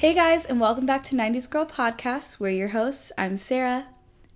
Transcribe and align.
Hey 0.00 0.14
guys, 0.14 0.46
and 0.46 0.58
welcome 0.58 0.86
back 0.86 1.04
to 1.04 1.14
90s 1.14 1.48
Girl 1.50 1.66
Podcast. 1.66 2.40
We're 2.40 2.48
your 2.48 2.68
hosts. 2.68 3.12
I'm 3.18 3.36
Sarah. 3.36 3.88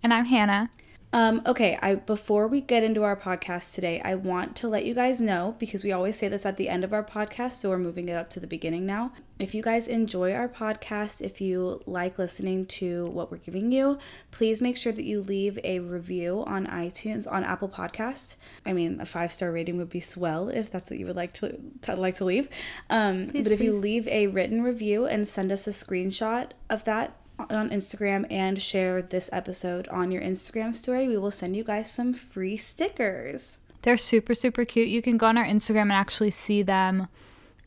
And 0.03 0.13
I'm 0.13 0.27
Hannah. 0.27 0.69
Um, 1.15 1.43
okay, 1.47 1.79
I 1.81 1.95
before 1.95 2.49
we 2.49 2.61
get 2.61 2.83
into 2.83 3.05
our 3.05 3.15
podcast 3.15 3.73
today, 3.73 4.03
I 4.05 4.17
want 4.17 4.57
to 4.57 4.69
let 4.69 4.85
you 4.85 4.95
guys 4.95 5.21
know 5.21 5.55
because 5.61 5.85
we 5.85 5.93
always 5.93 6.17
say 6.17 6.27
this 6.27 6.45
at 6.45 6.57
the 6.57 6.69
end 6.69 6.83
of 6.83 6.93
our 6.93 7.05
podcast, 7.05 7.53
so 7.53 7.71
we're 7.71 7.79
moving 7.79 8.09
it 8.09 8.15
up 8.15 8.31
to 8.31 8.41
the 8.41 8.49
beginning 8.49 8.85
now. 8.85 9.13
If 9.39 9.55
you 9.55 9.63
guys 9.63 9.87
enjoy 9.87 10.33
our 10.33 10.49
podcast, 10.49 11.21
if 11.21 11.41
you 11.41 11.81
like 11.87 12.19
listening 12.19 12.67
to 12.67 13.07
what 13.07 13.31
we're 13.31 13.37
giving 13.37 13.71
you, 13.71 13.99
please 14.33 14.61
make 14.61 14.77
sure 14.77 14.93
that 14.93 15.05
you 15.05 15.21
leave 15.21 15.57
a 15.63 15.79
review 15.79 16.43
on 16.49 16.67
iTunes 16.67 17.31
on 17.31 17.45
Apple 17.45 17.69
Podcasts. 17.69 18.35
I 18.67 18.73
mean, 18.73 19.01
a 19.01 19.07
five 19.07 19.31
star 19.31 19.53
rating 19.53 19.77
would 19.77 19.91
be 19.91 20.01
swell 20.01 20.49
if 20.49 20.69
that's 20.69 20.91
what 20.91 20.99
you 20.99 21.07
would 21.07 21.15
like 21.15 21.33
to, 21.35 21.57
to 21.83 21.95
like 21.95 22.17
to 22.17 22.25
leave. 22.25 22.49
Um, 22.91 23.29
please, 23.29 23.45
but 23.45 23.53
if 23.53 23.61
please. 23.61 23.67
you 23.67 23.73
leave 23.75 24.09
a 24.09 24.27
written 24.27 24.65
review 24.65 25.07
and 25.07 25.29
send 25.29 25.53
us 25.53 25.69
a 25.69 25.71
screenshot 25.71 26.51
of 26.69 26.83
that 26.85 27.17
on 27.39 27.71
Instagram 27.71 28.27
and 28.31 28.61
share 28.61 29.03
this 29.03 29.31
episode 29.33 29.89
on 29.89 30.11
your 30.11 30.23
Instagram 30.23 30.75
story, 30.75 31.09
we 31.09 31.17
will 31.17 31.31
send 31.31 31.57
you 31.57 31.65
guys 31.65 31.91
some 31.91 32.13
free 32.13 32.57
stickers. 32.57 33.59
They're 33.83 33.97
super, 33.97 34.35
super 34.35 34.65
cute. 34.65 34.89
You 34.89 35.03
can 35.03 35.19
go 35.19 35.27
on 35.27 35.37
our 35.37 35.45
Instagram 35.45 35.83
and 35.83 35.93
actually 35.93 36.31
see 36.31 36.63
them. 36.63 37.09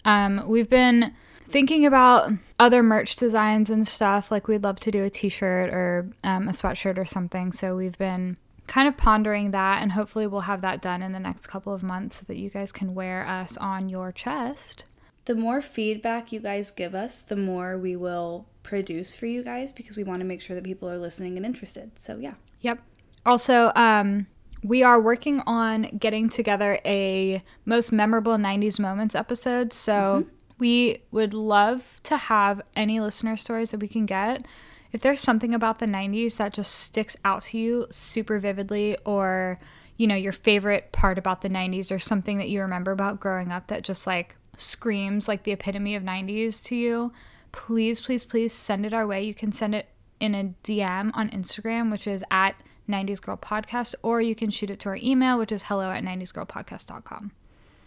Um, 0.04 0.48
we've 0.48 0.70
been 0.70 1.14
thinking 1.44 1.86
about 1.86 2.32
other 2.60 2.82
merch 2.82 3.16
designs 3.16 3.70
and 3.70 3.88
stuff. 3.88 4.32
Like, 4.32 4.48
we'd 4.48 4.64
love 4.64 4.80
to 4.82 4.92
do 4.92 5.04
a 5.04 5.10
t 5.10 5.30
shirt 5.30 5.70
or 5.70 6.10
um, 6.24 6.48
a 6.48 6.52
sweatshirt 6.52 6.98
or 6.98 7.06
something. 7.06 7.52
So, 7.52 7.76
we've 7.76 7.98
been 7.98 8.38
kind 8.66 8.88
of 8.88 8.98
pondering 8.98 9.52
that, 9.52 9.82
and 9.82 9.92
hopefully, 9.92 10.28
we'll 10.28 10.42
have 10.42 10.62
that 10.62 10.82
done 10.82 11.04
in 11.04 11.14
the 11.14 11.20
next 11.20 11.48
couple 11.48 11.74
of 11.74 11.84
months 11.84 12.18
so 12.18 12.26
that 12.28 12.38
you 12.38 12.50
guys 12.50 12.72
can 12.72 12.96
wear 12.96 13.28
us 13.28 13.58
on 13.58 13.90
your 13.90 14.12
chest. 14.12 14.86
The 15.26 15.36
more 15.36 15.62
feedback 15.62 16.32
you 16.32 16.40
guys 16.40 16.72
give 16.72 16.96
us, 16.96 17.20
the 17.20 17.36
more 17.36 17.78
we 17.78 17.96
will 17.96 18.46
produce 18.68 19.16
for 19.16 19.26
you 19.26 19.44
guys 19.44 19.72
because 19.72 19.96
we 19.96 20.04
want 20.04 20.20
to 20.20 20.26
make 20.26 20.42
sure 20.42 20.54
that 20.54 20.64
people 20.64 20.90
are 20.90 20.98
listening 20.98 21.38
and 21.38 21.46
interested. 21.46 21.98
So, 21.98 22.18
yeah. 22.18 22.34
Yep. 22.62 22.80
Also, 23.26 23.72
um, 23.76 24.28
we 24.62 24.84
are 24.84 25.00
working 25.00 25.42
on 25.48 25.84
getting 25.98 26.28
together 26.28 26.80
a 26.86 27.42
most 27.66 27.92
memorable 27.92 28.34
90s 28.34 28.78
moments 28.78 29.16
episode. 29.16 29.72
So, 29.72 29.94
mm-hmm. 29.94 30.30
we 30.60 31.04
would 31.12 31.34
love 31.34 32.02
to 32.04 32.18
have 32.18 32.62
any 32.76 33.00
listener 33.00 33.38
stories 33.38 33.72
that 33.72 33.80
we 33.80 33.88
can 33.88 34.06
get. 34.06 34.46
If 34.92 35.02
there's 35.02 35.22
something 35.22 35.54
about 35.54 35.80
the 35.80 35.86
90s 35.86 36.36
that 36.36 36.54
just 36.54 36.76
sticks 36.76 37.16
out 37.24 37.44
to 37.44 37.58
you 37.58 37.88
super 37.90 38.38
vividly, 38.38 38.98
or, 39.06 39.60
you 39.96 40.08
know, 40.08 40.16
your 40.16 40.34
favorite 40.34 40.92
part 40.92 41.18
about 41.18 41.42
the 41.42 41.50
90s, 41.50 41.90
or 41.90 42.00
something 42.00 42.38
that 42.38 42.50
you 42.50 42.62
remember 42.62 42.92
about 42.92 43.22
growing 43.22 43.52
up 43.52 43.68
that 43.68 43.84
just 43.84 44.06
like 44.06 44.36
screams 44.58 45.28
like 45.28 45.44
the 45.44 45.52
epitome 45.52 45.96
of 45.96 46.04
90s 46.04 46.64
to 46.66 46.76
you, 46.76 47.14
please, 47.58 48.00
please, 48.00 48.24
please 48.24 48.54
send 48.54 48.86
it 48.86 48.94
our 48.94 49.06
way. 49.06 49.24
You 49.24 49.34
can 49.34 49.52
send 49.52 49.74
it 49.74 49.90
in 50.20 50.36
a 50.36 50.54
DM 50.64 51.12
on 51.16 51.30
Instagram, 51.32 51.92
which 51.92 52.08
is 52.08 52.24
at 52.30 52.56
90s 52.88 53.22
Girl 53.22 53.36
Podcast, 53.36 53.96
or 54.04 54.22
you 54.22 54.36
can 54.36 54.52
shoot 54.52 54.70
it 54.70 54.80
to 54.82 54.90
our 54.90 54.98
email, 55.02 55.38
which 55.38 55.52
is 55.52 55.64
hello 55.64 55.90
at 55.90 56.04
90sgirlpodcast.com. 56.04 57.32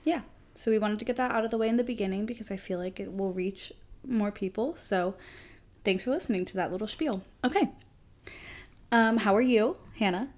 Yeah. 0.04 0.22
So 0.54 0.72
we 0.72 0.78
wanted 0.78 0.98
to 0.98 1.04
get 1.04 1.16
that 1.16 1.30
out 1.30 1.44
of 1.44 1.52
the 1.52 1.56
way 1.56 1.68
in 1.68 1.76
the 1.76 1.84
beginning 1.84 2.26
because 2.26 2.50
I 2.50 2.56
feel 2.56 2.78
like 2.78 2.98
it 2.98 3.16
will 3.16 3.32
reach 3.32 3.72
more 4.06 4.32
people. 4.32 4.74
So 4.74 5.14
thanks 5.84 6.02
for 6.02 6.10
listening 6.10 6.44
to 6.46 6.54
that 6.56 6.72
little 6.72 6.88
spiel. 6.88 7.22
Okay. 7.44 7.70
Um, 8.90 9.18
how 9.18 9.36
are 9.36 9.40
you, 9.40 9.76
Hannah? 9.98 10.30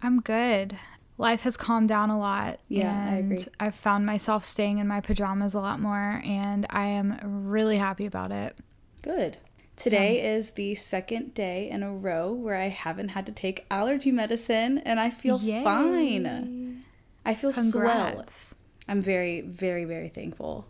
I'm 0.00 0.20
good 0.20 0.78
life 1.18 1.42
has 1.42 1.56
calmed 1.56 1.88
down 1.88 2.10
a 2.10 2.18
lot. 2.18 2.60
Yeah, 2.68 3.08
I 3.10 3.16
agree. 3.16 3.44
I've 3.60 3.74
found 3.74 4.06
myself 4.06 4.44
staying 4.44 4.78
in 4.78 4.86
my 4.86 5.00
pajamas 5.00 5.54
a 5.54 5.60
lot 5.60 5.80
more, 5.80 6.22
and 6.24 6.64
I 6.70 6.86
am 6.86 7.18
really 7.48 7.76
happy 7.76 8.06
about 8.06 8.30
it. 8.30 8.56
Good. 9.02 9.38
Today 9.76 10.20
um, 10.20 10.38
is 10.38 10.50
the 10.50 10.74
second 10.74 11.34
day 11.34 11.70
in 11.70 11.82
a 11.82 11.92
row 11.92 12.32
where 12.32 12.56
I 12.56 12.68
haven't 12.68 13.10
had 13.10 13.26
to 13.26 13.32
take 13.32 13.64
allergy 13.70 14.10
medicine, 14.10 14.78
and 14.78 14.98
I 14.98 15.10
feel 15.10 15.38
yay. 15.40 15.62
fine. 15.62 16.82
I 17.24 17.34
feel 17.34 17.52
Congrats. 17.52 18.48
swell. 18.48 18.58
I'm 18.88 19.00
very, 19.00 19.42
very, 19.42 19.84
very 19.84 20.08
thankful. 20.08 20.66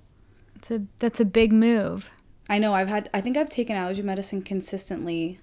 It's 0.57 0.71
a 0.71 0.83
that's 0.99 1.21
a 1.21 1.25
big 1.25 1.53
move. 1.53 2.11
I 2.49 2.59
know. 2.59 2.75
I've 2.75 2.89
had. 2.89 3.09
I 3.15 3.21
think 3.21 3.37
I've 3.37 3.49
taken 3.49 3.77
allergy 3.77 4.03
medicine 4.03 4.43
consistently. 4.43 5.39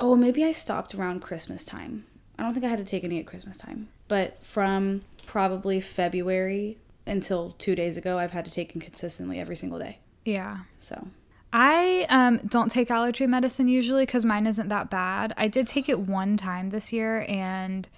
Oh, 0.00 0.16
maybe 0.16 0.44
I 0.44 0.52
stopped 0.52 0.94
around 0.94 1.20
Christmas 1.20 1.64
time. 1.64 2.06
I 2.38 2.42
don't 2.42 2.52
think 2.52 2.64
I 2.64 2.68
had 2.68 2.78
to 2.78 2.84
take 2.84 3.04
any 3.04 3.18
at 3.18 3.26
Christmas 3.26 3.58
time. 3.58 3.88
But 4.08 4.44
from 4.44 5.02
probably 5.26 5.80
February 5.80 6.78
until 7.06 7.50
two 7.58 7.74
days 7.74 7.96
ago, 7.96 8.18
I've 8.18 8.32
had 8.32 8.44
to 8.46 8.50
take 8.50 8.74
it 8.74 8.80
consistently 8.80 9.38
every 9.38 9.56
single 9.56 9.78
day. 9.78 9.98
Yeah. 10.24 10.60
So 10.78 11.08
I 11.56 12.04
um, 12.08 12.38
don't 12.48 12.68
take 12.68 12.90
allergy 12.90 13.28
medicine 13.28 13.68
usually 13.68 14.02
because 14.02 14.24
mine 14.24 14.48
isn't 14.48 14.68
that 14.70 14.90
bad. 14.90 15.32
I 15.36 15.46
did 15.46 15.68
take 15.68 15.88
it 15.88 16.00
one 16.00 16.36
time 16.36 16.70
this 16.70 16.92
year 16.92 17.24
and 17.28 17.88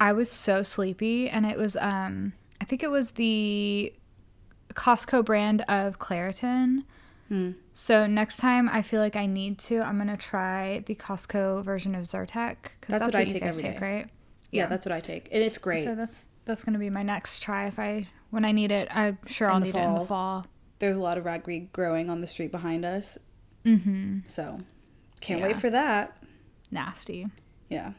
I 0.00 0.14
was 0.14 0.30
so 0.30 0.62
sleepy. 0.62 1.28
And 1.28 1.44
it 1.44 1.58
was, 1.58 1.76
um, 1.76 2.32
I 2.58 2.64
think 2.64 2.82
it 2.82 2.90
was 2.90 3.10
the 3.12 3.92
Costco 4.72 5.26
brand 5.26 5.60
of 5.68 5.98
Claritin. 5.98 6.84
Hmm. 7.28 7.50
So 7.74 8.06
next 8.06 8.38
time 8.38 8.66
I 8.70 8.80
feel 8.80 9.02
like 9.02 9.14
I 9.14 9.26
need 9.26 9.58
to, 9.58 9.82
I'm 9.82 9.98
gonna 9.98 10.16
try 10.16 10.82
the 10.86 10.94
Costco 10.94 11.62
version 11.62 11.94
of 11.94 12.04
Zyrtec 12.04 12.56
because 12.62 12.92
that's, 12.92 13.04
that's, 13.04 13.12
what, 13.12 13.14
I 13.16 13.24
take 13.26 13.42
every 13.42 13.60
take, 13.60 13.78
day. 13.78 13.86
right? 13.86 14.06
Yeah. 14.52 14.62
yeah. 14.62 14.66
that's 14.66 14.86
what 14.86 14.92
I 14.92 15.00
take, 15.00 15.28
and 15.30 15.42
it's 15.42 15.58
great. 15.58 15.84
So 15.84 15.94
that's 15.94 16.28
that's 16.44 16.64
gonna 16.64 16.80
be 16.80 16.90
my 16.90 17.04
next 17.04 17.40
try 17.40 17.68
if 17.68 17.78
I 17.78 18.08
when 18.30 18.44
I 18.44 18.50
need 18.50 18.72
it. 18.72 18.88
I'm 18.90 19.18
sure 19.26 19.48
in 19.48 19.54
I'll 19.54 19.60
need 19.60 19.72
fall. 19.72 19.82
it 19.82 19.86
in 19.86 19.94
the 19.94 20.06
fall. 20.06 20.46
There's 20.80 20.96
a 20.96 21.00
lot 21.00 21.16
of 21.16 21.24
ragweed 21.24 21.72
growing 21.72 22.10
on 22.10 22.20
the 22.20 22.26
street 22.26 22.50
behind 22.50 22.84
us. 22.84 23.18
Mm-hmm. 23.64 24.20
So 24.26 24.58
can't 25.20 25.40
yeah. 25.40 25.46
wait 25.46 25.56
for 25.56 25.70
that. 25.70 26.16
Nasty. 26.70 27.28
Yeah. 27.68 27.92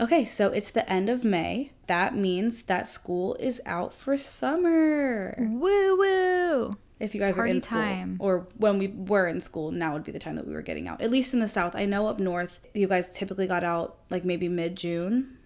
Okay, 0.00 0.24
so 0.24 0.48
it's 0.48 0.70
the 0.70 0.90
end 0.90 1.08
of 1.08 1.24
May. 1.24 1.72
That 1.86 2.16
means 2.16 2.62
that 2.62 2.88
school 2.88 3.36
is 3.38 3.60
out 3.66 3.92
for 3.92 4.16
summer. 4.16 5.36
Woo 5.38 5.96
woo 5.98 6.76
if 7.00 7.14
you 7.14 7.20
guys 7.20 7.36
Party 7.36 7.50
are 7.50 7.54
in 7.54 7.62
school 7.62 7.80
time. 7.80 8.16
or 8.20 8.46
when 8.56 8.78
we 8.78 8.88
were 8.88 9.26
in 9.26 9.40
school 9.40 9.70
now 9.70 9.92
would 9.92 10.04
be 10.04 10.12
the 10.12 10.18
time 10.18 10.36
that 10.36 10.46
we 10.46 10.54
were 10.54 10.62
getting 10.62 10.88
out 10.88 11.00
at 11.00 11.10
least 11.10 11.34
in 11.34 11.40
the 11.40 11.48
south 11.48 11.74
i 11.74 11.84
know 11.84 12.06
up 12.06 12.18
north 12.18 12.60
you 12.72 12.86
guys 12.86 13.08
typically 13.08 13.46
got 13.46 13.64
out 13.64 13.98
like 14.10 14.24
maybe 14.24 14.48
mid-june 14.48 15.36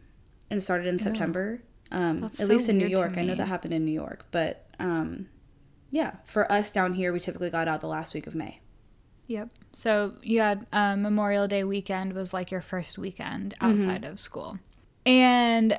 and 0.50 0.62
started 0.62 0.86
in 0.86 0.98
september 0.98 1.60
um, 1.90 2.22
at 2.24 2.30
so 2.30 2.44
least 2.44 2.68
in 2.68 2.76
new 2.76 2.86
york 2.86 3.16
i 3.16 3.22
know 3.22 3.34
that 3.34 3.48
happened 3.48 3.72
in 3.72 3.84
new 3.84 3.92
york 3.92 4.26
but 4.30 4.66
um, 4.78 5.26
yeah 5.91 6.16
for 6.25 6.50
us 6.50 6.71
down 6.71 6.94
here 6.94 7.12
we 7.12 7.21
typically 7.21 7.50
got 7.50 7.69
out 7.69 7.81
the 7.81 7.87
last 7.87 8.15
week 8.15 8.26
of 8.26 8.34
may 8.34 8.60
yep 9.26 9.50
so 9.72 10.15
you 10.22 10.41
had 10.41 10.66
uh, 10.72 10.97
memorial 10.97 11.47
day 11.47 11.65
weekend 11.65 12.12
was 12.12 12.32
like 12.32 12.50
your 12.50 12.60
first 12.60 12.99
weekend 12.99 13.54
mm-hmm. 13.54 13.72
outside 13.72 14.03
mm-hmm. 14.03 14.12
of 14.12 14.21
school 14.21 14.59
and 15.06 15.78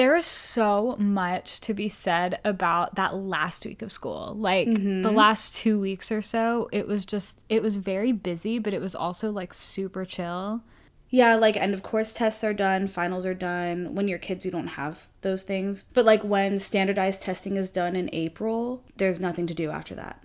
there 0.00 0.16
is 0.16 0.24
so 0.24 0.96
much 0.98 1.60
to 1.60 1.74
be 1.74 1.86
said 1.86 2.40
about 2.42 2.94
that 2.94 3.14
last 3.14 3.66
week 3.66 3.82
of 3.82 3.92
school. 3.92 4.34
Like 4.34 4.66
mm-hmm. 4.66 5.02
the 5.02 5.10
last 5.10 5.54
two 5.54 5.78
weeks 5.78 6.10
or 6.10 6.22
so, 6.22 6.70
it 6.72 6.88
was 6.88 7.04
just, 7.04 7.38
it 7.50 7.62
was 7.62 7.76
very 7.76 8.12
busy, 8.12 8.58
but 8.58 8.72
it 8.72 8.80
was 8.80 8.94
also 8.94 9.30
like 9.30 9.52
super 9.52 10.06
chill. 10.06 10.62
Yeah, 11.10 11.34
like 11.34 11.56
end 11.56 11.74
of 11.74 11.82
course 11.82 12.12
tests 12.12 12.44
are 12.44 12.54
done, 12.54 12.86
finals 12.86 13.26
are 13.26 13.34
done. 13.34 13.94
When 13.94 14.06
you're 14.06 14.18
kids, 14.18 14.44
you 14.44 14.52
don't 14.52 14.68
have 14.68 15.08
those 15.22 15.42
things. 15.42 15.82
But 15.82 16.04
like 16.04 16.22
when 16.22 16.58
standardized 16.58 17.22
testing 17.22 17.56
is 17.56 17.68
done 17.68 17.96
in 17.96 18.08
April, 18.12 18.84
there's 18.96 19.18
nothing 19.20 19.46
to 19.48 19.54
do 19.54 19.70
after 19.70 19.94
that. 19.96 20.22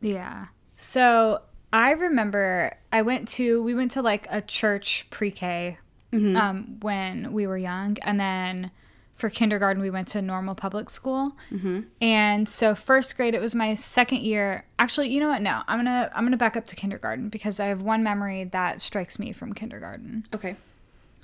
Yeah. 0.00 0.46
So 0.76 1.40
I 1.72 1.92
remember 1.92 2.76
I 2.92 3.02
went 3.02 3.28
to, 3.30 3.62
we 3.62 3.74
went 3.74 3.92
to 3.92 4.02
like 4.02 4.26
a 4.28 4.42
church 4.42 5.06
pre 5.10 5.30
K 5.30 5.78
mm-hmm. 6.12 6.36
um, 6.36 6.76
when 6.80 7.32
we 7.32 7.46
were 7.46 7.56
young. 7.56 7.96
And 8.02 8.18
then 8.18 8.72
for 9.14 9.30
kindergarten 9.30 9.82
we 9.82 9.90
went 9.90 10.08
to 10.08 10.20
normal 10.20 10.54
public 10.54 10.90
school. 10.90 11.32
Mm-hmm. 11.52 11.80
and 12.00 12.48
so 12.48 12.74
first 12.74 13.16
grade 13.16 13.34
it 13.34 13.40
was 13.40 13.54
my 13.54 13.74
second 13.74 14.22
year. 14.22 14.64
Actually 14.78 15.08
you 15.10 15.20
know 15.20 15.28
what? 15.28 15.42
No 15.42 15.62
i'm 15.68 15.78
gonna 15.78 16.10
i'm 16.14 16.24
gonna 16.24 16.36
back 16.36 16.56
up 16.56 16.66
to 16.66 16.76
kindergarten 16.76 17.28
because 17.28 17.60
i 17.60 17.66
have 17.66 17.82
one 17.82 18.02
memory 18.02 18.44
that 18.44 18.80
strikes 18.80 19.18
me 19.18 19.32
from 19.32 19.52
kindergarten. 19.52 20.26
Okay. 20.34 20.56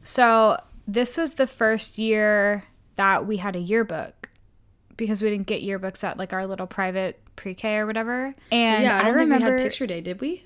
So 0.03 0.57
this 0.87 1.17
was 1.17 1.33
the 1.33 1.47
first 1.47 1.99
year 1.99 2.65
that 2.97 3.27
we 3.27 3.37
had 3.37 3.57
a 3.57 3.61
yearbook 3.61 4.29
because 4.97 5.23
we 5.23 5.31
didn't 5.31 5.47
get 5.47 5.63
yearbooks 5.63 6.05
at 6.05 6.17
like 6.19 6.33
our 6.33 6.47
little 6.47 6.67
private 6.67 7.21
pre-k 7.37 7.77
or 7.77 7.87
whatever. 7.87 8.35
And 8.53 8.83
yeah 8.83 8.99
i, 8.99 9.05
don't 9.05 9.07
I 9.07 9.21
remember 9.21 9.47
we 9.47 9.53
had 9.53 9.63
picture 9.63 9.87
day 9.87 10.01
did 10.01 10.21
we 10.21 10.45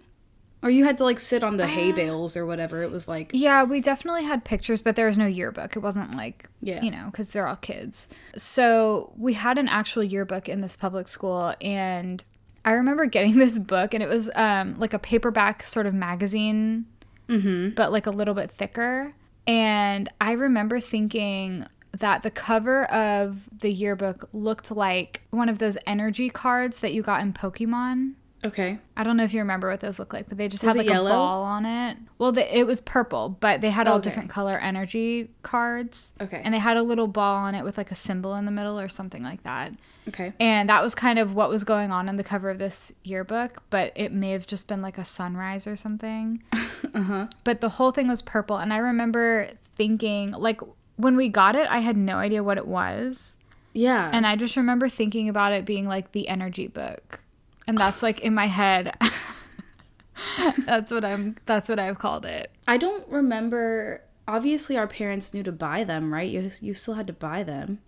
Or 0.64 0.70
you 0.70 0.84
had 0.84 0.96
to 0.98 1.04
like 1.04 1.20
sit 1.20 1.44
on 1.44 1.58
the 1.58 1.66
hay 1.66 1.92
bales 1.92 2.36
or 2.38 2.46
whatever. 2.46 2.82
It 2.82 2.90
was 2.90 3.06
like 3.06 3.30
Yeah, 3.34 3.62
we 3.64 3.80
definitely 3.82 4.24
had 4.24 4.44
pictures, 4.44 4.80
but 4.80 4.96
there 4.96 5.06
was 5.06 5.18
no 5.18 5.26
yearbook. 5.26 5.76
It 5.76 5.80
wasn't 5.80 6.16
like, 6.16 6.48
Yeah. 6.62 6.82
you 6.82 6.90
know, 6.90 7.08
because 7.12 7.28
they're 7.28 7.46
all 7.46 7.56
kids. 7.56 8.08
So 8.34 9.12
we 9.16 9.34
had 9.34 9.58
an 9.58 9.68
actual 9.68 10.02
yearbook 10.02 10.48
in 10.48 10.62
this 10.62 10.74
public 10.74 11.06
school, 11.06 11.54
and 11.60 12.24
I 12.64 12.72
remember 12.72 13.04
getting 13.04 13.36
this 13.44 13.58
book, 13.58 13.92
and 13.92 14.02
it 14.02 14.08
was 14.08 14.30
um, 14.34 14.78
like 14.78 14.94
a 14.94 14.98
paperback 14.98 15.64
sort 15.64 15.86
of 15.86 15.92
magazine, 15.94 16.86
but 17.28 17.92
like 17.92 18.06
a 18.06 18.10
little 18.10 18.34
bit 18.34 18.50
thicker. 18.50 19.12
And 19.46 20.08
I 20.20 20.32
remember 20.32 20.80
thinking 20.80 21.66
that 21.98 22.22
the 22.22 22.30
cover 22.30 22.84
of 22.86 23.48
the 23.60 23.70
yearbook 23.70 24.28
looked 24.32 24.70
like 24.70 25.20
one 25.30 25.48
of 25.48 25.58
those 25.58 25.76
energy 25.86 26.30
cards 26.30 26.78
that 26.80 26.92
you 26.94 27.02
got 27.02 27.20
in 27.20 27.32
Pokemon. 27.34 28.14
Okay. 28.44 28.78
I 28.96 29.02
don't 29.04 29.16
know 29.16 29.24
if 29.24 29.32
you 29.34 29.40
remember 29.40 29.70
what 29.70 29.80
those 29.80 29.98
look 29.98 30.12
like, 30.12 30.28
but 30.28 30.38
they 30.38 30.48
just 30.48 30.62
Was 30.62 30.76
had 30.76 30.86
like 30.86 30.94
a 30.94 31.02
ball 31.02 31.42
on 31.42 31.64
it. 31.66 31.96
Well, 32.18 32.32
the, 32.32 32.58
it 32.58 32.66
was 32.66 32.80
purple, 32.80 33.30
but 33.40 33.60
they 33.60 33.70
had 33.70 33.88
all 33.88 33.96
Okay. 33.96 34.02
different 34.10 34.30
color 34.30 34.58
energy 34.58 35.30
cards. 35.42 36.14
Okay. 36.20 36.40
And 36.44 36.52
they 36.54 36.58
had 36.58 36.76
a 36.76 36.82
little 36.82 37.06
ball 37.08 37.36
on 37.36 37.54
it 37.54 37.64
with 37.64 37.76
like 37.78 37.90
a 37.90 37.94
symbol 37.94 38.34
in 38.34 38.44
the 38.44 38.50
middle 38.50 38.78
or 38.78 38.88
something 38.88 39.22
like 39.22 39.42
that. 39.44 39.72
Okay. 40.08 40.34
And 40.38 40.68
that 40.68 40.82
was 40.82 40.94
kind 40.94 41.18
of 41.18 41.34
what 41.34 41.48
was 41.48 41.64
going 41.64 41.90
on 41.90 42.08
on 42.10 42.16
the 42.16 42.24
cover 42.24 42.50
of 42.50 42.58
this 42.58 42.92
yearbook, 43.04 43.62
but 43.70 43.90
it 43.96 44.12
may 44.12 44.30
have 44.32 44.46
just 44.46 44.68
been 44.68 44.82
like 44.82 44.98
a 44.98 45.04
sunrise 45.04 45.66
or 45.66 45.76
something. 45.76 46.42
Uh-huh. 46.94 47.26
But 47.42 47.60
the 47.60 47.70
whole 47.70 47.90
thing 47.90 48.06
was 48.06 48.22
purple. 48.22 48.56
And 48.56 48.72
I 48.72 48.76
remember 48.76 49.48
thinking, 49.74 50.30
like, 50.30 50.60
when 50.94 51.16
we 51.16 51.28
got 51.28 51.56
it, 51.56 51.66
I 51.68 51.80
had 51.80 51.96
no 51.96 52.18
idea 52.18 52.44
what 52.44 52.56
it 52.56 52.68
was. 52.68 53.36
Yeah. 53.72 54.08
And 54.12 54.24
I 54.24 54.36
just 54.36 54.56
remember 54.56 54.88
thinking 54.88 55.28
about 55.28 55.50
it 55.52 55.64
being 55.64 55.88
like 55.88 56.12
the 56.12 56.28
energy 56.28 56.68
book. 56.68 57.18
And 57.66 57.78
that's 57.78 58.02
like 58.02 58.20
in 58.20 58.34
my 58.34 58.46
head. 58.46 58.94
that's 60.66 60.92
what 60.92 61.04
I'm 61.04 61.36
that's 61.46 61.68
what 61.68 61.78
I've 61.78 61.98
called 61.98 62.24
it. 62.26 62.50
I 62.68 62.76
don't 62.76 63.06
remember 63.08 64.02
obviously 64.26 64.76
our 64.76 64.86
parents 64.86 65.34
knew 65.34 65.42
to 65.42 65.52
buy 65.52 65.84
them, 65.84 66.12
right? 66.12 66.30
You 66.30 66.50
you 66.60 66.74
still 66.74 66.94
had 66.94 67.06
to 67.08 67.12
buy 67.12 67.42
them. 67.42 67.80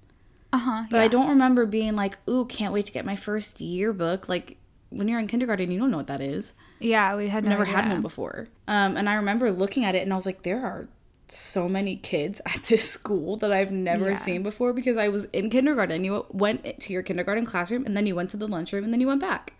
Uh-huh. 0.52 0.84
But 0.90 1.00
I 1.00 1.08
don't 1.08 1.28
remember 1.28 1.67
being 1.67 1.96
like, 1.96 2.19
"Ooh, 2.28 2.46
can't 2.46 2.73
wait 2.73 2.87
to 2.87 2.93
get 2.93 3.05
my 3.05 3.17
first 3.17 3.61
yearbook." 3.61 4.28
Like 4.28 4.56
when 4.90 5.08
you're 5.08 5.19
in 5.20 5.26
kindergarten, 5.26 5.70
you 5.70 5.79
don't 5.79 5.90
know 5.90 5.96
what 5.99 6.06
that 6.06 6.20
is. 6.20 6.52
Yeah, 6.79 7.17
we 7.17 7.29
had 7.29 7.44
no 7.44 7.50
never 7.50 7.64
had 7.64 7.88
one 7.88 8.02
before. 8.02 8.49
Um, 8.69 8.96
and 8.96 9.08
I 9.08 9.14
remember 9.14 9.50
looking 9.50 9.84
at 9.84 9.94
it 9.94 10.02
and 10.02 10.12
I 10.12 10.17
was 10.17 10.26
like, 10.26 10.43
there 10.43 10.64
are 10.64 10.88
so 11.29 11.69
many 11.69 11.96
kids 11.96 12.40
at 12.46 12.62
this 12.64 12.88
school 12.90 13.37
that 13.38 13.52
I've 13.52 13.72
never 13.72 14.11
Yeah. 14.11 14.14
seen 14.14 14.43
before 14.43 14.72
because 14.72 14.96
I 14.96 15.08
was 15.08 15.25
in 15.26 15.50
kindergarten. 15.50 16.05
You 16.05 16.26
went 16.31 16.81
to 16.81 16.93
your 16.93 17.02
kindergarten 17.02 17.44
classroom 17.44 17.84
and 17.87 17.96
then 17.96 18.06
you 18.06 18.14
went 18.14 18.31
to 18.31 18.37
the 18.37 18.46
lunchroom 18.46 18.84
and 18.84 18.93
then 18.93 19.00
you 19.00 19.06
went 19.08 19.20
back. 19.20 19.55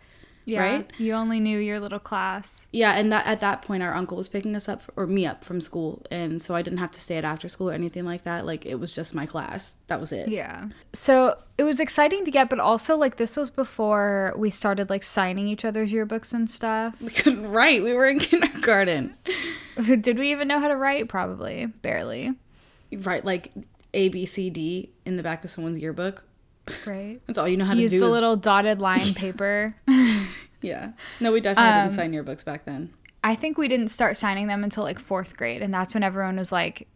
Yeah. 0.47 0.61
right? 0.61 0.91
You 0.97 1.13
only 1.15 1.41
knew 1.41 1.59
your 1.59 1.81
little 1.81 1.99
class. 1.99 2.67
Yeah, 2.73 2.93
and 2.93 3.11
that 3.11 3.27
at 3.27 3.41
that 3.41 3.63
point 3.63 3.83
our 3.83 3.93
uncle 3.93 4.17
was 4.17 4.29
picking 4.29 4.55
us 4.55 4.69
up 4.69 4.81
or 4.95 5.07
me 5.09 5.27
up 5.27 5.43
from 5.45 5.61
school, 5.61 6.05
and 6.11 6.41
so 6.41 6.55
I 6.55 6.63
didn't 6.63 6.79
have 6.79 6.93
to 6.93 7.01
stay 7.01 7.17
at 7.17 7.25
after 7.25 7.49
school 7.49 7.69
or 7.71 7.73
anything 7.73 8.05
like 8.05 8.23
that. 8.25 8.47
Like 8.47 8.65
it 8.65 8.77
was 8.77 8.93
just 8.93 9.13
my 9.15 9.27
class. 9.27 9.75
That 9.89 9.99
was 10.01 10.13
it. 10.13 10.29
Yeah. 10.29 10.69
So 10.93 11.35
it 11.59 11.65
was 11.65 11.81
exciting 11.81 12.25
to 12.25 12.31
get, 12.31 12.49
but 12.49 12.61
also 12.61 12.97
like 12.97 13.17
this 13.17 13.37
was 13.37 13.51
before 13.51 14.35
we 14.37 14.51
started 14.51 14.89
like 14.89 15.03
signing 15.03 15.49
each 15.49 15.65
other's 15.65 15.93
yearbooks 15.93 16.33
and 16.33 16.49
stuff. 16.49 17.01
We 17.03 17.11
couldn't 17.11 17.51
write. 17.51 17.83
We 17.83 17.93
were 17.93 18.07
in 18.07 18.19
kindergarten. 18.31 19.15
Did 20.01 20.17
we 20.19 20.31
even 20.31 20.47
know 20.49 20.61
how 20.61 20.69
to 20.69 20.77
write? 20.77 21.09
Probably. 21.09 21.67
Barely. 21.67 22.35
Write 22.93 23.25
like 23.25 23.51
A 23.95 24.11
B 24.11 24.25
C 24.25 24.49
D 24.49 24.91
in 25.05 25.17
the 25.17 25.25
back 25.25 25.43
of 25.43 25.51
someone's 25.51 25.79
yearbook. 25.81 26.23
Right. 26.87 27.21
That's 27.27 27.39
all 27.39 27.49
you 27.49 27.57
know 27.57 27.65
how 27.65 27.73
to 27.73 27.77
do. 27.77 27.83
Use 27.83 27.91
the 27.93 27.99
is- 27.99 28.03
little 28.05 28.37
dotted 28.37 28.81
line 28.81 29.15
paper. 29.15 29.75
Yeah. 30.67 30.93
No, 31.21 31.33
we 31.33 31.41
definitely 31.41 31.73
Um, 31.73 31.89
didn't 31.89 31.97
sign 31.97 32.13
yearbooks 32.13 32.45
back 32.45 32.65
then. 32.65 32.93
I 33.25 33.35
think 33.35 33.57
we 33.59 33.69
didn't 33.69 33.89
start 33.89 34.17
signing 34.17 34.47
them 34.47 34.63
until 34.63 34.83
like 34.85 34.99
fourth 34.99 35.37
grade, 35.37 35.63
and 35.63 35.73
that's 35.73 35.95
when 35.95 36.03
everyone 36.03 36.37
was 36.37 36.53
like, 36.53 36.87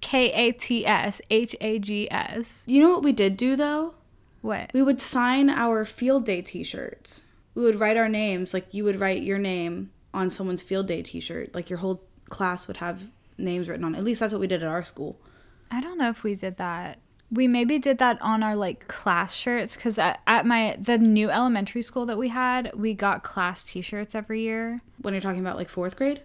K 0.00 0.30
A 0.32 0.52
T 0.52 0.86
S 0.86 1.20
H 1.30 1.56
A 1.60 1.78
G 1.78 2.10
S. 2.10 2.64
You 2.66 2.82
know 2.82 2.90
what 2.90 3.02
we 3.02 3.12
did 3.12 3.36
do 3.36 3.56
though? 3.56 3.94
What? 4.42 4.70
We 4.74 4.82
would 4.82 5.00
sign 5.00 5.48
our 5.48 5.84
field 5.86 6.26
day 6.26 6.42
t-shirts. 6.42 7.22
We 7.54 7.62
would 7.62 7.80
write 7.80 7.96
our 7.96 8.08
names, 8.08 8.52
like 8.52 8.72
you 8.74 8.84
would 8.84 9.00
write 9.00 9.22
your 9.22 9.38
name 9.38 9.90
on 10.12 10.28
someone's 10.28 10.60
field 10.62 10.86
day 10.86 11.02
t-shirt. 11.02 11.54
Like 11.54 11.70
your 11.70 11.78
whole 11.78 12.02
class 12.28 12.66
would 12.68 12.76
have 12.78 13.10
names 13.38 13.68
written 13.68 13.84
on. 13.84 13.94
it. 13.94 13.98
At 13.98 14.04
least 14.04 14.20
that's 14.20 14.32
what 14.34 14.40
we 14.40 14.46
did 14.46 14.62
at 14.62 14.68
our 14.68 14.82
school. 14.82 15.18
I 15.70 15.80
don't 15.80 15.96
know 15.98 16.10
if 16.10 16.22
we 16.22 16.34
did 16.34 16.56
that. 16.58 16.98
We 17.34 17.48
maybe 17.48 17.78
did 17.78 17.98
that 17.98 18.20
on 18.22 18.42
our 18.42 18.54
like 18.56 18.86
class 18.88 19.34
shirts 19.34 19.76
because 19.76 19.98
at, 19.98 20.20
at 20.26 20.46
my 20.46 20.76
the 20.80 20.98
new 20.98 21.30
elementary 21.30 21.82
school 21.82 22.06
that 22.06 22.16
we 22.18 22.28
had, 22.28 22.70
we 22.74 22.94
got 22.94 23.22
class 23.22 23.64
T-shirts 23.64 24.14
every 24.14 24.40
year. 24.42 24.80
When 25.02 25.14
you're 25.14 25.20
talking 25.20 25.40
about 25.40 25.56
like 25.56 25.68
fourth 25.68 25.96
grade? 25.96 26.22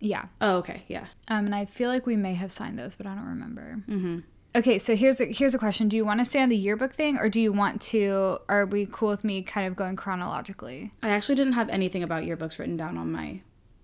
Yeah, 0.00 0.26
Oh, 0.40 0.56
okay, 0.58 0.82
yeah. 0.88 1.06
um, 1.28 1.46
and 1.46 1.54
I 1.54 1.64
feel 1.64 1.88
like 1.88 2.04
we 2.06 2.16
may 2.16 2.34
have 2.34 2.52
signed 2.52 2.78
those, 2.78 2.94
but 2.94 3.06
I 3.06 3.14
don't 3.14 3.26
remember. 3.26 3.78
Mm-hmm. 3.88 4.18
Okay, 4.56 4.78
so 4.78 4.94
here's 4.94 5.20
a, 5.20 5.24
here's 5.26 5.54
a 5.54 5.58
question: 5.58 5.88
Do 5.88 5.96
you 5.96 6.04
want 6.04 6.20
to 6.20 6.24
stay 6.26 6.42
on 6.42 6.48
the 6.50 6.56
yearbook 6.56 6.92
thing, 6.94 7.16
or 7.16 7.28
do 7.28 7.40
you 7.40 7.52
want 7.52 7.80
to? 7.82 8.38
Are 8.48 8.66
we 8.66 8.86
cool 8.90 9.08
with 9.08 9.24
me 9.24 9.42
kind 9.42 9.66
of 9.66 9.76
going 9.76 9.96
chronologically? 9.96 10.92
I 11.02 11.08
actually 11.08 11.36
didn't 11.36 11.54
have 11.54 11.68
anything 11.70 12.02
about 12.02 12.24
yearbooks 12.24 12.58
written 12.58 12.76
down 12.76 12.98
on 12.98 13.10
my 13.10 13.40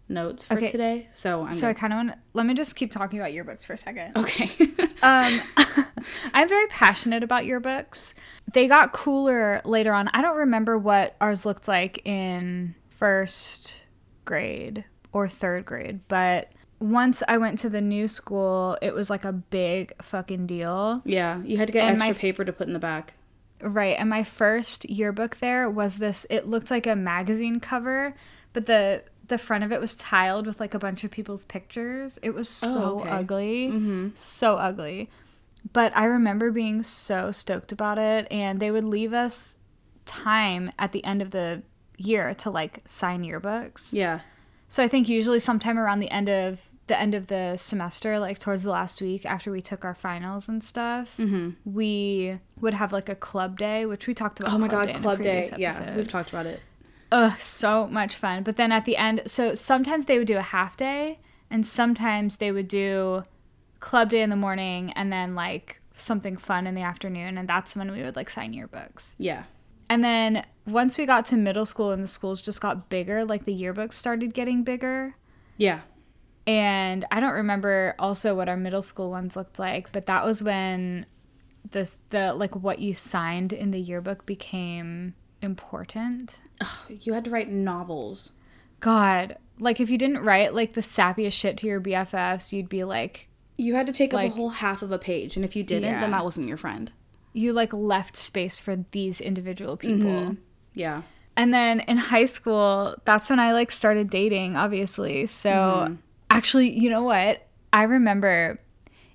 notes 0.09 0.45
for 0.45 0.55
Okay. 0.55 0.69
today, 0.69 1.09
so 1.11 1.45
I'm 1.45 1.53
So 1.53 1.69
I 1.69 1.73
kind 1.75 1.93
of 1.93 1.97
want. 1.97 2.09
To. 2.11 2.19
Let 2.35 2.45
me 2.47 2.55
just 2.55 2.77
keep 2.77 2.93
talking 2.93 3.19
about 3.19 3.33
yearbooks 3.33 3.65
for 3.65 3.73
a 3.73 3.79
second. 3.79 4.17
okay. 4.17 4.51
Um, 5.03 5.41
I'm 6.35 6.49
very 6.49 6.67
passionate 6.69 7.23
about 7.23 7.45
yearbooks. 7.45 8.15
They 8.53 8.67
got 8.67 8.93
cooler 8.93 9.61
later 9.65 9.93
on. 9.93 10.09
I 10.13 10.23
don't 10.23 10.37
remember 10.37 10.77
what 10.79 11.17
ours 11.21 11.45
looked 11.47 11.69
like 11.69 12.05
in 12.07 12.75
first 12.89 13.85
grade 14.25 14.85
or 15.13 15.27
third 15.29 15.65
grade, 15.67 16.01
but 16.09 16.49
once 16.79 17.23
I 17.29 17.37
went 17.39 17.59
to 17.61 17.69
the 17.69 17.81
new 17.81 18.09
school, 18.09 18.79
it 18.81 18.95
was 18.95 19.11
like 19.11 19.25
a 19.25 19.33
big 19.33 19.93
fucking 20.03 20.47
deal. 20.47 21.03
yeah, 21.05 21.43
you 21.43 21.57
had 21.59 21.67
to 21.67 21.73
get 21.73 21.85
And 21.85 21.97
extra 21.97 22.15
my- 22.15 22.19
paper 22.19 22.45
to 22.45 22.53
put 22.53 22.67
in 22.67 22.73
the 22.73 22.79
back. 22.79 23.15
Right. 23.63 23.97
And 23.99 24.09
my 24.09 24.25
first 24.25 24.89
yearbook 24.89 25.37
there 25.41 25.69
was 25.69 25.97
this 25.97 26.25
it 26.31 26.49
looked 26.49 26.71
like 26.71 26.87
a 26.87 26.97
magazine 26.97 27.61
cover, 27.61 28.15
but 28.55 28.65
the 28.67 29.05
the 29.29 29.37
front 29.37 29.63
of 29.65 29.71
it 29.71 29.79
was 29.81 29.95
tiled 29.95 30.47
with 30.47 30.59
like 30.61 30.73
a 30.75 30.79
bunch 30.79 31.05
of 31.05 31.11
people's 31.11 31.45
pictures. 31.45 32.19
It 32.23 32.31
was 32.31 32.49
so 32.49 32.83
oh, 32.83 33.01
okay. 33.01 33.11
ugly. 33.11 33.69
Mm-hmm. 33.69 34.09
So 34.15 34.57
ugly. 34.57 35.11
But 35.73 35.93
I 35.97 36.05
remember 36.07 36.51
being 36.51 36.83
so 36.83 37.31
stoked 37.33 37.73
about 37.73 37.99
it 37.99 38.27
and 38.31 38.61
they 38.61 38.71
would 38.71 38.85
leave 38.85 39.13
us 39.13 39.59
time 40.07 40.73
at 40.79 40.93
the 40.93 41.05
end 41.05 41.23
of 41.23 41.31
the 41.31 41.63
year 41.97 42.35
to 42.35 42.51
like 42.51 42.81
sign 42.87 43.23
yearbooks. 43.25 43.93
Yeah. 43.93 44.21
So 44.69 44.83
I 44.83 44.89
think 44.89 45.09
usually 45.09 45.39
sometime 45.39 45.79
around 45.79 45.99
the 45.99 46.11
end 46.11 46.29
of 46.29 46.67
the 46.87 46.99
end 47.01 47.15
of 47.15 47.29
the 47.29 47.57
semester, 47.57 48.19
like 48.19 48.39
towards 48.39 48.63
the 48.65 48.71
last 48.71 49.01
week 49.01 49.25
after 49.25 49.53
we 49.53 49.61
took 49.61 49.85
our 49.85 49.95
finals 49.95 50.49
and 50.49 50.63
stuff, 50.65 51.17
Mm-hmm. 51.19 51.51
we 51.65 52.39
would 52.61 52.75
have 52.75 52.93
like 52.93 53.09
a 53.09 53.15
club 53.15 53.59
day, 53.59 53.87
which 53.87 54.07
we 54.09 54.15
talked 54.15 54.41
about. 54.41 54.53
Oh 54.53 54.59
my 54.59 54.67
club 54.69 54.87
god, 54.89 54.93
day 54.95 54.99
club 55.01 55.19
day. 55.19 55.41
previous 55.49 55.59
Yeah, 55.59 55.97
we've 55.97 56.09
talked 56.09 56.31
about 56.31 56.47
it. 56.47 56.61
Ugh, 57.13 57.33
so 57.39 57.87
much 57.89 58.15
fun. 58.17 58.43
But 58.43 58.57
then 58.57 58.73
at 58.73 58.85
the 58.87 58.97
end, 58.97 59.23
so 59.27 59.55
sometimes 59.55 60.07
they 60.07 60.19
would 60.19 60.27
do 60.27 60.37
a 60.39 60.43
half 60.43 60.77
day, 60.77 61.19
and 61.49 61.65
sometimes 61.67 62.37
they 62.37 62.51
would 62.51 62.67
do 62.69 63.23
club 63.81 64.11
day 64.11 64.23
in 64.23 64.31
the 64.31 64.37
morning, 64.37 64.93
and 64.93 65.13
then 65.13 65.35
like 65.35 65.81
something 65.95 66.37
fun 66.37 66.67
in 66.67 66.75
the 66.75 66.83
afternoon, 66.83 67.37
and 67.39 67.49
that's 67.49 67.75
when 67.75 67.91
we 67.91 68.03
would 68.03 68.17
like 68.17 68.31
sign 68.31 68.55
yearbooks. 68.55 69.15
Yeah. 69.19 69.45
And 69.89 70.05
then 70.05 70.47
once 70.67 70.97
we 70.97 71.05
got 71.05 71.27
to 71.27 71.37
middle 71.37 71.67
school 71.67 71.91
and 71.91 72.03
the 72.03 72.09
schools 72.09 72.41
just 72.41 72.61
got 72.61 72.89
bigger, 72.89 73.25
like 73.25 73.45
the 73.45 73.61
yearbooks 73.61 73.95
started 73.95 74.35
getting 74.35 74.63
bigger. 74.63 75.17
Yeah. 75.57 75.81
And 76.47 77.05
I 77.11 77.21
don't 77.21 77.33
remember 77.33 77.95
also 77.99 78.35
what 78.35 78.49
our 78.49 78.57
middle 78.57 78.83
school 78.83 79.11
ones 79.11 79.37
looked 79.37 79.59
like, 79.59 79.91
but 79.93 80.07
that 80.07 80.25
was 80.25 80.43
when 80.43 81.07
this 81.73 81.99
the 82.11 82.33
like 82.33 82.57
what 82.57 82.79
you 82.79 82.95
signed 82.95 83.53
in 83.53 83.71
the 83.71 83.81
yearbook 83.81 84.27
became 84.27 85.15
important. 85.43 86.39
You 86.89 87.13
had 87.13 87.25
to 87.25 87.31
write 87.31 87.51
novels. 87.51 88.33
God, 88.81 89.37
like 89.59 89.81
if 89.81 89.91
you 89.91 89.99
didn't 89.99 90.25
write 90.25 90.55
like 90.55 90.73
the 90.73 90.81
sappiest 90.81 91.33
shit 91.33 91.57
to 91.59 91.67
your 91.67 91.81
BFFs, 91.81 92.53
you'd 92.53 92.69
be 92.69 92.85
like 92.85 93.29
You 93.61 93.75
had 93.75 93.87
to 93.87 93.93
take 93.93 94.15
up 94.15 94.21
a 94.21 94.29
whole 94.29 94.49
half 94.51 94.83
of 94.83 94.91
a 94.93 94.99
page, 94.99 95.37
and 95.37 95.45
if 95.45 95.55
you 95.55 95.63
didn't, 95.63 95.91
Yeah. 95.93 96.01
then 96.01 96.11
that 96.13 96.25
wasn't 96.25 96.49
your 96.49 96.57
friend. 96.57 96.91
you 97.33 97.53
like 97.53 97.73
left 97.73 98.17
space 98.17 98.59
for 98.59 98.85
these 98.91 99.21
individual 99.21 99.77
people. 99.77 100.37
Yeah. 100.75 101.03
And 101.37 101.55
then 101.55 101.79
in 101.79 101.97
high 101.97 102.25
school, 102.25 102.97
that's 103.05 103.31
when 103.31 103.39
I 103.39 103.53
like 103.53 103.71
started 103.71 104.11
dating, 104.11 104.57
obviously. 104.57 105.27
So 105.27 105.51
Mm-hmm. 105.51 105.95
actually, 106.29 106.71
you 106.77 106.91
know 106.91 107.05
what? 107.05 107.47
I 107.73 107.85
remember 107.85 108.59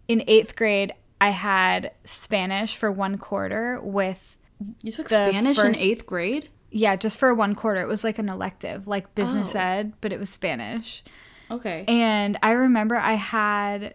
in 0.08 0.24
eighth 0.28 0.56
grade, 0.56 0.94
I 1.20 1.32
had 1.32 1.92
Spanish 2.06 2.78
for 2.78 2.90
one 2.90 3.18
quarter 3.18 3.82
with, 3.82 4.38
You 4.82 4.94
took 4.94 5.10
Spanish 5.10 5.58
first- 5.58 5.84
in 5.84 5.92
eighth 5.92 6.06
grade? 6.06 6.48
yeah, 6.72 6.96
just 6.96 7.20
for 7.20 7.34
one 7.34 7.54
quarter. 7.54 7.82
It 7.82 7.88
was 7.90 8.06
like 8.06 8.18
an 8.18 8.30
elective, 8.30 8.88
like 8.88 9.14
business 9.14 9.54
Oh. 9.56 9.60
ed, 9.60 9.92
but 10.00 10.14
it 10.14 10.20
was 10.20 10.30
Spanish. 10.30 11.04
Okay. 11.52 11.84
And 11.90 12.38
I 12.42 12.52
remember 12.52 12.96
I 12.96 13.16
had 13.16 13.94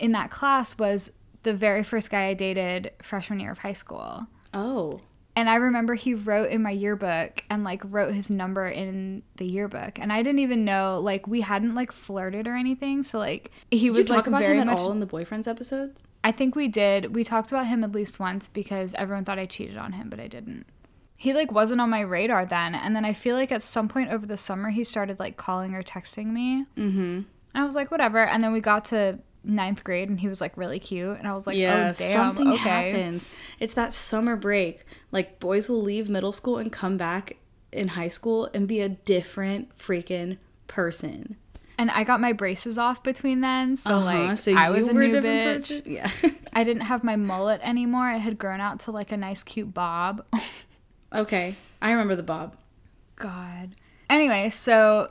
in 0.00 0.12
that 0.12 0.30
class 0.30 0.78
was 0.78 1.12
the 1.42 1.52
very 1.52 1.82
first 1.82 2.10
guy 2.10 2.26
I 2.26 2.34
dated 2.34 2.92
freshman 3.00 3.40
year 3.40 3.52
of 3.52 3.58
high 3.58 3.72
school. 3.74 4.26
oh. 4.54 5.00
And 5.36 5.48
I 5.48 5.54
remember 5.54 5.94
he 5.94 6.12
wrote 6.14 6.50
in 6.50 6.60
my 6.60 6.72
yearbook 6.72 7.44
and 7.48 7.62
like 7.62 7.82
wrote 7.86 8.12
his 8.12 8.30
number 8.30 8.66
in 8.66 9.22
the 9.36 9.46
yearbook. 9.46 9.98
And 9.98 10.12
I 10.12 10.22
didn't 10.22 10.40
even 10.40 10.64
know 10.64 10.98
like 11.00 11.28
we 11.28 11.40
hadn't 11.40 11.76
like 11.76 11.92
flirted 11.92 12.48
or 12.48 12.56
anything. 12.56 13.04
So 13.04 13.18
like 13.18 13.52
he 13.70 13.86
Did 13.86 13.96
was 13.96 14.06
talk 14.06 14.16
like 14.16 14.26
about 14.26 14.40
very 14.40 14.56
him 14.56 14.62
at 14.68 14.72
much 14.72 14.80
all 14.80 14.90
in 14.90 14.98
the 14.98 15.06
boyfriends 15.06 15.46
episodes? 15.46 16.02
I 16.24 16.32
think 16.32 16.56
we 16.56 16.66
did. 16.66 17.14
We 17.14 17.22
talked 17.22 17.52
about 17.52 17.68
him 17.68 17.84
at 17.84 17.92
least 17.92 18.18
once 18.18 18.48
because 18.48 18.92
everyone 18.94 19.24
thought 19.24 19.38
I 19.38 19.46
cheated 19.46 19.78
on 19.78 19.92
him, 19.92 20.10
but 20.10 20.18
I 20.18 20.26
didn't. 20.26 20.66
He 21.16 21.32
like 21.32 21.52
wasn't 21.52 21.80
on 21.80 21.90
my 21.90 22.00
radar 22.00 22.44
then, 22.44 22.74
and 22.74 22.94
then 22.96 23.04
I 23.04 23.12
feel 23.12 23.36
like 23.36 23.52
at 23.52 23.62
some 23.62 23.88
point 23.88 24.10
over 24.10 24.26
the 24.26 24.36
summer 24.36 24.70
he 24.70 24.82
started 24.84 25.20
like 25.20 25.36
calling 25.36 25.74
or 25.74 25.82
texting 25.82 26.26
me. 26.32 26.66
Mm-hmm. 26.76 26.98
And 26.98 27.26
I 27.54 27.64
was 27.64 27.76
like, 27.76 27.90
whatever. 27.90 28.24
And 28.26 28.42
then 28.42 28.52
we 28.52 28.60
got 28.60 28.84
to 28.86 29.20
ninth 29.44 29.82
grade, 29.84 30.08
and 30.08 30.20
he 30.20 30.28
was 30.28 30.40
like 30.40 30.56
really 30.56 30.78
cute, 30.78 31.18
and 31.18 31.26
I 31.26 31.32
was 31.34 31.46
like, 31.46 31.56
Yeah, 31.56 31.92
oh 31.94 31.98
damn, 31.98 32.16
something 32.28 32.48
okay. 32.52 32.56
happens. 32.58 33.26
It's 33.58 33.74
that 33.74 33.92
summer 33.94 34.36
break. 34.36 34.84
Like 35.12 35.40
boys 35.40 35.68
will 35.68 35.82
leave 35.82 36.08
middle 36.10 36.32
school 36.32 36.58
and 36.58 36.70
come 36.72 36.96
back 36.96 37.36
in 37.72 37.88
high 37.88 38.08
school 38.08 38.48
and 38.52 38.66
be 38.68 38.80
a 38.80 38.88
different 38.88 39.76
freaking 39.76 40.38
person. 40.66 41.36
And 41.78 41.90
I 41.90 42.04
got 42.04 42.20
my 42.20 42.34
braces 42.34 42.76
off 42.76 43.02
between 43.02 43.40
then, 43.40 43.76
so 43.76 43.96
Uh-huh, 43.96 44.04
like 44.04 44.36
so 44.36 44.54
I 44.54 44.68
was 44.68 44.88
a 44.88 44.92
new 44.92 45.10
bitch. 45.12 45.22
person? 45.80 45.82
Yeah. 45.92 46.10
I 46.52 46.62
didn't 46.64 46.82
have 46.82 47.02
my 47.02 47.16
mullet 47.16 47.60
anymore. 47.62 48.10
It 48.10 48.18
had 48.18 48.36
grown 48.38 48.60
out 48.60 48.80
to 48.80 48.90
like 48.90 49.12
a 49.12 49.16
nice 49.16 49.42
cute 49.42 49.72
bob. 49.72 50.22
okay, 51.14 51.54
I 51.80 51.90
remember 51.92 52.16
the 52.16 52.22
bob. 52.22 52.56
God. 53.16 53.70
Anyway, 54.10 54.50
so 54.50 55.10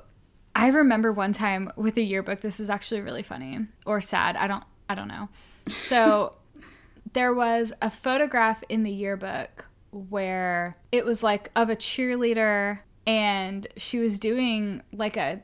I 0.60 0.68
remember 0.68 1.12
one 1.12 1.34
time 1.34 1.72
with 1.76 1.98
a 1.98 2.02
yearbook. 2.04 2.42
This 2.42 2.60
is 2.60 2.70
actually 2.70 3.02
really 3.02 3.24
funny 3.24 3.60
or 3.86 4.02
sad. 4.02 4.36
I 4.36 4.48
don't. 4.48 4.64
I 4.90 4.96
don't 4.96 5.08
know. 5.08 5.30
So 5.70 6.36
there 7.14 7.34
was 7.34 7.72
a 7.82 7.90
photograph 7.90 8.64
in 8.70 8.84
the 8.84 8.92
yearbook 8.92 9.66
where 9.92 10.78
it 10.92 11.06
was 11.06 11.24
like 11.24 11.50
of 11.56 11.70
a 11.70 11.76
cheerleader 11.76 12.80
and 13.08 13.66
she 13.78 14.00
was 14.00 14.20
doing 14.20 14.84
like 14.94 15.18
a 15.18 15.42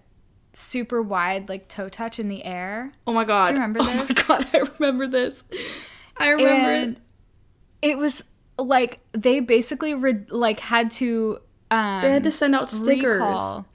super 0.54 1.02
wide 1.02 1.50
like 1.50 1.68
toe 1.68 1.90
touch 1.90 2.20
in 2.20 2.30
the 2.30 2.44
air. 2.44 2.92
Oh 3.08 3.14
my 3.14 3.26
god. 3.26 3.48
Do 3.48 3.54
you 3.56 3.60
remember 3.62 3.80
oh 3.84 4.06
this? 4.06 4.16
my 4.18 4.24
god, 4.28 4.48
I 4.54 4.58
remember 4.80 5.08
this. 5.08 5.44
I 6.18 6.30
remember 6.30 6.72
and 6.74 6.96
it. 7.82 7.92
it 7.92 7.98
was 7.98 8.24
like 8.58 9.00
they 9.14 9.40
basically 9.40 9.94
re- 9.94 10.26
like 10.30 10.60
had 10.60 10.92
to 10.92 11.40
um 11.72 12.02
They 12.02 12.12
had 12.12 12.24
to 12.24 12.32
send 12.32 12.56
out 12.56 12.70
stickers. 12.70 13.16
recall. 13.16 13.66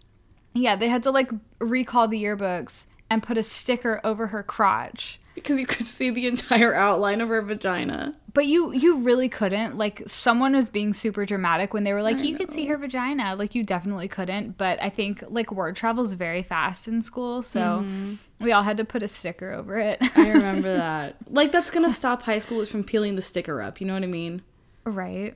Yeah, 0.54 0.76
they 0.76 0.88
had 0.88 1.02
to 1.04 1.10
like 1.10 1.30
recall 1.60 2.08
the 2.08 2.22
yearbooks 2.22 2.86
and 3.08 3.22
put 3.22 3.36
a 3.36 3.42
sticker 3.42 4.00
over 4.04 4.28
her 4.28 4.42
crotch. 4.42 5.20
Because 5.34 5.58
you 5.58 5.66
could 5.66 5.86
see 5.86 6.10
the 6.10 6.26
entire 6.26 6.74
outline 6.74 7.20
of 7.20 7.28
her 7.28 7.40
vagina. 7.42 8.14
But 8.32 8.46
you 8.46 8.72
you 8.72 9.02
really 9.04 9.28
couldn't. 9.28 9.76
Like 9.76 10.02
someone 10.06 10.54
was 10.54 10.70
being 10.70 10.92
super 10.92 11.24
dramatic 11.24 11.74
when 11.74 11.84
they 11.84 11.92
were 11.92 12.02
like, 12.02 12.20
you 12.20 12.36
could 12.36 12.50
see 12.50 12.66
her 12.66 12.76
vagina. 12.76 13.34
Like 13.34 13.54
you 13.54 13.64
definitely 13.64 14.08
couldn't. 14.08 14.58
But 14.58 14.80
I 14.82 14.88
think 14.88 15.24
like 15.28 15.50
word 15.50 15.76
travels 15.76 16.12
very 16.12 16.42
fast 16.42 16.86
in 16.88 17.02
school, 17.02 17.42
so 17.42 17.60
mm-hmm. 17.60 18.14
we 18.40 18.52
all 18.52 18.62
had 18.62 18.76
to 18.76 18.84
put 18.84 19.02
a 19.02 19.08
sticker 19.08 19.52
over 19.52 19.78
it. 19.78 19.98
I 20.16 20.30
remember 20.32 20.76
that. 20.76 21.16
Like 21.28 21.52
that's 21.52 21.70
gonna 21.70 21.90
stop 21.90 22.22
high 22.22 22.36
schoolers 22.36 22.68
from 22.68 22.84
peeling 22.84 23.16
the 23.16 23.22
sticker 23.22 23.62
up. 23.62 23.80
You 23.80 23.86
know 23.86 23.94
what 23.94 24.02
I 24.04 24.08
mean? 24.08 24.42
right. 24.84 25.34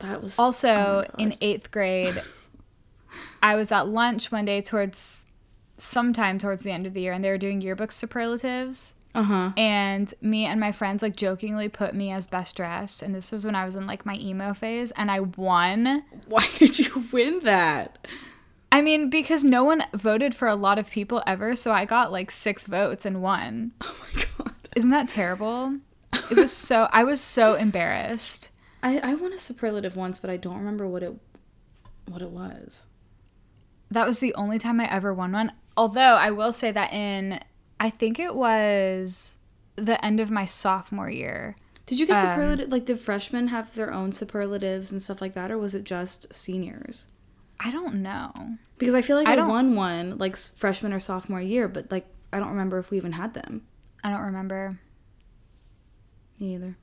That 0.00 0.22
was 0.22 0.38
Also, 0.38 1.04
oh 1.06 1.14
in 1.18 1.36
eighth 1.40 1.70
grade, 1.70 2.20
I 3.42 3.56
was 3.56 3.72
at 3.72 3.88
lunch 3.88 4.30
one 4.30 4.44
day 4.44 4.60
towards 4.60 5.24
sometime 5.76 6.38
towards 6.38 6.62
the 6.62 6.70
end 6.72 6.86
of 6.86 6.94
the 6.94 7.00
year, 7.00 7.12
and 7.12 7.24
they 7.24 7.30
were 7.30 7.38
doing 7.38 7.60
yearbook 7.60 7.90
superlatives. 7.92 8.94
uh 9.14 9.22
huh. 9.22 9.50
And 9.56 10.12
me 10.20 10.44
and 10.46 10.60
my 10.60 10.72
friends 10.72 11.02
like 11.02 11.16
jokingly 11.16 11.68
put 11.68 11.94
me 11.94 12.12
as 12.12 12.26
best 12.26 12.54
dressed, 12.56 13.02
and 13.02 13.14
this 13.14 13.32
was 13.32 13.44
when 13.44 13.54
I 13.54 13.64
was 13.64 13.76
in 13.76 13.86
like 13.86 14.04
my 14.06 14.16
emo 14.16 14.52
phase, 14.54 14.90
and 14.92 15.10
I 15.10 15.20
won. 15.20 16.04
Why 16.26 16.46
did 16.54 16.78
you 16.78 17.04
win 17.12 17.40
that? 17.40 18.06
I 18.72 18.82
mean, 18.82 19.10
because 19.10 19.42
no 19.42 19.64
one 19.64 19.82
voted 19.94 20.32
for 20.34 20.46
a 20.46 20.54
lot 20.54 20.78
of 20.78 20.90
people 20.90 21.22
ever, 21.26 21.56
so 21.56 21.72
I 21.72 21.84
got 21.86 22.12
like 22.12 22.30
six 22.30 22.66
votes 22.66 23.04
and 23.04 23.20
won. 23.22 23.72
Oh 23.82 23.96
my 24.14 24.22
god. 24.38 24.54
Isn't 24.76 24.90
that 24.90 25.08
terrible? 25.08 25.78
It 26.30 26.36
was 26.36 26.52
so 26.52 26.88
I 26.92 27.02
was 27.02 27.20
so 27.20 27.54
embarrassed. 27.54 28.48
I 28.82 28.98
I 29.00 29.14
won 29.14 29.32
a 29.32 29.38
superlative 29.38 29.96
once, 29.96 30.18
but 30.18 30.30
I 30.30 30.36
don't 30.36 30.58
remember 30.58 30.86
what 30.86 31.02
it 31.02 31.14
what 32.06 32.22
it 32.22 32.30
was. 32.30 32.86
That 33.90 34.06
was 34.06 34.18
the 34.18 34.34
only 34.34 34.58
time 34.58 34.80
I 34.80 34.90
ever 34.90 35.12
won 35.12 35.32
one. 35.32 35.52
Although 35.76 36.16
I 36.16 36.30
will 36.30 36.52
say 36.52 36.70
that 36.70 36.92
in 36.92 37.40
I 37.78 37.90
think 37.90 38.18
it 38.18 38.34
was 38.34 39.36
the 39.76 40.02
end 40.04 40.20
of 40.20 40.30
my 40.30 40.44
sophomore 40.44 41.10
year. 41.10 41.56
Did 41.86 41.98
you 41.98 42.06
get 42.06 42.16
Um, 42.16 42.22
superlative? 42.22 42.70
Like, 42.70 42.84
did 42.84 43.00
freshmen 43.00 43.48
have 43.48 43.74
their 43.74 43.92
own 43.92 44.12
superlatives 44.12 44.92
and 44.92 45.02
stuff 45.02 45.20
like 45.20 45.34
that, 45.34 45.50
or 45.50 45.58
was 45.58 45.74
it 45.74 45.84
just 45.84 46.32
seniors? 46.32 47.08
I 47.58 47.70
don't 47.70 47.96
know. 47.96 48.32
Because 48.78 48.94
I 48.94 49.02
feel 49.02 49.16
like 49.16 49.26
I 49.26 49.36
I, 49.36 49.46
won 49.46 49.74
one 49.74 50.18
like 50.18 50.36
freshman 50.36 50.92
or 50.92 50.98
sophomore 50.98 51.40
year, 51.40 51.68
but 51.68 51.90
like 51.90 52.06
I 52.32 52.38
don't 52.38 52.50
remember 52.50 52.78
if 52.78 52.90
we 52.90 52.96
even 52.96 53.12
had 53.12 53.34
them. 53.34 53.62
I 54.04 54.10
don't 54.10 54.20
remember. 54.20 54.78
Me 56.38 56.54
either. 56.54 56.76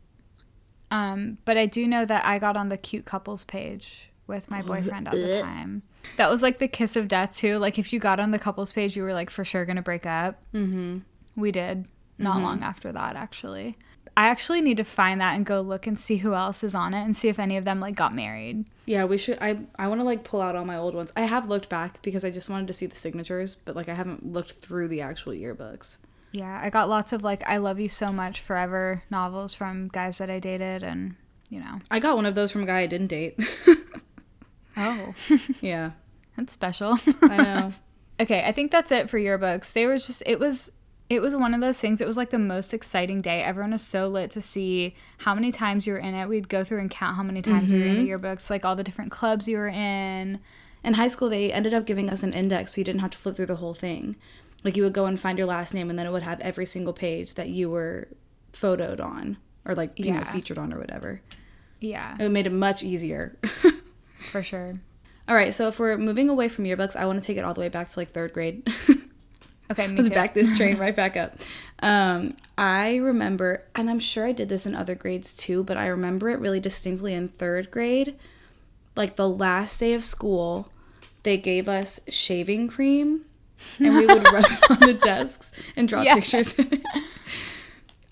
Um, 0.92 1.38
but 1.46 1.58
I 1.58 1.66
do 1.66 1.88
know 1.88 2.06
that 2.06 2.26
I 2.26 2.40
got 2.40 2.56
on 2.56 2.70
the 2.70 2.78
cute 2.78 3.06
couples 3.06 3.44
page 3.44 4.10
with 4.28 4.52
my 4.52 4.62
boyfriend 4.62 5.08
at 5.08 5.14
the 5.14 5.42
time. 5.42 5.84
That 6.18 6.30
was 6.30 6.42
like 6.42 6.60
the 6.60 6.68
kiss 6.68 6.96
of 6.96 7.08
death 7.08 7.36
too. 7.36 7.58
Like 7.58 7.80
if 7.80 7.92
you 7.92 8.00
got 8.00 8.20
on 8.20 8.32
the 8.32 8.40
couples 8.40 8.72
page, 8.72 8.96
you 8.96 9.04
were 9.04 9.14
like 9.14 9.30
for 9.30 9.44
sure 9.44 9.66
gonna 9.66 9.82
break 9.82 10.06
up. 10.06 10.42
Mm-hmm. 10.54 11.00
We 11.36 11.52
did. 11.52 11.86
Not 12.20 12.42
long 12.42 12.64
after 12.64 12.92
that, 12.92 13.16
actually. 13.16 13.78
I 14.16 14.30
actually 14.30 14.62
need 14.62 14.78
to 14.78 14.84
find 14.84 15.22
that 15.22 15.36
and 15.36 15.46
go 15.46 15.62
look 15.62 15.86
and 15.86 16.00
see 16.00 16.18
who 16.18 16.34
else 16.34 16.64
is 16.64 16.74
on 16.74 16.96
it 16.96 17.04
and 17.04 17.16
see 17.16 17.28
if 17.28 17.38
any 17.38 17.56
of 17.56 17.66
them 17.66 17.80
like 17.80 17.94
got 17.94 18.16
married. 18.16 18.66
Yeah, 18.88 19.06
we 19.06 19.20
should. 19.20 19.38
I 19.40 19.60
I 19.78 19.88
want 19.88 20.02
to 20.02 20.06
like 20.06 20.24
pull 20.24 20.42
out 20.42 20.56
all 20.56 20.66
my 20.66 20.78
old 20.78 20.96
ones. 20.96 21.12
I 21.16 21.22
have 21.22 21.48
looked 21.48 21.70
back 21.70 22.02
because 22.02 22.26
I 22.26 22.32
just 22.32 22.50
wanted 22.50 22.66
to 22.68 22.74
see 22.74 22.88
the 22.88 22.96
signatures, 22.96 23.54
but 23.54 23.76
like 23.76 23.90
I 23.90 23.94
haven't 23.94 24.34
looked 24.34 24.54
through 24.54 24.88
the 24.88 25.02
actual 25.02 25.34
yearbooks. 25.34 25.98
Yeah, 26.32 26.60
I 26.62 26.72
got 26.72 26.90
lots 26.90 27.14
of 27.14 27.24
like 27.24 27.48
"I 27.48 27.58
love 27.58 27.80
you 27.80 27.90
so 27.90 28.12
much 28.12 28.42
forever" 28.42 29.04
novels 29.12 29.54
from 29.54 29.88
guys 29.90 30.18
that 30.18 30.32
I 30.32 30.40
dated, 30.40 30.82
and 30.82 31.16
you 31.52 31.60
know, 31.60 31.80
I 31.92 32.00
got 32.00 32.16
one 32.16 32.26
of 32.26 32.34
those 32.34 32.52
from 32.52 32.64
a 32.64 32.66
guy 32.66 32.80
I 32.80 32.88
didn't 32.88 33.08
date. 33.08 33.40
oh, 34.78 35.14
yeah, 35.62 35.92
that's 36.36 36.54
special. 36.54 36.98
I 37.22 37.38
know. 37.38 37.74
okay, 38.20 38.44
I 38.46 38.52
think 38.52 38.72
that's 38.72 38.92
it 38.92 39.10
for 39.10 39.20
yearbooks. 39.20 39.74
They 39.74 39.86
were 39.86 39.98
just 39.98 40.24
it 40.26 40.40
was 40.40 40.72
it 41.10 41.22
was 41.22 41.36
one 41.36 41.54
of 41.54 41.62
those 41.62 41.78
things. 41.78 42.02
It 42.02 42.08
was 42.08 42.18
like 42.18 42.32
the 42.32 42.40
most 42.40 42.74
exciting 42.74 43.22
day. 43.22 43.42
Everyone 43.42 43.72
was 43.72 43.82
so 43.82 44.08
lit 44.08 44.32
to 44.32 44.42
see 44.42 44.94
how 45.20 45.34
many 45.34 45.52
times 45.52 45.88
you 45.88 45.94
were 45.94 46.00
in 46.00 46.14
it. 46.14 46.28
We'd 46.28 46.50
go 46.50 46.64
through 46.64 46.80
and 46.80 46.92
count 46.92 47.16
how 47.16 47.24
many 47.24 47.42
times 47.42 47.72
we 47.72 47.80
were 47.80 47.86
in 47.86 47.96
the 47.96 48.10
mm-hmm. 48.10 48.26
yearbooks, 48.26 48.50
like 48.50 48.66
all 48.66 48.76
the 48.76 48.84
different 48.84 49.12
clubs 49.12 49.48
you 49.48 49.58
were 49.58 49.70
in. 49.70 50.40
In 50.84 50.94
high 50.94 51.08
school, 51.08 51.30
they 51.30 51.52
ended 51.52 51.74
up 51.74 51.86
giving 51.86 52.10
us 52.10 52.24
an 52.24 52.34
index 52.34 52.76
so 52.76 52.82
you 52.82 52.86
didn't 52.86 53.02
have 53.02 53.12
to 53.12 53.18
flip 53.18 53.36
through 53.36 53.46
the 53.46 53.56
whole 53.56 53.74
thing. 53.74 54.18
Like 54.64 54.76
you 54.76 54.84
would 54.84 54.94
go 54.94 55.06
and 55.06 55.20
find 55.20 55.38
your 55.38 55.48
last 55.48 55.74
name, 55.74 55.90
and 55.90 55.98
then 55.98 56.08
it 56.08 56.12
would 56.12 56.24
have 56.24 56.40
every 56.42 56.66
single 56.66 56.94
page 56.94 57.36
that 57.36 57.50
you 57.50 57.70
were 57.70 58.10
photoed 58.52 59.00
on, 59.00 59.38
or 59.66 59.76
like 59.76 59.98
you 59.98 60.12
know 60.12 60.24
featured 60.24 60.58
on, 60.58 60.74
or 60.74 60.80
whatever. 60.80 61.22
Yeah, 61.80 62.18
It 62.20 62.30
made 62.30 62.48
it 62.48 62.52
much 62.52 62.84
easier. 62.84 63.38
for 64.32 64.42
sure. 64.44 64.74
all 65.28 65.36
right, 65.36 65.54
so 65.54 65.68
if 65.68 65.80
we're 65.80 65.98
moving 65.98 66.30
away 66.30 66.48
from 66.50 66.66
yearbooks, 66.66 66.96
I 66.96 67.06
want 67.06 67.20
to 67.20 67.26
take 67.26 67.38
it 67.38 67.44
all 67.44 67.54
the 67.54 67.62
way 67.62 67.70
back 67.70 67.90
to 67.92 68.00
like 68.00 68.12
third 68.12 68.34
grade. 68.34 68.68
Okay, 69.70 69.86
me 69.88 69.98
Let's 69.98 70.08
too. 70.08 70.16
back 70.16 70.34
this 70.34 70.56
train 70.56 70.78
right 70.80 70.96
back 70.96 71.18
up. 71.18 71.40
Um, 71.80 72.38
I 72.58 72.96
remember, 72.96 73.66
and 73.76 73.90
I'm 73.90 74.00
sure 74.00 74.26
I 74.26 74.32
did 74.32 74.48
this 74.48 74.66
in 74.66 74.74
other 74.74 74.96
grades 74.96 75.36
too, 75.36 75.62
but 75.66 75.76
I 75.76 75.88
remember 75.88 76.30
it 76.30 76.40
really 76.40 76.62
distinctly 76.62 77.14
in 77.14 77.28
third 77.28 77.70
grade. 77.70 78.16
Like 78.96 79.18
the 79.18 79.28
last 79.28 79.78
day 79.82 79.94
of 79.94 80.06
school, 80.06 80.70
they 81.24 81.36
gave 81.36 81.68
us 81.68 82.00
shaving 82.08 82.70
cream, 82.70 83.26
and 83.78 83.94
we 83.94 84.06
would 84.06 84.32
rub 84.32 84.46
it 84.50 84.72
on 84.72 84.80
the 84.80 84.94
desks 85.04 85.52
and 85.76 85.90
draw 85.90 86.02
Yes. 86.02 86.32
pictures. 86.32 86.70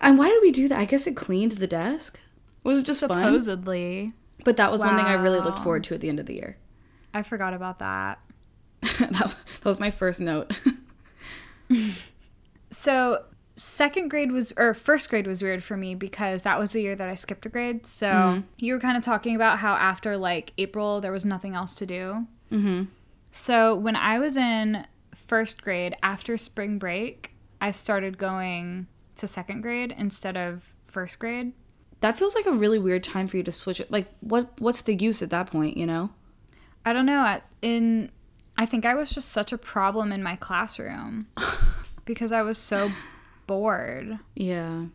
and 0.02 0.18
why 0.18 0.28
did 0.28 0.42
we 0.42 0.52
do 0.52 0.68
that? 0.68 0.78
I 0.78 0.84
guess 0.84 1.06
it 1.06 1.16
cleaned 1.16 1.52
the 1.52 1.66
desk. 1.66 2.20
Was 2.64 2.80
it 2.80 2.84
just 2.84 3.00
fun? 3.06 3.22
But 4.46 4.56
that 4.58 4.70
was 4.70 4.80
one 4.80 4.96
thing 4.96 5.04
I 5.04 5.14
really 5.14 5.40
looked 5.40 5.58
forward 5.58 5.82
to 5.84 5.94
at 5.94 6.00
the 6.00 6.08
end 6.08 6.20
of 6.20 6.26
the 6.26 6.34
year. 6.34 6.56
I 7.12 7.22
forgot 7.22 7.52
about 7.52 7.80
that. 7.80 8.20
that, 9.00 9.10
that 9.10 9.64
was 9.64 9.80
my 9.80 9.90
first 9.90 10.20
note. 10.20 10.52
So 12.70 13.24
second 13.56 14.08
grade 14.08 14.30
was 14.32 14.52
or 14.56 14.74
first 14.74 15.08
grade 15.08 15.26
was 15.26 15.42
weird 15.42 15.64
for 15.64 15.76
me 15.76 15.94
because 15.94 16.42
that 16.42 16.58
was 16.58 16.72
the 16.72 16.82
year 16.82 16.94
that 16.94 17.08
I 17.08 17.14
skipped 17.14 17.46
a 17.46 17.48
grade. 17.48 17.86
So 17.86 18.42
you 18.58 18.74
were 18.74 18.80
kind 18.80 18.96
of 18.96 19.02
talking 19.02 19.34
about 19.34 19.58
how 19.58 19.74
after 19.74 20.16
like 20.16 20.52
April 20.58 21.00
there 21.00 21.10
was 21.10 21.24
nothing 21.24 21.54
else 21.54 21.74
to 21.76 21.86
do. 21.86 22.26
Mm-hmm. 22.52 22.84
So 23.30 23.74
when 23.74 23.96
I 23.96 24.18
was 24.18 24.36
in 24.36 24.86
first 25.14 25.62
grade 25.62 25.96
after 26.02 26.36
spring 26.36 26.78
break, 26.78 27.32
I 27.60 27.70
started 27.70 28.18
going 28.18 28.88
to 29.16 29.26
second 29.26 29.62
grade 29.62 29.94
instead 29.96 30.36
of 30.36 30.74
first 30.86 31.18
grade. 31.18 31.52
That 32.00 32.18
feels 32.18 32.34
like 32.34 32.46
a 32.46 32.52
really 32.52 32.78
weird 32.78 33.02
time 33.04 33.26
for 33.28 33.36
you 33.36 33.42
to 33.42 33.52
switch 33.52 33.80
it. 33.80 33.90
Like, 33.90 34.06
what 34.20 34.60
what's 34.60 34.82
the 34.82 34.94
use 34.94 35.22
at 35.22 35.30
that 35.30 35.50
point? 35.50 35.76
You 35.76 35.86
know? 35.86 36.10
I 36.84 36.92
don't 36.92 37.06
know. 37.06 37.24
At, 37.24 37.44
in 37.62 38.10
I 38.58 38.66
think 38.66 38.86
I 38.86 38.94
was 38.94 39.10
just 39.10 39.30
such 39.30 39.52
a 39.52 39.58
problem 39.58 40.12
in 40.12 40.22
my 40.22 40.36
classroom 40.36 41.26
because 42.04 42.32
I 42.32 42.42
was 42.42 42.58
so 42.58 42.90
bored. 43.46 44.18
Yeah. 44.34 44.86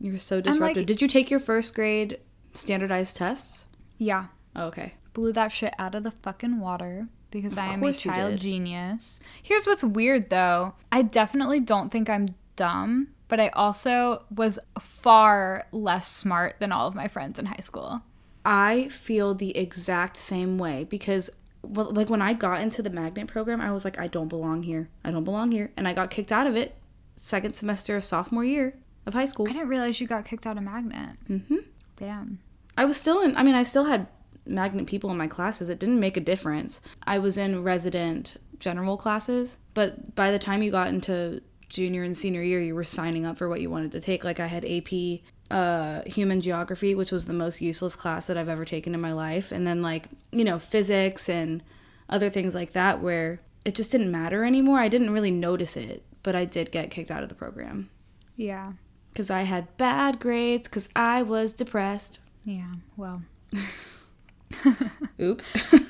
You 0.00 0.12
were 0.12 0.18
so 0.18 0.36
like- 0.36 0.44
disruptive. 0.44 0.86
Did 0.86 1.02
you 1.02 1.08
take 1.08 1.30
your 1.30 1.40
first 1.40 1.74
grade 1.74 2.18
standardized 2.52 3.16
tests? 3.16 3.66
Yeah. 3.98 4.26
Oh, 4.56 4.66
okay. 4.66 4.94
Blew 5.12 5.32
that 5.32 5.52
shit 5.52 5.74
out 5.78 5.94
of 5.94 6.04
the 6.04 6.10
fucking 6.10 6.60
water 6.60 7.08
because 7.30 7.52
Of 7.54 7.58
I 7.60 7.72
am 7.74 7.82
a 7.82 7.92
child 7.92 8.38
genius. 8.40 9.20
Here's 9.42 9.66
what's 9.66 9.84
weird 9.84 10.30
though. 10.30 10.74
I 10.90 11.02
definitely 11.02 11.60
don't 11.60 11.90
think 11.90 12.08
I'm 12.08 12.34
dumb, 12.56 13.08
but 13.30 13.40
I 13.40 13.48
also 13.50 14.24
was 14.34 14.58
far 14.78 15.66
less 15.72 16.06
smart 16.08 16.56
than 16.58 16.72
all 16.72 16.86
of 16.86 16.94
my 16.94 17.08
friends 17.08 17.38
in 17.38 17.46
high 17.46 17.62
school. 17.62 18.02
I 18.44 18.88
feel 18.88 19.34
the 19.34 19.56
exact 19.56 20.16
same 20.16 20.58
way 20.58 20.84
because 20.84 21.30
well, 21.62 21.92
like 21.92 22.10
when 22.10 22.22
I 22.22 22.32
got 22.32 22.60
into 22.60 22.82
the 22.82 22.90
magnet 22.90 23.28
program, 23.28 23.60
I 23.60 23.70
was 23.70 23.84
like, 23.84 23.98
I 23.98 24.08
don't 24.08 24.28
belong 24.28 24.64
here. 24.64 24.88
I 25.04 25.10
don't 25.10 25.24
belong 25.24 25.52
here. 25.52 25.70
And 25.76 25.86
I 25.86 25.92
got 25.94 26.10
kicked 26.10 26.32
out 26.32 26.46
of 26.46 26.56
it 26.56 26.74
second 27.16 27.54
semester 27.54 27.96
of 27.96 28.04
sophomore 28.04 28.44
year 28.44 28.74
of 29.06 29.14
high 29.14 29.26
school. 29.26 29.46
I 29.48 29.52
didn't 29.52 29.68
realize 29.68 30.00
you 30.00 30.06
got 30.06 30.24
kicked 30.24 30.46
out 30.46 30.56
of 30.56 30.64
magnet. 30.64 31.16
Mm 31.28 31.46
hmm 31.46 31.56
Damn. 31.96 32.40
I 32.76 32.84
was 32.84 32.96
still 32.96 33.20
in, 33.20 33.36
I 33.36 33.42
mean, 33.42 33.54
I 33.54 33.62
still 33.62 33.84
had 33.84 34.08
magnet 34.46 34.86
people 34.86 35.10
in 35.10 35.18
my 35.18 35.28
classes. 35.28 35.68
It 35.68 35.78
didn't 35.78 36.00
make 36.00 36.16
a 36.16 36.20
difference. 36.20 36.80
I 37.04 37.18
was 37.18 37.36
in 37.36 37.62
resident 37.62 38.38
general 38.58 38.96
classes, 38.96 39.58
but 39.74 40.14
by 40.14 40.30
the 40.30 40.38
time 40.38 40.62
you 40.62 40.70
got 40.70 40.88
into 40.88 41.42
junior 41.70 42.02
and 42.02 42.14
senior 42.14 42.42
year, 42.42 42.60
you 42.60 42.74
were 42.74 42.84
signing 42.84 43.24
up 43.24 43.38
for 43.38 43.48
what 43.48 43.62
you 43.62 43.70
wanted 43.70 43.92
to 43.92 44.00
take. 44.00 44.22
Like 44.24 44.38
I 44.40 44.46
had 44.46 44.64
AP 44.66 45.20
uh, 45.50 46.02
human 46.06 46.42
geography, 46.42 46.94
which 46.94 47.10
was 47.10 47.24
the 47.24 47.32
most 47.32 47.62
useless 47.62 47.96
class 47.96 48.26
that 48.26 48.36
I've 48.36 48.48
ever 48.50 48.66
taken 48.66 48.94
in 48.94 49.00
my 49.00 49.12
life. 49.14 49.50
And 49.50 49.66
then, 49.66 49.80
like, 49.80 50.04
you 50.30 50.44
know, 50.44 50.58
physics 50.58 51.28
and 51.30 51.62
other 52.10 52.28
things 52.28 52.54
like 52.54 52.72
that, 52.72 53.00
where 53.00 53.40
it 53.64 53.74
just 53.74 53.90
didn't 53.90 54.10
matter 54.10 54.44
anymore. 54.44 54.78
I 54.78 54.88
didn't 54.88 55.10
really 55.10 55.30
notice 55.30 55.76
it, 55.76 56.04
but 56.22 56.36
I 56.36 56.44
did 56.44 56.70
get 56.70 56.90
kicked 56.90 57.10
out 57.10 57.22
of 57.22 57.28
the 57.30 57.34
program 57.34 57.88
Yeah. 58.36 58.72
because 59.12 59.30
I 59.30 59.42
had 59.42 59.76
bad 59.76 60.20
grades 60.20 60.68
because 60.68 60.88
I 60.94 61.22
was 61.22 61.52
depressed. 61.52 62.20
Yeah. 62.44 62.74
Well. 62.96 63.22
Oops. 65.20 65.50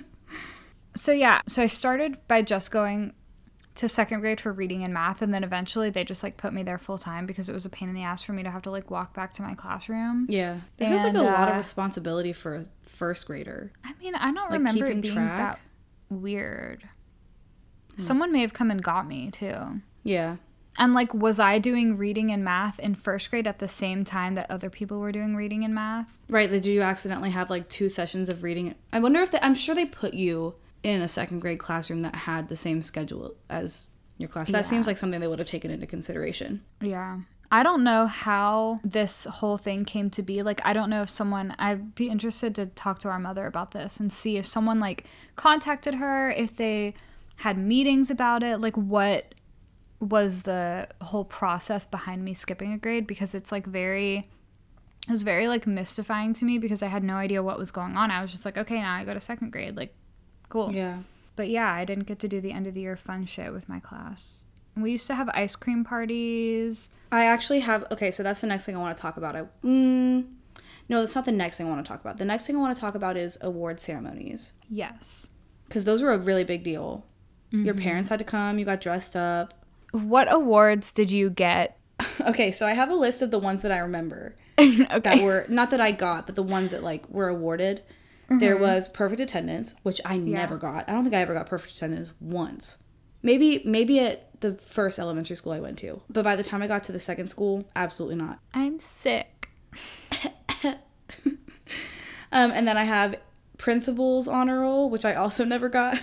So 0.97 1.13
yeah, 1.13 1.41
so 1.47 1.63
I 1.63 1.67
started 1.67 2.19
by 2.27 2.43
just 2.43 2.73
going 2.73 3.15
to 3.77 3.89
second 3.89 4.21
grade 4.21 4.41
for 4.41 4.53
reading 4.53 4.83
and 4.83 4.93
math 4.93 5.23
and 5.23 5.33
then 5.33 5.45
eventually 5.45 5.91
they 5.91 6.05
just 6.05 6.23
like 6.23 6.37
put 6.37 6.53
me 6.53 6.63
there 6.63 6.77
full 6.77 6.99
time 6.99 7.25
because 7.25 7.49
it 7.49 7.53
was 7.53 7.65
a 7.65 7.71
pain 7.71 7.89
in 7.89 7.95
the 7.95 8.03
ass 8.03 8.21
for 8.23 8.33
me 8.33 8.43
to 8.43 8.51
have 8.51 8.63
to 8.63 8.71
like 8.71 8.91
walk 8.91 9.15
back 9.15 9.33
to 9.33 9.43
my 9.43 9.55
classroom. 9.55 10.27
Yeah. 10.29 10.57
It 10.79 10.89
feels 10.89 11.03
like 11.05 11.15
a 11.15 11.19
And, 11.19 11.27
lot 11.27 11.49
of 11.49 11.55
uh, 11.55 11.59
responsibility 11.59 12.33
for 12.33 12.57
a 12.57 12.65
first 12.83 13.27
grader. 13.27 13.73
I 13.85 13.93
mean, 14.01 14.15
I 14.17 14.27
don't 14.33 14.37
Like, 14.37 14.51
remember 14.53 14.87
keeping 14.87 14.99
it 14.99 15.03
being 15.03 15.15
track? 15.15 15.37
that 15.39 15.59
weird. 16.09 16.83
Hmm. 17.95 18.01
Someone 18.03 18.33
may 18.33 18.41
have 18.41 18.53
come 18.53 18.71
and 18.71 18.83
got 18.83 19.07
me 19.07 19.31
too. 19.31 19.81
Yeah. 20.03 20.37
And 20.79 20.93
like 20.93 21.13
was 21.15 21.39
I 21.41 21.59
doing 21.59 21.97
reading 21.97 22.31
and 22.33 22.45
math 22.45 22.79
in 22.81 22.95
first 22.95 23.31
grade 23.31 23.47
at 23.47 23.59
the 23.59 23.69
same 23.69 24.05
time 24.05 24.35
that 24.35 24.51
other 24.51 24.71
people 24.71 24.99
were 25.01 25.13
doing 25.13 25.37
reading 25.37 25.65
and 25.65 25.75
math? 25.75 26.19
Right. 26.29 26.51
Did 26.51 26.65
you 26.67 26.83
accidentally 26.83 27.31
have 27.31 27.51
like 27.51 27.69
two 27.69 27.89
sessions 27.89 28.29
of 28.29 28.43
reading? 28.43 28.75
I 28.93 29.01
wonder 29.01 29.21
if 29.21 29.31
they, 29.31 29.39
I'm 29.43 29.55
sure 29.55 29.75
they 29.75 29.87
put 29.87 30.15
you 30.15 30.55
in 30.83 31.01
a 31.03 31.09
second 31.09 31.41
grade 31.41 31.59
classroom 31.59 32.01
that 32.03 32.15
had 32.15 32.49
the 32.49 32.57
same 32.57 32.83
schedule 32.83 33.35
as 33.49 33.89
your 34.19 34.29
class. 34.29 34.51
That 34.51 34.59
Yeah. 34.59 34.63
seems 34.63 34.87
like 34.87 34.97
something 34.99 35.21
they 35.21 35.29
would 35.29 35.39
have 35.39 35.49
taken 35.49 35.71
into 35.71 35.87
consideration. 35.87 36.63
Yeah. 36.81 37.21
I 37.53 37.63
don't 37.65 37.83
know 37.83 38.07
how 38.07 38.81
this 38.85 39.25
whole 39.25 39.59
thing 39.59 39.85
came 39.85 40.09
to 40.11 40.23
be. 40.23 40.43
Like, 40.43 40.61
I 40.65 40.73
don't 40.73 40.89
know 40.89 41.03
if 41.03 41.09
someone, 41.09 41.55
I'd 41.59 41.95
be 41.97 42.09
interested 42.09 42.55
to 42.55 42.67
talk 42.67 43.01
to 43.01 43.09
our 43.09 43.19
mother 43.19 43.47
about 43.47 43.73
this 43.73 43.99
and 43.99 44.13
see 44.13 44.37
if 44.37 44.47
someone 44.47 44.79
like 44.79 45.05
contacted 45.37 45.95
her, 45.95 46.31
if 46.31 46.55
they 46.57 46.95
had 47.37 47.59
meetings 47.59 48.11
about 48.11 48.43
it, 48.43 48.61
like 48.61 48.77
what 48.77 49.35
was 49.99 50.43
the 50.45 50.89
whole 51.03 51.25
process 51.25 51.87
behind 51.87 52.25
me 52.25 52.33
skipping 52.33 52.73
a 52.73 52.79
grade 52.79 53.07
because 53.07 53.35
it's 53.35 53.51
like 53.51 53.67
very, 53.67 54.29
it 55.09 55.11
was 55.11 55.23
very 55.25 55.49
like 55.49 55.67
mystifying 55.67 56.33
to 56.35 56.45
me 56.45 56.57
because 56.59 56.83
I 56.83 56.87
had 56.87 57.03
no 57.03 57.17
idea 57.17 57.43
what 57.43 57.59
was 57.59 57.71
going 57.73 57.97
on. 57.97 58.11
I 58.13 58.23
was 58.23 58.31
just 58.31 58.45
like, 58.45 58.57
okay, 58.59 58.81
now 58.81 58.95
I 58.95 59.05
go 59.05 59.13
to 59.13 59.21
second 59.21 59.51
grade. 59.51 59.77
Like, 59.77 59.93
cool. 60.51 60.73
Yeah. 60.73 60.99
But 61.37 61.49
yeah, 61.49 61.73
I 61.73 61.85
didn't 61.87 62.05
get 62.05 62.19
to 62.19 62.29
do 62.29 62.41
the 62.41 62.53
end 62.53 62.67
of 62.67 62.75
the 62.75 62.83
year 62.83 62.97
fun 62.97 63.25
shit 63.25 63.53
with 63.53 63.69
my 63.69 63.81
class. 63.81 64.45
We 64.77 64.91
used 64.93 65.07
to 65.07 65.15
have 65.15 65.29
ice 65.31 65.57
cream 65.57 65.85
parties. 65.85 66.91
I 67.11 67.25
actually 67.25 67.61
have. 67.61 67.87
Okay, 67.91 68.11
so 68.11 68.23
that's 68.23 68.41
the 68.43 68.47
next 68.47 68.67
thing 68.67 68.77
I 68.77 68.79
want 68.79 68.97
to 68.97 69.01
talk 69.01 69.17
about. 69.17 69.35
I 69.35 69.45
mm, 69.65 70.27
no, 70.89 70.99
that's 71.01 71.15
not 71.15 71.25
the 71.25 71.33
next 71.33 71.57
thing 71.57 71.67
I 71.67 71.71
want 71.71 71.85
to 71.85 71.89
talk 71.89 72.01
about. 72.01 72.19
The 72.19 72.25
next 72.25 72.47
thing 72.47 72.57
I 72.57 72.61
want 72.61 72.75
to 72.75 72.81
talk 72.81 72.95
about 72.95 73.17
is 73.17 73.39
award 73.41 73.81
ceremonies 73.81 74.53
Yes. 74.69 75.31
because 75.67 75.85
those 75.85 76.03
were 76.03 76.13
a 76.13 76.19
really 76.19 76.45
big 76.45 76.63
deal. 76.63 77.05
Your 77.53 77.75
parents 77.75 78.09
had 78.09 78.21
to 78.21 78.25
come. 78.25 78.61
You 78.61 78.65
got 78.65 78.81
dressed 78.81 79.17
up. 79.17 79.55
What 79.91 80.33
awards 80.33 80.93
did 80.93 81.11
you 81.11 81.31
get? 81.31 81.77
Okay, 82.21 82.51
so 82.51 82.67
I 82.67 82.75
have 82.75 82.91
a 82.91 82.95
list 82.95 83.23
of 83.23 83.31
the 83.31 83.39
ones 83.39 83.63
that 83.63 83.73
I 83.73 83.79
remember. 83.79 84.37
okay. 84.59 85.01
that 85.01 85.23
were 85.23 85.47
not 85.49 85.71
that 85.71 85.81
I 85.81 85.91
got, 85.93 86.27
but 86.27 86.35
the 86.35 86.43
ones 86.43 86.71
that 86.71 86.83
like 86.85 87.09
were 87.09 87.29
awarded. 87.29 87.83
There 88.31 88.55
Mm-hmm. 88.55 88.63
was 88.63 88.89
perfect 88.89 89.21
attendance, 89.21 89.75
which 89.83 90.01
I 90.05 90.17
never 90.17 90.57
got. 90.57 90.89
I 90.89 90.93
don't 90.93 91.03
think 91.03 91.15
I 91.17 91.19
ever 91.19 91.35
got 91.35 91.47
perfect 91.49 91.75
attendance 91.75 92.11
once. 92.21 92.79
Maybe 93.23 93.61
maybe 93.65 93.99
at 94.01 94.41
the 94.41 94.55
first 94.55 94.99
elementary 95.01 95.35
school 95.37 95.53
I 95.53 95.61
went 95.61 95.79
to, 95.79 96.01
but 96.09 96.23
by 96.25 96.37
the 96.37 96.45
time 96.45 96.63
I 96.63 96.67
got 96.69 96.85
to 96.85 96.93
the 96.93 97.01
second 97.01 97.27
school, 97.27 97.69
absolutely 97.75 98.17
not. 98.17 98.39
I'm 98.55 98.79
sick. 98.79 99.49
Um, 102.33 102.53
and 102.53 102.69
then 102.69 102.77
I 102.77 102.85
have 102.85 103.17
principal's 103.59 104.29
honor 104.29 104.61
roll, 104.61 104.89
which 104.89 105.05
I 105.05 105.15
also 105.15 105.45
never 105.55 105.69
got. 105.69 105.99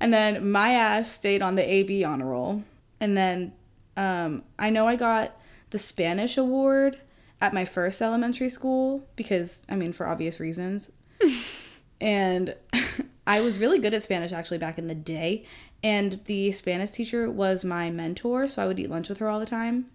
and 0.00 0.12
then 0.12 0.50
my 0.50 0.72
ass 0.72 1.10
stayed 1.12 1.42
on 1.42 1.54
the 1.54 1.62
AB 1.64 2.02
honor 2.02 2.26
roll. 2.26 2.64
And 2.98 3.16
then 3.16 3.52
um, 3.96 4.42
I 4.58 4.70
know 4.70 4.88
I 4.88 4.96
got 4.96 5.36
the 5.70 5.78
Spanish 5.78 6.36
award 6.36 6.98
at 7.40 7.54
my 7.54 7.64
first 7.64 8.00
elementary 8.00 8.48
school 8.48 9.06
because, 9.16 9.64
I 9.68 9.76
mean, 9.76 9.92
for 9.92 10.06
obvious 10.06 10.40
reasons. 10.40 10.90
and 12.00 12.54
I 13.26 13.40
was 13.40 13.58
really 13.58 13.78
good 13.78 13.94
at 13.94 14.02
Spanish 14.02 14.32
actually 14.32 14.58
back 14.58 14.78
in 14.78 14.86
the 14.86 14.94
day. 14.94 15.44
And 15.82 16.20
the 16.24 16.52
Spanish 16.52 16.90
teacher 16.92 17.30
was 17.30 17.64
my 17.64 17.90
mentor, 17.90 18.46
so 18.46 18.62
I 18.62 18.66
would 18.66 18.78
eat 18.78 18.90
lunch 18.90 19.08
with 19.08 19.18
her 19.18 19.28
all 19.28 19.40
the 19.40 19.46
time. 19.46 19.86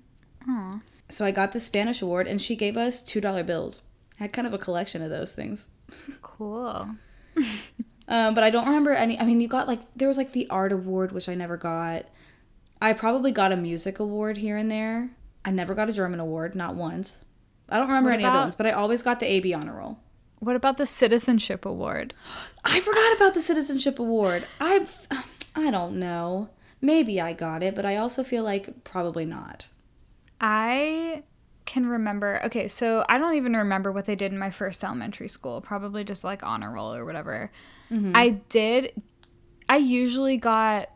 Aw. 0.47 0.81
So 1.09 1.25
I 1.25 1.31
got 1.31 1.51
the 1.51 1.59
Spanish 1.59 2.01
award, 2.01 2.27
and 2.27 2.41
she 2.41 2.55
gave 2.55 2.77
us 2.77 3.01
$2 3.03 3.45
bills. 3.45 3.83
I 4.19 4.23
had 4.23 4.33
kind 4.33 4.47
of 4.47 4.53
a 4.53 4.57
collection 4.57 5.01
of 5.01 5.09
those 5.09 5.33
things. 5.33 5.67
Cool. 6.21 6.95
Um, 8.07 8.33
but 8.33 8.43
I 8.43 8.49
don't 8.49 8.65
remember 8.65 8.91
any. 8.91 9.17
I 9.17 9.25
mean, 9.25 9.39
you 9.39 9.47
got 9.47 9.67
like 9.67 9.79
there 9.95 10.07
was 10.07 10.17
like 10.17 10.33
the 10.33 10.49
art 10.49 10.71
award, 10.73 11.13
which 11.13 11.29
I 11.29 11.35
never 11.35 11.55
got. 11.55 12.05
I 12.81 12.93
probably 12.93 13.31
got 13.31 13.53
a 13.53 13.57
music 13.57 13.99
award 13.99 14.37
here 14.37 14.57
and 14.57 14.69
there. 14.69 15.11
I 15.45 15.51
never 15.51 15.73
got 15.73 15.89
a 15.89 15.93
German 15.93 16.19
award, 16.19 16.53
not 16.53 16.75
once. 16.75 17.23
I 17.71 17.77
don't 17.79 17.87
remember 17.87 18.09
What 18.09 18.15
any 18.15 18.25
other 18.25 18.35
about- 18.35 18.43
ones, 18.43 18.55
but 18.55 18.65
I 18.67 18.71
always 18.71 19.01
got 19.01 19.19
the 19.19 19.25
AB 19.25 19.53
honor 19.53 19.73
roll. 19.77 19.97
What 20.39 20.55
about 20.55 20.77
the 20.77 20.85
citizenship 20.85 21.65
award? 21.65 22.13
I 22.65 22.79
forgot 22.79 23.15
about 23.15 23.33
the 23.33 23.41
citizenship 23.41 23.97
award. 23.99 24.45
I 24.59 24.85
I 25.55 25.71
don't 25.71 25.97
know. 25.99 26.49
Maybe 26.81 27.21
I 27.21 27.33
got 27.33 27.61
it, 27.63 27.75
but 27.75 27.85
I 27.85 27.97
also 27.97 28.23
feel 28.23 28.43
like 28.43 28.83
probably 28.83 29.23
not. 29.25 29.67
I 30.39 31.23
can 31.65 31.85
remember. 31.85 32.41
Okay, 32.45 32.67
so 32.67 33.05
I 33.07 33.17
don't 33.17 33.35
even 33.35 33.53
remember 33.55 33.91
what 33.91 34.05
they 34.05 34.15
did 34.15 34.31
in 34.31 34.37
my 34.39 34.49
first 34.49 34.83
elementary 34.83 35.27
school. 35.27 35.61
Probably 35.61 36.03
just 36.03 36.23
like 36.23 36.41
honor 36.43 36.71
roll 36.73 36.93
or 36.93 37.05
whatever. 37.05 37.51
Mm-hmm. 37.91 38.13
I 38.15 38.29
did. 38.49 38.99
I 39.69 39.77
usually 39.77 40.37
got 40.37 40.89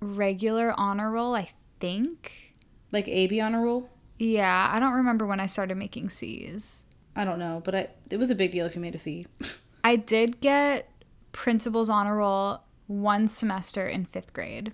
regular 0.00 0.72
honor 0.78 1.10
roll. 1.10 1.34
I 1.34 1.48
think. 1.80 2.54
Like 2.92 3.08
AB 3.08 3.40
honor 3.40 3.64
roll. 3.64 3.90
Yeah, 4.18 4.70
I 4.72 4.78
don't 4.78 4.94
remember 4.94 5.26
when 5.26 5.40
I 5.40 5.46
started 5.46 5.76
making 5.76 6.08
C's. 6.08 6.86
I 7.16 7.24
don't 7.24 7.38
know, 7.38 7.62
but 7.64 7.74
I, 7.74 7.88
it 8.10 8.16
was 8.16 8.30
a 8.30 8.34
big 8.34 8.52
deal 8.52 8.66
if 8.66 8.74
you 8.74 8.80
made 8.80 8.94
a 8.94 8.98
C. 8.98 9.26
I 9.84 9.96
did 9.96 10.40
get 10.40 10.90
principal's 11.32 11.90
honor 11.90 12.16
roll 12.16 12.60
one 12.86 13.28
semester 13.28 13.86
in 13.86 14.04
fifth 14.04 14.32
grade. 14.32 14.72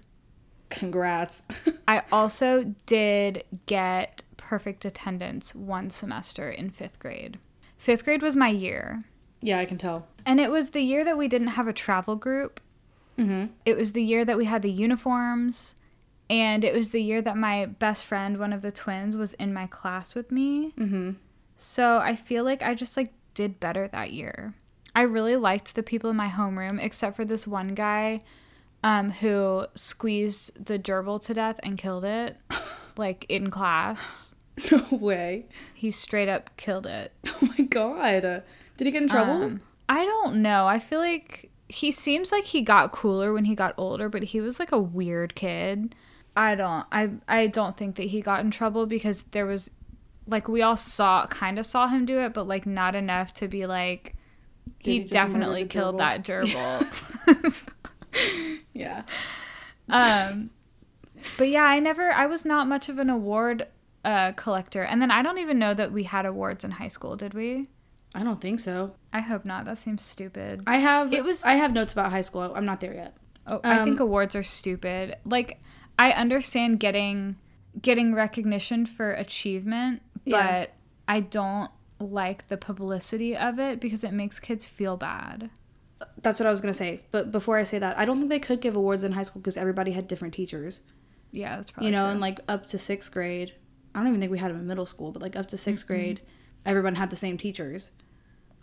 Congrats. 0.68 1.42
I 1.88 2.02
also 2.12 2.74
did 2.86 3.44
get 3.66 4.22
perfect 4.36 4.84
attendance 4.84 5.54
one 5.54 5.90
semester 5.90 6.50
in 6.50 6.70
fifth 6.70 6.98
grade. 6.98 7.38
Fifth 7.76 8.04
grade 8.04 8.22
was 8.22 8.36
my 8.36 8.48
year. 8.48 9.04
yeah, 9.42 9.58
I 9.58 9.64
can 9.64 9.78
tell. 9.78 10.06
And 10.26 10.38
it 10.38 10.50
was 10.50 10.70
the 10.70 10.82
year 10.82 11.02
that 11.04 11.16
we 11.18 11.28
didn't 11.28 11.48
have 11.48 11.66
a 11.66 11.72
travel 11.72 12.14
group. 12.14 12.60
Mm-hmm. 13.18 13.46
It 13.64 13.76
was 13.76 13.92
the 13.92 14.02
year 14.02 14.24
that 14.24 14.36
we 14.36 14.44
had 14.44 14.62
the 14.62 14.70
uniforms. 14.70 15.76
And 16.30 16.64
it 16.64 16.72
was 16.72 16.90
the 16.90 17.02
year 17.02 17.20
that 17.22 17.36
my 17.36 17.66
best 17.66 18.04
friend, 18.04 18.38
one 18.38 18.52
of 18.52 18.62
the 18.62 18.70
twins, 18.70 19.16
was 19.16 19.34
in 19.34 19.52
my 19.52 19.66
class 19.66 20.14
with 20.14 20.30
me. 20.30 20.72
Mm-hmm. 20.78 21.10
So 21.56 21.98
I 21.98 22.14
feel 22.14 22.44
like 22.44 22.62
I 22.62 22.74
just 22.74 22.96
like 22.96 23.12
did 23.34 23.58
better 23.58 23.88
that 23.88 24.12
year. 24.12 24.54
I 24.94 25.02
really 25.02 25.34
liked 25.34 25.74
the 25.74 25.82
people 25.82 26.08
in 26.08 26.16
my 26.16 26.28
homeroom, 26.28 26.80
except 26.80 27.16
for 27.16 27.24
this 27.24 27.48
one 27.48 27.74
guy 27.74 28.20
um, 28.84 29.10
who 29.10 29.66
squeezed 29.74 30.64
the 30.64 30.78
gerbil 30.78 31.20
to 31.22 31.34
death 31.34 31.58
and 31.64 31.76
killed 31.76 32.04
it, 32.04 32.36
like 32.96 33.26
in 33.28 33.50
class. 33.50 34.36
No 34.70 34.84
way. 34.90 35.46
He 35.74 35.90
straight 35.90 36.28
up 36.28 36.56
killed 36.56 36.86
it. 36.86 37.12
Oh 37.42 37.48
my 37.58 37.64
god. 37.64 38.42
Did 38.76 38.84
he 38.86 38.90
get 38.90 39.02
in 39.02 39.08
trouble? 39.08 39.42
Um, 39.42 39.62
I 39.88 40.04
don't 40.04 40.42
know. 40.42 40.66
I 40.66 40.78
feel 40.78 40.98
like 40.98 41.50
he 41.68 41.90
seems 41.90 42.30
like 42.30 42.44
he 42.44 42.60
got 42.60 42.92
cooler 42.92 43.32
when 43.32 43.46
he 43.46 43.54
got 43.54 43.74
older, 43.78 44.10
but 44.10 44.22
he 44.22 44.40
was 44.40 44.60
like 44.60 44.72
a 44.72 44.78
weird 44.78 45.34
kid. 45.34 45.94
I 46.40 46.54
don't 46.54 46.86
I 46.90 47.10
I 47.28 47.46
don't 47.48 47.76
think 47.76 47.96
that 47.96 48.04
he 48.06 48.20
got 48.22 48.40
in 48.44 48.50
trouble 48.50 48.86
because 48.86 49.22
there 49.32 49.44
was 49.46 49.70
like 50.26 50.48
we 50.48 50.62
all 50.62 50.76
saw 50.76 51.26
kind 51.26 51.58
of 51.58 51.66
saw 51.66 51.86
him 51.88 52.06
do 52.06 52.20
it, 52.20 52.32
but 52.32 52.48
like 52.48 52.64
not 52.66 52.94
enough 52.94 53.32
to 53.34 53.48
be 53.48 53.66
like 53.66 54.14
he, 54.78 55.00
he 55.00 55.04
definitely 55.04 55.66
killed 55.66 55.96
gerbil? 55.96 55.98
that 55.98 56.24
gerbil. 56.24 57.68
Yeah. 58.72 59.02
um, 59.88 60.50
but 61.36 61.48
yeah, 61.48 61.64
I 61.64 61.80
never. 61.80 62.10
I 62.12 62.26
was 62.26 62.44
not 62.44 62.66
much 62.68 62.88
of 62.88 62.98
an 62.98 63.10
award 63.10 63.66
uh, 64.04 64.32
collector, 64.32 64.82
and 64.82 65.02
then 65.02 65.10
I 65.10 65.22
don't 65.22 65.38
even 65.38 65.58
know 65.58 65.74
that 65.74 65.92
we 65.92 66.04
had 66.04 66.24
awards 66.26 66.64
in 66.64 66.70
high 66.72 66.88
school. 66.88 67.16
Did 67.16 67.34
we? 67.34 67.68
I 68.14 68.22
don't 68.22 68.40
think 68.40 68.58
so. 68.60 68.94
I 69.12 69.20
hope 69.20 69.44
not. 69.44 69.66
That 69.66 69.78
seems 69.78 70.02
stupid. 70.02 70.62
I 70.66 70.78
have 70.78 71.12
It 71.12 71.22
was- 71.24 71.44
I 71.44 71.52
have 71.54 71.72
notes 71.72 71.92
about 71.92 72.10
high 72.10 72.22
school. 72.22 72.52
I'm 72.54 72.64
not 72.64 72.80
there 72.80 72.94
yet. 72.94 73.16
Oh, 73.46 73.60
I 73.62 73.84
think 73.84 74.00
Um, 74.00 74.06
awards 74.06 74.34
are 74.34 74.42
stupid. 74.42 75.16
Like 75.24 75.60
I 76.00 76.12
understand 76.12 76.80
getting 76.80 77.36
getting 77.80 78.14
recognition 78.14 78.84
for 78.86 79.12
achievement, 79.12 80.02
but 80.24 80.30
Yeah. 80.32 80.66
I 81.06 81.20
don't 81.20 81.70
like 82.00 82.48
the 82.48 82.56
publicity 82.56 83.36
of 83.36 83.58
it 83.60 83.78
because 83.80 84.02
it 84.02 84.12
makes 84.12 84.40
kids 84.40 84.66
feel 84.66 84.96
bad. 84.96 85.50
That's 86.22 86.40
what 86.40 86.46
I 86.46 86.50
was 86.50 86.60
gonna 86.60 86.74
say. 86.74 87.02
But 87.10 87.30
before 87.30 87.58
I 87.58 87.62
say 87.64 87.78
that, 87.78 87.96
I 87.98 88.04
don't 88.04 88.16
think 88.18 88.30
they 88.30 88.38
could 88.40 88.60
give 88.60 88.74
awards 88.74 89.04
in 89.04 89.12
high 89.12 89.22
school 89.22 89.40
because 89.42 89.56
everybody 89.56 89.92
had 89.92 90.08
different 90.08 90.34
teachers. 90.34 90.80
Yeah, 91.30 91.56
that's 91.56 91.70
probably 91.70 91.90
you 91.90 91.92
know, 91.96 92.04
true. 92.04 92.10
and 92.12 92.20
like 92.20 92.40
up 92.48 92.66
to 92.66 92.78
sixth 92.78 93.12
grade. 93.12 93.52
I 93.94 93.98
don't 94.00 94.08
even 94.08 94.20
think 94.20 94.32
we 94.32 94.38
had 94.38 94.50
them 94.50 94.58
in 94.60 94.66
middle 94.66 94.86
school, 94.86 95.12
but 95.12 95.20
like 95.22 95.36
up 95.36 95.48
to 95.48 95.56
6th 95.56 95.86
grade, 95.86 96.20
everyone 96.64 96.94
had 96.94 97.10
the 97.10 97.16
same 97.16 97.36
teachers. 97.36 97.90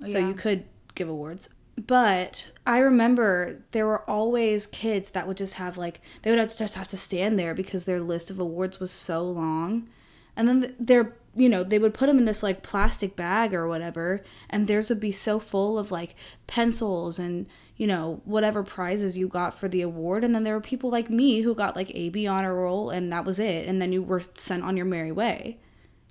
So 0.06 0.18
Yeah. 0.20 0.28
you 0.30 0.34
could 0.34 0.64
give 0.96 1.10
awards. 1.10 1.50
But 1.86 2.50
I 2.66 2.80
remember 2.80 3.64
there 3.72 3.86
were 3.86 4.10
always 4.10 4.66
kids 4.66 5.12
that 5.12 5.28
would 5.28 5.38
just 5.38 5.56
have 5.56 5.78
like 5.78 6.02
they 6.22 6.32
would 6.32 6.40
have 6.40 6.50
to 6.50 6.58
just 6.58 6.76
have 6.76 6.88
to 6.90 6.98
stand 6.98 7.38
there 7.38 7.54
because 7.54 7.86
their 7.86 8.02
list 8.02 8.32
of 8.32 8.40
awards 8.40 8.80
was 8.80 8.92
so 8.92 9.24
long. 9.24 9.88
And 10.36 10.48
then 10.48 10.76
they're 10.80 11.14
you 11.38 11.50
know, 11.50 11.64
they 11.64 11.78
would 11.78 11.94
put 11.94 12.08
them 12.08 12.18
in 12.18 12.26
this 12.26 12.42
like 12.42 12.64
plastic 12.64 13.16
bag 13.16 13.54
or 13.54 13.68
whatever, 13.68 14.24
and 14.50 14.68
theirs 14.68 14.90
would 14.90 15.00
be 15.00 15.12
so 15.12 15.40
full 15.40 15.78
of 15.78 15.92
like 15.92 16.16
pencils 16.48 17.20
and 17.20 17.48
you 17.76 17.86
know 17.86 18.22
whatever 18.26 18.64
prizes 18.64 19.20
you 19.20 19.28
got 19.28 19.54
for 19.54 19.68
the 19.68 19.84
award. 19.84 20.24
And 20.24 20.34
then 20.34 20.44
there 20.44 20.56
were 20.56 20.62
people 20.62 20.90
like 20.90 21.12
me 21.12 21.42
who 21.42 21.54
got 21.54 21.76
like 21.76 21.92
AB 21.94 22.26
honor 22.26 22.56
roll, 22.56 22.90
and 22.90 23.14
that 23.14 23.24
was 23.24 23.38
it. 23.38 23.68
And 23.68 23.80
then 23.80 23.94
you 23.94 24.02
were 24.02 24.22
sent 24.36 24.64
on 24.64 24.76
your 24.76 24.88
merry 24.88 25.12
way. 25.12 25.60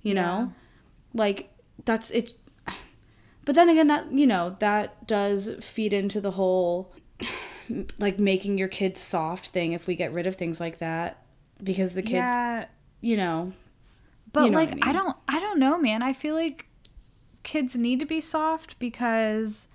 You 0.01 0.13
know, 0.13 0.53
like 1.13 1.49
that's 1.83 2.09
it. 2.11 2.33
But 3.47 3.55
then 3.55 3.69
again, 3.69 3.87
that 3.87 4.11
you 4.11 4.27
know 4.27 4.57
that 4.59 5.07
does 5.07 5.55
feed 5.61 5.93
into 5.93 6.19
the 6.19 6.31
whole 6.31 6.93
like 7.97 8.19
making 8.19 8.57
your 8.57 8.67
kids 8.67 8.99
soft 8.99 9.47
thing 9.47 9.71
if 9.71 9.87
we 9.87 9.95
get 9.95 10.11
rid 10.11 10.27
of 10.27 10.35
things 10.35 10.59
like 10.59 10.79
that. 10.79 11.23
Because 11.63 11.93
the 11.93 12.01
kids, 12.01 12.27
yeah, 12.27 12.65
you 12.99 13.15
know, 13.15 13.53
but 14.33 14.43
you 14.43 14.51
know 14.51 14.57
like 14.57 14.77
I 14.85 14.89
I, 14.89 14.91
don't 14.91 15.15
I 15.29 15.39
don't 15.39 15.59
know, 15.59 15.77
man. 15.77 16.03
I 16.03 16.11
feel 16.11 16.35
like 16.35 16.67
kids 17.43 17.77
need 17.77 18.01
to 18.01 18.05
be 18.05 18.19
soft 18.19 18.77
because 18.79 19.69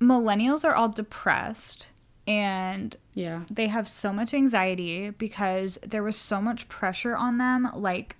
millennials 0.00 0.64
are 0.64 0.74
all 0.74 0.88
depressed 0.88 1.90
and 2.26 2.96
yeah, 3.14 3.44
they 3.48 3.68
have 3.68 3.86
so 3.86 4.12
much 4.12 4.34
anxiety 4.34 5.10
because 5.10 5.78
there 5.86 6.02
was 6.02 6.16
so 6.16 6.42
much 6.42 6.68
pressure 6.68 7.14
on 7.14 7.38
them 7.38 7.70
like 7.76 8.16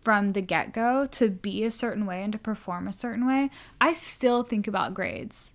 from 0.00 0.32
the 0.32 0.40
get-go 0.40 1.06
to 1.06 1.28
be 1.28 1.64
a 1.64 1.70
certain 1.70 2.06
way 2.06 2.22
and 2.22 2.32
to 2.32 2.38
perform 2.38 2.88
a 2.88 2.92
certain 2.92 3.26
way 3.26 3.50
i 3.80 3.92
still 3.92 4.42
think 4.42 4.66
about 4.66 4.94
grades. 4.94 5.54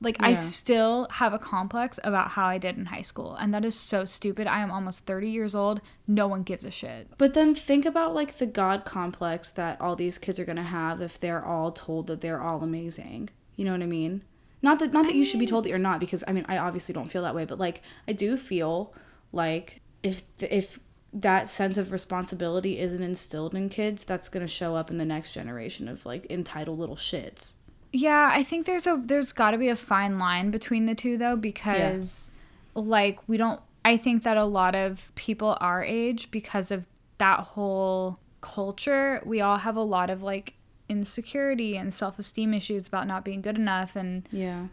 Like 0.00 0.16
i 0.20 0.34
still 0.34 1.08
have 1.10 1.32
a 1.32 1.38
complex 1.38 1.98
about 2.04 2.30
how 2.30 2.46
i 2.46 2.56
did 2.58 2.76
in 2.76 2.86
high 2.86 3.02
school 3.02 3.34
and 3.34 3.52
that 3.52 3.64
is 3.64 3.74
so 3.74 4.04
stupid. 4.04 4.46
I 4.46 4.60
am 4.60 4.70
almost 4.70 5.06
30 5.06 5.28
years 5.28 5.56
old. 5.56 5.80
No 6.06 6.28
one 6.28 6.44
gives 6.44 6.64
a 6.64 6.70
shit. 6.70 7.08
But 7.18 7.34
then 7.34 7.52
think 7.54 7.84
about 7.84 8.14
like 8.14 8.36
the 8.36 8.46
God 8.46 8.84
complex 8.84 9.50
that 9.52 9.80
all 9.80 9.96
these 9.96 10.18
kids 10.18 10.38
are 10.38 10.44
gonna 10.44 10.62
have 10.62 11.00
if 11.00 11.18
they're 11.18 11.44
all 11.44 11.72
told 11.72 12.06
that 12.06 12.20
they're 12.20 12.40
all 12.40 12.62
amazing. 12.62 13.30
You 13.56 13.64
know 13.64 13.72
what 13.72 13.82
I 13.82 13.86
mean? 13.86 14.22
Not 14.62 14.78
that 14.78 14.92
not 14.92 15.06
that 15.06 15.14
you 15.14 15.24
should 15.24 15.40
be 15.40 15.46
told 15.46 15.64
that 15.64 15.68
you're 15.68 15.78
not, 15.78 16.00
because 16.00 16.24
I 16.26 16.32
mean 16.32 16.44
I 16.48 16.58
obviously 16.58 16.92
don't 16.92 17.10
feel 17.10 17.22
that 17.22 17.34
way, 17.34 17.44
but 17.44 17.58
like 17.58 17.82
I 18.06 18.12
do 18.12 18.36
feel 18.36 18.94
like 19.32 19.80
if 20.02 20.22
if 20.40 20.78
that 21.12 21.48
sense 21.48 21.78
of 21.78 21.90
responsibility 21.92 22.78
isn't 22.78 23.02
instilled 23.02 23.54
in 23.54 23.68
kids, 23.68 24.04
that's 24.04 24.28
gonna 24.28 24.46
show 24.46 24.76
up 24.76 24.90
in 24.90 24.98
the 24.98 25.04
next 25.04 25.32
generation 25.32 25.88
of 25.88 26.04
like 26.04 26.26
entitled 26.30 26.78
little 26.78 26.96
shits. 26.96 27.54
Yeah, 27.92 28.30
I 28.32 28.42
think 28.42 28.66
there's 28.66 28.86
a 28.86 29.00
there's 29.02 29.32
got 29.32 29.52
to 29.52 29.58
be 29.58 29.68
a 29.68 29.76
fine 29.76 30.18
line 30.18 30.50
between 30.50 30.84
the 30.86 30.94
two 30.94 31.16
though 31.16 31.36
because 31.36 32.30
like 32.74 33.18
we 33.26 33.36
don't 33.38 33.60
I 33.84 33.96
think 33.96 34.22
that 34.24 34.36
a 34.36 34.44
lot 34.44 34.74
of 34.74 35.10
people 35.14 35.56
our 35.60 35.82
age 35.82 36.30
because 36.30 36.70
of 36.70 36.86
that 37.16 37.40
whole 37.40 38.18
culture, 38.42 39.22
we 39.24 39.40
all 39.40 39.56
have 39.58 39.76
a 39.76 39.82
lot 39.82 40.10
of 40.10 40.22
like 40.22 40.54
insecurity 40.90 41.76
and 41.76 41.92
self-esteem 41.94 42.52
issues 42.54 42.86
about 42.88 43.06
not 43.06 43.24
being 43.24 43.40
good 43.40 43.58
enough 43.58 43.96
and 43.96 44.26
Yeah. 44.30 44.66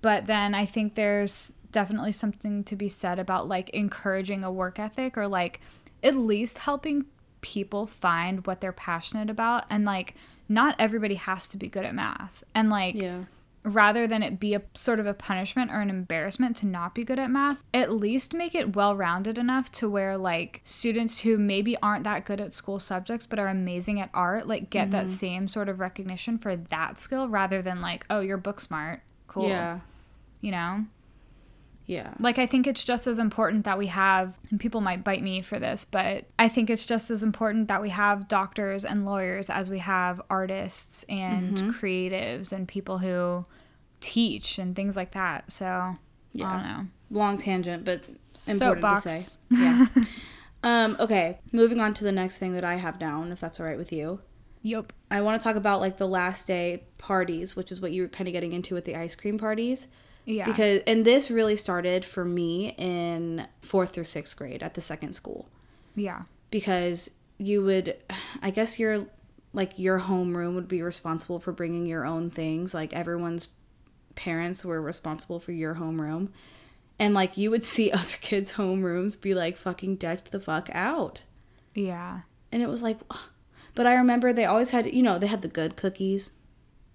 but 0.00 0.26
then 0.26 0.54
I 0.54 0.64
think 0.64 0.94
there's 0.94 1.52
definitely 1.70 2.12
something 2.12 2.64
to 2.64 2.76
be 2.76 2.88
said 2.88 3.18
about 3.18 3.48
like 3.48 3.70
encouraging 3.70 4.44
a 4.44 4.50
work 4.52 4.78
ethic 4.78 5.16
or 5.16 5.28
like 5.28 5.60
at 6.02 6.16
least 6.16 6.58
helping 6.58 7.06
people 7.40 7.86
find 7.86 8.46
what 8.46 8.60
they're 8.60 8.72
passionate 8.72 9.28
about 9.28 9.64
and 9.68 9.84
like 9.84 10.14
not 10.48 10.74
everybody 10.78 11.16
has 11.16 11.48
to 11.48 11.56
be 11.56 11.68
good 11.68 11.84
at 11.84 11.94
math 11.94 12.44
and 12.54 12.70
like 12.70 12.94
Yeah. 12.94 13.24
rather 13.64 14.06
than 14.06 14.22
it 14.22 14.38
be 14.38 14.54
a 14.54 14.62
sort 14.74 15.00
of 15.00 15.06
a 15.06 15.14
punishment 15.14 15.70
or 15.70 15.80
an 15.80 15.90
embarrassment 15.90 16.56
to 16.58 16.66
not 16.66 16.94
be 16.94 17.04
good 17.04 17.18
at 17.18 17.30
math, 17.30 17.62
at 17.72 17.92
least 17.92 18.34
make 18.34 18.54
it 18.54 18.74
well 18.76 18.94
rounded 18.96 19.38
enough 19.38 19.70
to 19.72 19.88
where 19.88 20.16
like 20.16 20.60
students 20.64 21.20
who 21.20 21.36
maybe 21.38 21.76
aren't 21.82 22.04
that 22.04 22.24
good 22.24 22.40
at 22.40 22.52
school 22.52 22.78
subjects 22.78 23.26
but 23.26 23.38
are 23.38 23.48
amazing 23.48 24.00
at 24.00 24.10
art 24.14 24.46
like 24.46 24.70
get 24.70 24.90
that 24.90 25.06
mm-hmm. 25.06 25.14
same 25.14 25.48
sort 25.48 25.68
of 25.68 25.80
recognition 25.80 26.38
for 26.38 26.54
that 26.56 27.00
skill 27.00 27.28
rather 27.28 27.60
than 27.62 27.80
like, 27.80 28.04
oh, 28.08 28.20
you're 28.20 28.36
book 28.36 28.60
smart. 28.60 29.00
Cool. 29.26 29.48
Yeah. 29.48 29.80
You 30.40 30.50
know? 30.52 30.84
Yeah. 31.86 32.14
Like 32.20 32.38
I 32.38 32.46
think 32.46 32.66
it's 32.66 32.84
just 32.84 33.06
as 33.06 33.18
important 33.18 33.64
that 33.64 33.76
we 33.76 33.88
have 33.88 34.38
and 34.50 34.58
people 34.60 34.80
might 34.80 35.02
bite 35.04 35.22
me 35.22 35.42
for 35.42 35.58
this, 35.58 35.84
but 35.84 36.26
I 36.38 36.48
think 36.48 36.70
it's 36.70 36.86
just 36.86 37.10
as 37.10 37.22
important 37.22 37.68
that 37.68 37.82
we 37.82 37.90
have 37.90 38.28
doctors 38.28 38.84
and 38.84 39.04
lawyers 39.04 39.50
as 39.50 39.68
we 39.70 39.78
have 39.78 40.20
artists 40.30 41.04
and 41.08 41.56
Mm-hmm. 41.58 41.70
creatives 41.70 42.52
and 42.52 42.66
people 42.68 42.98
who 42.98 43.44
teach 44.00 44.58
and 44.58 44.74
things 44.76 44.96
like 44.96 45.12
that. 45.12 45.50
So 45.50 45.66
I 45.66 45.96
Yeah. 46.32 46.52
don't 46.52 46.62
know. 46.62 46.86
Long 47.10 47.36
tangent, 47.38 47.84
but 47.84 48.02
important 48.48 49.02
to 49.02 49.08
say. 49.08 49.38
Yeah. 49.50 49.86
um, 50.62 50.96
okay. 51.00 51.38
Moving 51.52 51.80
on 51.80 51.94
to 51.94 52.04
the 52.04 52.12
next 52.12 52.38
thing 52.38 52.52
that 52.54 52.64
I 52.64 52.76
have 52.76 52.98
down, 52.98 53.32
if 53.32 53.40
that's 53.40 53.60
all 53.60 53.66
right 53.66 53.76
with 53.76 53.92
you. 53.92 54.20
Yep. 54.62 54.92
I 55.10 55.20
want 55.20 55.40
to 55.40 55.44
talk 55.44 55.56
about 55.56 55.80
like 55.80 55.96
the 55.98 56.06
last 56.08 56.46
day 56.46 56.84
parties, 56.96 57.56
which 57.56 57.72
is 57.72 57.80
what 57.80 57.90
you 57.92 58.02
were 58.02 58.08
kind 58.08 58.28
of 58.28 58.32
getting 58.32 58.52
into 58.52 58.74
with 58.74 58.84
the 58.84 58.94
ice 58.96 59.14
cream 59.16 59.36
parties. 59.36 59.88
Yeah. 60.24 60.44
Because 60.44 60.82
and 60.86 61.04
this 61.04 61.30
really 61.30 61.56
started 61.56 62.04
for 62.04 62.24
me 62.24 62.74
in 62.78 63.46
4th 63.62 63.88
through 63.88 64.04
6th 64.04 64.36
grade 64.36 64.62
at 64.62 64.74
the 64.74 64.80
second 64.80 65.14
school 65.14 65.48
yeah. 65.96 66.22
because 66.50 67.10
you 67.38 67.64
would 67.64 67.96
I 68.40 68.50
guess 68.50 68.78
your 68.78 69.06
like 69.52 69.78
your 69.78 70.00
homeroom 70.00 70.54
would 70.54 70.68
be 70.68 70.82
responsible 70.82 71.38
for 71.38 71.52
bringing 71.52 71.86
your 71.86 72.06
own 72.06 72.30
things, 72.30 72.72
like 72.72 72.92
everyone's 72.94 73.48
parents 74.14 74.64
were 74.64 74.80
responsible 74.80 75.38
for 75.38 75.52
your 75.52 75.74
homeroom. 75.74 76.28
And 76.98 77.14
like 77.14 77.36
you 77.36 77.50
would 77.50 77.64
see 77.74 77.90
other 77.90 78.16
kids' 78.20 78.52
homerooms 78.52 79.20
be 79.20 79.34
like 79.34 79.56
fucking 79.56 79.96
decked 79.96 80.30
the 80.30 80.40
fuck 80.40 80.68
out. 80.72 81.22
Yeah. 81.74 82.22
And 82.50 82.62
it 82.62 82.68
was 82.68 82.82
like, 82.82 82.98
but 83.74 83.86
I 83.86 83.94
remember 83.94 84.32
they 84.32 84.44
always 84.44 84.70
had, 84.70 84.92
you 84.92 85.02
know, 85.02 85.18
they 85.18 85.26
had 85.26 85.42
the 85.42 85.48
good 85.48 85.76
cookies. 85.76 86.30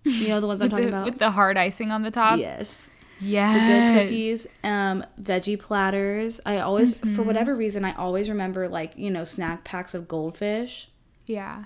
You 0.04 0.30
know 0.30 0.40
the 0.40 0.48
ones 0.48 0.62
I'm 0.62 0.70
talking 0.70 0.86
the, 0.86 0.92
about. 0.92 1.06
with 1.06 1.20
the 1.20 1.32
hard 1.32 1.58
icing 1.58 1.92
on 1.92 2.02
the 2.02 2.12
top. 2.12 2.40
yes, 2.40 2.88
Yes. 3.20 3.60
the 3.60 3.74
good 3.74 4.02
cookies, 4.08 4.48
um, 4.64 5.04
veggie 5.22 5.60
platters. 5.60 6.40
I 6.46 6.60
always, 6.60 6.96
for 6.96 7.06
Mm-hmm. 7.08 7.26
whatever 7.26 7.56
reason, 7.56 7.84
I 7.86 7.94
always 7.96 8.30
remember 8.30 8.68
like 8.68 8.94
you 8.98 9.10
know 9.12 9.24
snack 9.24 9.64
packs 9.64 9.94
of 9.94 10.08
goldfish, 10.08 10.90
Yeah. 11.26 11.66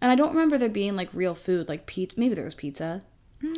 and 0.00 0.10
I 0.12 0.14
don't 0.14 0.32
remember 0.34 0.58
there 0.58 0.68
being 0.68 0.96
like 0.96 1.12
real 1.14 1.34
food, 1.34 1.68
like 1.68 1.86
pizza. 1.86 2.18
Maybe 2.18 2.34
there 2.34 2.44
was 2.44 2.54
pizza, 2.54 3.02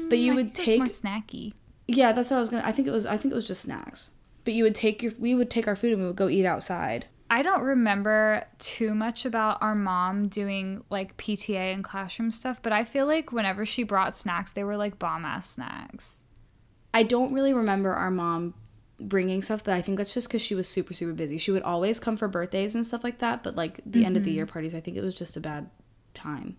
but 0.09 0.19
you 0.19 0.33
Mm, 0.33 0.33
I 0.33 0.37
would 0.37 0.55
think 0.55 0.69
it 0.69 0.81
was 0.81 1.01
take. 1.01 1.05
more 1.05 1.13
snacky. 1.13 1.53
Yeah, 1.87 2.13
that's 2.13 2.31
what 2.31 2.37
I 2.37 2.41
was 2.41 2.51
gonna. 2.51 2.63
I 2.67 2.73
think 2.73 2.87
it 2.89 2.91
was. 2.93 3.07
I 3.07 3.17
think 3.17 3.33
it 3.33 3.35
was 3.35 3.47
just 3.47 3.63
snacks. 3.63 4.11
But 4.45 4.55
you 4.55 4.65
would 4.65 4.75
take 4.75 5.03
your. 5.03 5.13
We 5.19 5.35
would 5.35 5.51
take 5.51 5.67
our 5.67 5.77
food 5.77 5.93
and 5.93 6.01
we 6.01 6.07
would 6.07 6.17
go 6.17 6.29
eat 6.29 6.47
outside. 6.47 7.07
I 7.31 7.43
don't 7.43 7.63
remember 7.63 8.45
too 8.59 8.95
much 8.95 9.27
about 9.27 9.61
our 9.61 9.75
mom 9.75 10.29
doing 10.29 10.83
like 10.89 11.15
PTA 11.19 11.75
and 11.75 11.85
classroom 11.85 12.33
stuff, 12.33 12.63
but 12.63 12.73
I 12.73 12.85
feel 12.85 13.05
like 13.07 13.33
whenever 13.33 13.67
she 13.67 13.83
brought 13.83 14.15
snacks, 14.17 14.51
they 14.53 14.65
were 14.65 14.79
like 14.79 14.99
bomb 14.99 15.27
ass 15.27 15.51
snacks. 15.51 16.23
I 16.95 17.03
don't 17.03 17.33
really 17.33 17.53
remember 17.53 17.93
our 17.93 18.11
mom 18.11 18.55
bringing 19.01 19.43
stuff, 19.43 19.63
but 19.63 19.75
I 19.75 19.83
think 19.83 19.99
that's 19.99 20.15
just 20.15 20.29
because 20.29 20.43
she 20.43 20.55
was 20.55 20.69
super, 20.69 20.93
super 20.93 21.13
busy. 21.13 21.39
She 21.39 21.51
would 21.51 21.63
always 21.63 22.01
come 22.01 22.17
for 22.17 22.29
birthdays 22.29 22.75
and 22.75 22.85
stuff 22.85 23.05
like 23.05 23.19
that, 23.19 23.43
but 23.43 23.55
like 23.55 23.81
the 23.87 24.05
end 24.05 24.17
of 24.17 24.25
the 24.25 24.33
year 24.33 24.47
parties, 24.47 24.75
I 24.75 24.81
think 24.81 24.97
it 24.97 25.05
was 25.05 25.15
just 25.15 25.37
a 25.37 25.41
bad 25.41 25.71
time. 26.15 26.57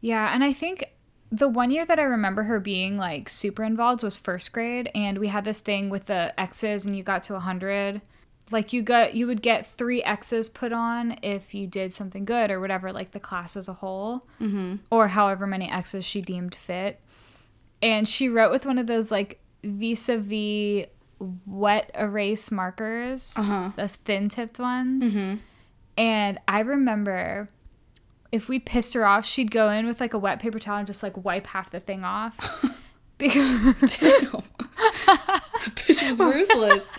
Yeah, 0.00 0.32
and 0.34 0.44
I 0.44 0.52
think 0.52 0.84
the 1.32 1.48
one 1.48 1.70
year 1.70 1.84
that 1.86 1.98
I 1.98 2.02
remember 2.02 2.44
her 2.44 2.60
being 2.60 2.96
like 2.96 3.28
super 3.28 3.64
involved 3.64 4.04
was 4.04 4.16
first 4.16 4.52
grade, 4.52 4.90
and 4.94 5.18
we 5.18 5.28
had 5.28 5.44
this 5.44 5.58
thing 5.58 5.90
with 5.90 6.06
the 6.06 6.38
X's, 6.38 6.86
and 6.86 6.96
you 6.96 7.02
got 7.02 7.24
to 7.24 7.34
a 7.34 7.40
hundred. 7.40 8.02
Like 8.50 8.74
you 8.74 8.82
got, 8.82 9.14
you 9.14 9.26
would 9.26 9.40
get 9.40 9.66
three 9.66 10.02
X's 10.02 10.50
put 10.50 10.72
on 10.72 11.18
if 11.22 11.54
you 11.54 11.66
did 11.66 11.90
something 11.92 12.26
good 12.26 12.50
or 12.50 12.60
whatever, 12.60 12.92
like 12.92 13.12
the 13.12 13.18
class 13.18 13.56
as 13.56 13.68
a 13.68 13.72
whole, 13.72 14.26
mm-hmm. 14.40 14.76
or 14.90 15.08
however 15.08 15.46
many 15.46 15.68
X's 15.70 16.04
she 16.04 16.20
deemed 16.20 16.54
fit. 16.54 17.00
and 17.82 18.08
she 18.08 18.28
wrote 18.28 18.50
with 18.50 18.64
one 18.64 18.78
of 18.78 18.86
those 18.86 19.10
like 19.10 19.40
vis-a-vis 19.64 20.86
wet 21.46 21.90
erase 21.94 22.50
markers, 22.50 23.32
Uh-huh. 23.36 23.70
those 23.76 23.94
thin 23.96 24.28
tipped 24.28 24.58
ones. 24.58 25.14
Mm-hmm. 25.14 25.36
And 25.96 26.38
I 26.48 26.60
remember 26.60 27.48
if 28.32 28.48
we 28.48 28.58
pissed 28.58 28.94
her 28.94 29.06
off, 29.06 29.24
she'd 29.24 29.50
go 29.50 29.70
in 29.70 29.86
with 29.86 30.00
like 30.00 30.12
a 30.12 30.18
wet 30.18 30.40
paper 30.40 30.58
towel 30.58 30.78
and 30.78 30.86
just 30.86 31.02
like 31.02 31.24
wipe 31.24 31.46
half 31.46 31.70
the 31.70 31.80
thing 31.80 32.04
off. 32.04 32.36
because 33.18 33.48
Damn. 33.98 34.42
that 35.06 35.72
bitch 35.76 36.06
was 36.08 36.18
ruthless. 36.34 36.90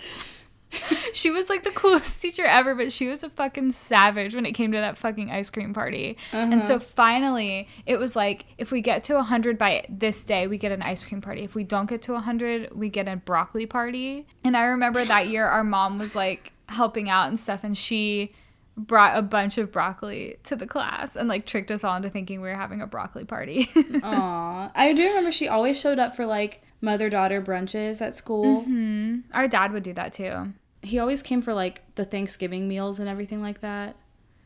She 1.16 1.30
was 1.30 1.48
like 1.48 1.62
the 1.64 1.70
coolest 1.70 2.20
teacher 2.22 2.44
ever, 2.44 2.74
but 2.74 2.92
she 2.92 3.08
was 3.08 3.24
a 3.24 3.30
fucking 3.30 3.70
savage 3.70 4.34
when 4.34 4.44
it 4.44 4.52
came 4.52 4.70
to 4.72 4.78
that 4.78 4.98
fucking 4.98 5.30
ice 5.30 5.48
cream 5.50 5.72
party. 5.72 6.18
And 6.32 6.62
so 6.64 6.78
finally, 6.78 7.68
it 7.86 7.98
was 7.98 8.14
like 8.14 8.44
if 8.58 8.70
we 8.70 8.80
get 8.82 9.02
to 9.04 9.14
100 9.14 9.56
by 9.56 9.86
this 9.88 10.24
day, 10.24 10.46
we 10.46 10.58
get 10.58 10.72
an 10.72 10.82
ice 10.82 11.04
cream 11.04 11.20
party. 11.22 11.42
If 11.42 11.54
we 11.54 11.64
don't 11.64 11.88
get 11.88 12.02
to 12.02 12.12
100, 12.12 12.74
we 12.76 12.88
get 12.90 13.08
a 13.08 13.16
broccoli 13.16 13.64
party. 13.66 14.26
And 14.44 14.56
I 14.56 14.64
remember 14.64 15.02
that 15.04 15.28
year 15.28 15.46
our 15.46 15.64
mom 15.64 15.98
was 15.98 16.14
like 16.14 16.52
helping 16.68 17.08
out 17.08 17.28
and 17.28 17.40
stuff, 17.40 17.60
and 17.64 17.76
she 17.76 18.32
brought 18.76 19.16
a 19.16 19.22
bunch 19.22 19.56
of 19.56 19.72
broccoli 19.72 20.36
to 20.42 20.54
the 20.54 20.66
class 20.66 21.16
and 21.16 21.30
like 21.30 21.46
tricked 21.46 21.70
us 21.70 21.82
all 21.82 21.96
into 21.96 22.10
thinking 22.10 22.42
we 22.42 22.48
were 22.48 22.54
having 22.54 22.82
a 22.82 22.86
broccoli 22.86 23.24
party. 23.24 23.70
Aw. 24.02 24.70
I 24.74 24.92
do 24.92 25.06
remember 25.08 25.32
she 25.32 25.48
always 25.48 25.80
showed 25.80 25.98
up 25.98 26.14
for 26.14 26.26
like 26.26 26.62
mother 26.82 27.08
daughter 27.08 27.40
brunches 27.40 28.02
at 28.02 28.14
school. 28.14 28.60
hmm 28.64 29.20
Our 29.32 29.48
dad 29.48 29.72
would 29.72 29.82
do 29.82 29.94
that 29.94 30.12
too. 30.12 30.52
He 30.82 30.98
always 30.98 31.22
came 31.22 31.42
for 31.42 31.54
like 31.54 31.82
the 31.94 32.04
Thanksgiving 32.04 32.68
meals 32.68 33.00
and 33.00 33.08
everything 33.08 33.42
like 33.42 33.60
that. 33.60 33.96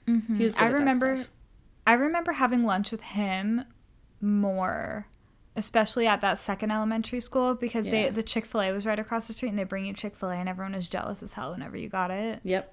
He 0.07 0.43
was 0.43 0.55
good 0.55 0.63
I 0.63 0.67
at 0.67 0.73
that 0.73 0.79
remember. 0.79 1.27
I 1.87 1.93
remember 1.95 2.33
having 2.33 2.65
lunch 2.65 2.91
with 2.91 3.03
him 3.03 3.65
more 4.21 5.07
especially 5.57 6.07
at 6.07 6.21
that 6.21 6.39
second 6.39 6.71
elementary 6.71 7.21
school 7.21 7.55
because 7.55 7.85
they 7.85 8.09
the 8.11 8.23
Chick-fil-A 8.23 8.73
was 8.73 8.87
right 8.87 8.99
across 8.99 9.27
the 9.27 9.33
street 9.33 9.49
and 9.51 9.59
they 9.59 9.65
bring 9.65 9.85
you 9.85 9.93
Chick-fil-A 9.93 10.35
and 10.35 10.49
everyone 10.49 10.75
was 10.75 10.89
jealous 10.89 11.23
as 11.23 11.33
hell 11.33 11.53
whenever 11.53 11.77
you 11.77 11.89
got 11.89 12.11
it. 12.11 12.41
Yep. 12.45 12.73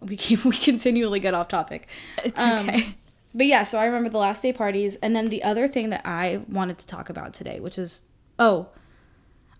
We 0.00 0.16
keep 0.16 0.44
we 0.44 0.56
continually 0.56 1.20
get 1.20 1.34
off 1.34 1.48
topic. 1.48 1.88
It's 2.24 2.40
Um, 2.40 2.68
okay. 2.68 2.96
But 3.34 3.46
yeah, 3.46 3.64
so 3.64 3.78
I 3.78 3.86
remember 3.86 4.10
the 4.10 4.18
last 4.18 4.42
day 4.42 4.52
parties 4.52 4.96
and 4.96 5.14
then 5.14 5.28
the 5.28 5.42
other 5.42 5.66
thing 5.66 5.90
that 5.90 6.02
I 6.04 6.42
wanted 6.48 6.78
to 6.78 6.86
talk 6.86 7.08
about 7.08 7.34
today, 7.34 7.60
which 7.60 7.78
is 7.78 8.04
oh, 8.38 8.68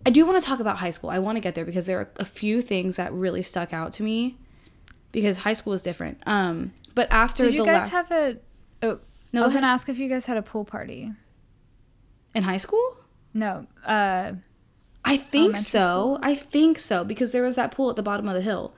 I 0.05 0.09
do 0.11 0.25
want 0.25 0.41
to 0.41 0.47
talk 0.47 0.59
about 0.59 0.77
high 0.77 0.91
school. 0.91 1.09
I 1.09 1.19
want 1.19 1.35
to 1.37 1.39
get 1.39 1.55
there 1.55 1.65
because 1.65 1.85
there 1.87 1.99
are 1.99 2.09
a 2.17 2.25
few 2.25 2.61
things 2.61 2.95
that 2.97 3.11
really 3.13 3.41
stuck 3.41 3.73
out 3.73 3.91
to 3.93 4.03
me 4.03 4.37
because 5.11 5.37
high 5.39 5.53
school 5.53 5.73
is 5.73 5.81
different. 5.81 6.21
Um, 6.25 6.73
but 6.93 7.11
after. 7.11 7.45
Did 7.45 7.55
you 7.55 7.65
guys 7.65 7.91
last 7.91 7.91
have 7.91 8.11
a 8.11 8.37
Oh, 8.83 8.99
No, 9.33 9.41
I 9.41 9.43
was 9.43 9.53
going 9.53 9.63
to 9.63 9.67
ask 9.69 9.89
if 9.89 9.97
you 9.97 10.07
guys 10.09 10.25
had 10.27 10.37
a 10.37 10.41
pool 10.41 10.63
party. 10.65 11.11
in 12.35 12.43
high 12.43 12.57
school? 12.57 12.97
No. 13.33 13.65
Uh 13.85 14.33
I 15.07 15.17
think 15.17 15.57
so. 15.57 15.79
school? 15.79 16.19
I 16.23 16.33
think 16.35 16.79
so 16.79 17.03
because 17.03 17.31
there 17.31 17.43
was 17.43 17.55
that 17.55 17.71
pool 17.71 17.89
at 17.89 17.95
the 17.95 18.03
bottom 18.03 18.27
of 18.27 18.33
the 18.33 18.41
hill. 18.41 18.73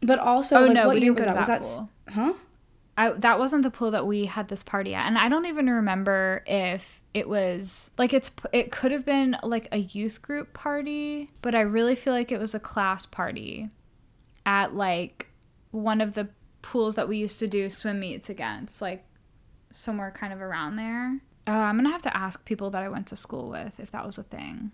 But 0.00 0.18
also, 0.18 0.58
Oh, 0.58 0.64
like, 0.66 0.72
no, 0.74 0.86
what 0.86 1.00
year 1.00 1.12
was 1.12 1.24
that? 1.24 1.36
Was 1.36 1.46
that, 1.46 1.60
that 1.60 1.66
pool. 1.68 1.90
huh? 2.10 2.32
I, 2.98 3.10
that 3.10 3.38
wasn't 3.38 3.62
the 3.62 3.70
pool 3.70 3.90
that 3.90 4.06
we 4.06 4.24
had 4.24 4.48
this 4.48 4.62
party 4.62 4.94
at 4.94 5.06
and 5.06 5.18
i 5.18 5.28
don't 5.28 5.46
even 5.46 5.68
remember 5.68 6.42
if 6.46 7.02
it 7.12 7.28
was 7.28 7.90
like 7.98 8.14
it's 8.14 8.30
it 8.52 8.72
could 8.72 8.90
have 8.92 9.04
been 9.04 9.36
like 9.42 9.68
a 9.70 9.78
youth 9.78 10.22
group 10.22 10.54
party 10.54 11.30
but 11.42 11.54
i 11.54 11.60
really 11.60 11.94
feel 11.94 12.12
like 12.12 12.32
it 12.32 12.40
was 12.40 12.54
a 12.54 12.60
class 12.60 13.04
party 13.04 13.68
at 14.46 14.74
like 14.74 15.28
one 15.72 16.00
of 16.00 16.14
the 16.14 16.28
pools 16.62 16.94
that 16.94 17.08
we 17.08 17.18
used 17.18 17.38
to 17.38 17.46
do 17.46 17.68
swim 17.68 18.00
meets 18.00 18.30
against 18.30 18.80
like 18.80 19.04
somewhere 19.72 20.10
kind 20.10 20.32
of 20.32 20.40
around 20.40 20.76
there 20.76 21.18
uh, 21.46 21.50
i'm 21.50 21.76
gonna 21.76 21.90
have 21.90 22.02
to 22.02 22.16
ask 22.16 22.44
people 22.46 22.70
that 22.70 22.82
i 22.82 22.88
went 22.88 23.06
to 23.06 23.16
school 23.16 23.50
with 23.50 23.78
if 23.78 23.90
that 23.90 24.06
was 24.06 24.16
a 24.16 24.22
thing 24.22 24.72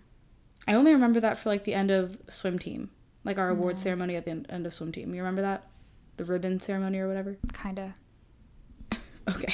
I 0.67 0.73
only 0.75 0.93
remember 0.93 1.19
that 1.19 1.37
for 1.37 1.49
like 1.49 1.63
the 1.63 1.73
end 1.73 1.91
of 1.91 2.17
swim 2.29 2.57
team, 2.57 2.89
like 3.23 3.37
our 3.37 3.49
award 3.49 3.77
ceremony 3.77 4.15
at 4.15 4.25
the 4.25 4.31
end, 4.31 4.45
end 4.49 4.65
of 4.65 4.73
swim 4.73 4.91
team. 4.91 5.13
You 5.13 5.21
remember 5.21 5.41
that? 5.41 5.67
The 6.17 6.23
ribbon 6.25 6.59
ceremony 6.59 6.99
or 6.99 7.07
whatever. 7.07 7.37
kind 7.53 7.79
of 7.79 7.91
Okay. 9.29 9.53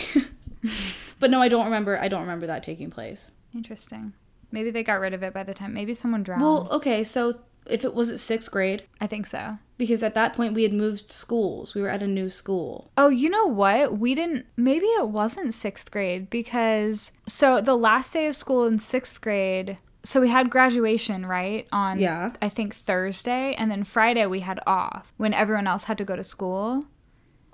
but 1.19 1.29
no, 1.29 1.41
I 1.41 1.47
don't 1.47 1.65
remember. 1.65 1.97
I 1.99 2.08
don't 2.08 2.21
remember 2.21 2.47
that 2.47 2.63
taking 2.63 2.89
place. 2.89 3.32
interesting 3.53 4.13
maybe 4.51 4.71
they 4.71 4.84
got 4.84 4.99
rid 4.99 5.13
of 5.13 5.23
it 5.23 5.34
by 5.34 5.43
the 5.43 5.53
time 5.53 5.73
maybe 5.73 5.93
someone 5.93 6.23
drowned 6.23 6.41
Well, 6.41 6.67
okay. 6.71 7.03
So 7.03 7.39
if 7.65 7.86
it 7.86 7.93
was 7.93 8.10
at 8.10 8.19
sixth 8.19 8.51
grade, 8.51 8.84
i 8.99 9.08
think 9.08 9.27
so 9.27 9.58
because 9.77 10.03
at 10.03 10.15
that 10.15 10.34
point 10.34 10.53
we 10.53 10.63
had 10.63 10.73
moved 10.73 11.10
schools. 11.10 11.73
We 11.73 11.82
were 11.82 11.89
at 11.89 12.03
a 12.03 12.08
new 12.08 12.29
school. 12.29 12.91
Oh, 12.97 13.08
you 13.08 13.29
know 13.29 13.45
what? 13.45 13.97
We 13.97 14.13
didn't, 14.13 14.45
maybe 14.58 14.86
it 14.86 15.10
wasn't 15.10 15.53
sixth 15.53 15.89
grade 15.89 16.29
because, 16.29 17.13
so 17.25 17.62
the 17.62 17.77
last 17.77 18.12
day 18.12 18.27
of 18.27 18.36
school 18.36 18.65
in 18.65 18.77
sixth 18.77 19.21
grade, 19.21 19.77
so 20.03 20.19
we 20.19 20.27
had 20.27 20.49
graduation, 20.49 21.25
right? 21.25 21.65
On, 21.71 21.97
Yeah. 21.97 22.34
I 22.41 22.49
think 22.49 22.75
Thursday. 22.75 23.53
And 23.58 23.71
then 23.71 23.86
Friday 23.86 24.25
we 24.25 24.41
had 24.41 24.60
off 24.67 25.13
when 25.15 25.34
everyone 25.34 25.65
else 25.65 25.86
had 25.86 25.97
to 25.99 26.05
go 26.05 26.17
to 26.17 26.23
school. 26.25 26.86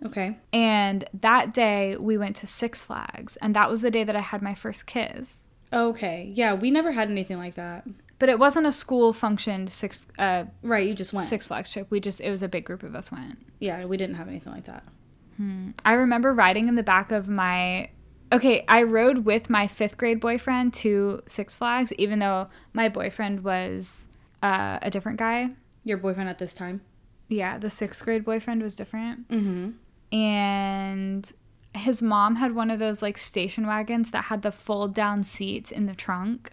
Okay. 0.03 0.37
And 0.51 1.05
that 1.21 1.53
day 1.53 1.95
we 1.97 2.17
went 2.17 2.35
to 2.37 2.47
Six 2.47 2.83
Flags. 2.83 3.37
And 3.37 3.55
that 3.55 3.69
was 3.69 3.81
the 3.81 3.91
day 3.91 4.03
that 4.03 4.15
I 4.15 4.21
had 4.21 4.41
my 4.41 4.55
first 4.55 4.87
kiss. 4.87 5.39
Okay. 5.71 6.31
Yeah, 6.33 6.53
we 6.53 6.71
never 6.71 6.91
had 6.91 7.09
anything 7.09 7.37
like 7.37 7.55
that. 7.55 7.87
But 8.17 8.29
it 8.29 8.39
wasn't 8.39 8.65
a 8.65 8.71
school 8.71 9.13
functioned 9.13 9.69
Six, 9.69 10.03
uh, 10.17 10.45
Right. 10.63 10.87
You 10.87 10.93
just 10.93 11.13
went. 11.13 11.27
Six 11.27 11.47
Flags 11.47 11.71
trip. 11.71 11.87
We 11.89 11.99
just, 11.99 12.21
it 12.21 12.31
was 12.31 12.43
a 12.43 12.47
big 12.47 12.65
group 12.65 12.83
of 12.83 12.95
us 12.95 13.11
went. 13.11 13.39
Yeah, 13.59 13.85
we 13.85 13.97
didn't 13.97 14.15
have 14.15 14.27
anything 14.27 14.53
like 14.53 14.65
that. 14.65 14.83
I 15.83 15.93
remember 15.93 16.31
riding 16.33 16.67
in 16.67 16.75
the 16.75 16.83
back 16.83 17.11
of 17.11 17.27
my. 17.27 17.89
Okay, 18.31 18.63
I 18.67 18.83
rode 18.83 19.19
with 19.19 19.49
my 19.49 19.67
fifth 19.67 19.97
grade 19.97 20.19
boyfriend 20.19 20.73
to 20.75 21.21
Six 21.27 21.55
Flags, 21.55 21.91
even 21.93 22.19
though 22.19 22.47
my 22.73 22.89
boyfriend 22.89 23.43
was 23.43 24.07
uh, 24.41 24.79
a 24.81 24.89
different 24.89 25.19
guy. 25.19 25.51
Your 25.83 25.97
boyfriend 25.97 26.29
at 26.29 26.39
this 26.39 26.53
time. 26.53 26.81
Yeah, 27.27 27.57
the 27.57 27.69
sixth 27.69 28.03
grade 28.03 28.23
boyfriend 28.23 28.61
was 28.61 28.75
different. 28.75 29.27
Mm-hmm. 29.29 29.71
And 30.15 31.27
his 31.73 32.01
mom 32.01 32.37
had 32.37 32.55
one 32.55 32.71
of 32.71 32.79
those 32.79 33.01
like 33.01 33.17
station 33.17 33.67
wagons 33.67 34.11
that 34.11 34.25
had 34.25 34.41
the 34.41 34.51
fold 34.51 34.93
down 34.95 35.23
seats 35.23 35.71
in 35.71 35.85
the 35.85 35.95
trunk 35.95 36.51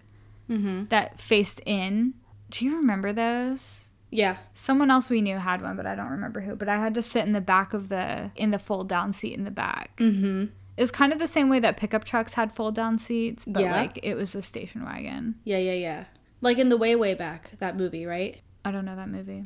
Mm-hmm. 0.49 0.85
that 0.89 1.19
faced 1.21 1.61
in. 1.65 2.15
Do 2.51 2.65
you 2.65 2.75
remember 2.75 3.13
those? 3.13 3.91
Yeah. 4.11 4.35
Someone 4.53 4.91
else 4.91 5.09
we 5.09 5.21
knew 5.21 5.37
had 5.37 5.61
one, 5.61 5.77
but 5.77 5.85
I 5.85 5.95
don't 5.95 6.11
remember 6.11 6.41
who. 6.41 6.55
But 6.57 6.67
I 6.67 6.75
had 6.77 6.93
to 6.95 7.01
sit 7.01 7.25
in 7.25 7.31
the 7.31 7.39
back 7.41 7.73
of 7.73 7.87
the 7.87 8.29
in 8.35 8.51
the 8.51 8.59
fold 8.59 8.89
down 8.89 9.13
seat 9.13 9.35
in 9.37 9.45
the 9.45 9.51
back. 9.51 9.95
Mm-hmm. 9.97 10.45
It 10.75 10.81
was 10.81 10.91
kind 10.91 11.13
of 11.13 11.19
the 11.19 11.27
same 11.27 11.49
way 11.49 11.59
that 11.61 11.77
pickup 11.77 12.03
trucks 12.03 12.33
had 12.33 12.51
fold 12.51 12.75
down 12.75 12.99
seats, 12.99 13.45
but 13.47 13.61
Yeah. 13.63 13.71
like 13.75 13.97
it 14.03 14.15
was 14.15 14.35
a 14.35 14.41
station 14.41 14.83
wagon. 14.83 15.35
Yeah, 15.45 15.59
yeah, 15.59 15.73
yeah. 15.73 16.03
Like 16.41 16.57
in 16.57 16.67
the 16.67 16.77
way, 16.77 16.93
way 16.97 17.13
back 17.13 17.51
that 17.59 17.77
movie, 17.77 18.05
right? 18.05 18.41
I 18.65 18.71
don't 18.71 18.83
know 18.85 18.97
that 18.97 19.09
movie. 19.09 19.45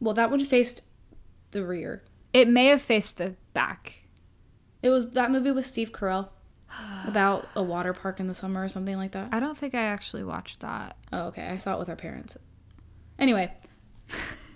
Well, 0.00 0.14
that 0.14 0.30
one 0.30 0.44
faced 0.44 0.82
the 1.52 1.64
rear. 1.64 2.02
It 2.36 2.48
may 2.48 2.66
have 2.66 2.82
faced 2.82 3.16
the 3.16 3.34
back. 3.54 4.02
It 4.82 4.90
was 4.90 5.12
that 5.12 5.30
movie 5.30 5.52
with 5.52 5.64
Steve 5.64 5.92
Carell 5.92 6.28
about 7.08 7.48
a 7.56 7.62
water 7.62 7.94
park 7.94 8.20
in 8.20 8.26
the 8.26 8.34
summer 8.34 8.62
or 8.62 8.68
something 8.68 8.96
like 8.96 9.12
that. 9.12 9.30
I 9.32 9.40
don't 9.40 9.56
think 9.56 9.74
I 9.74 9.82
actually 9.82 10.22
watched 10.22 10.60
that. 10.60 10.96
Oh, 11.12 11.28
okay. 11.28 11.46
I 11.46 11.56
saw 11.56 11.74
it 11.74 11.78
with 11.78 11.88
our 11.88 11.96
parents. 11.96 12.36
Anyway, 13.18 13.50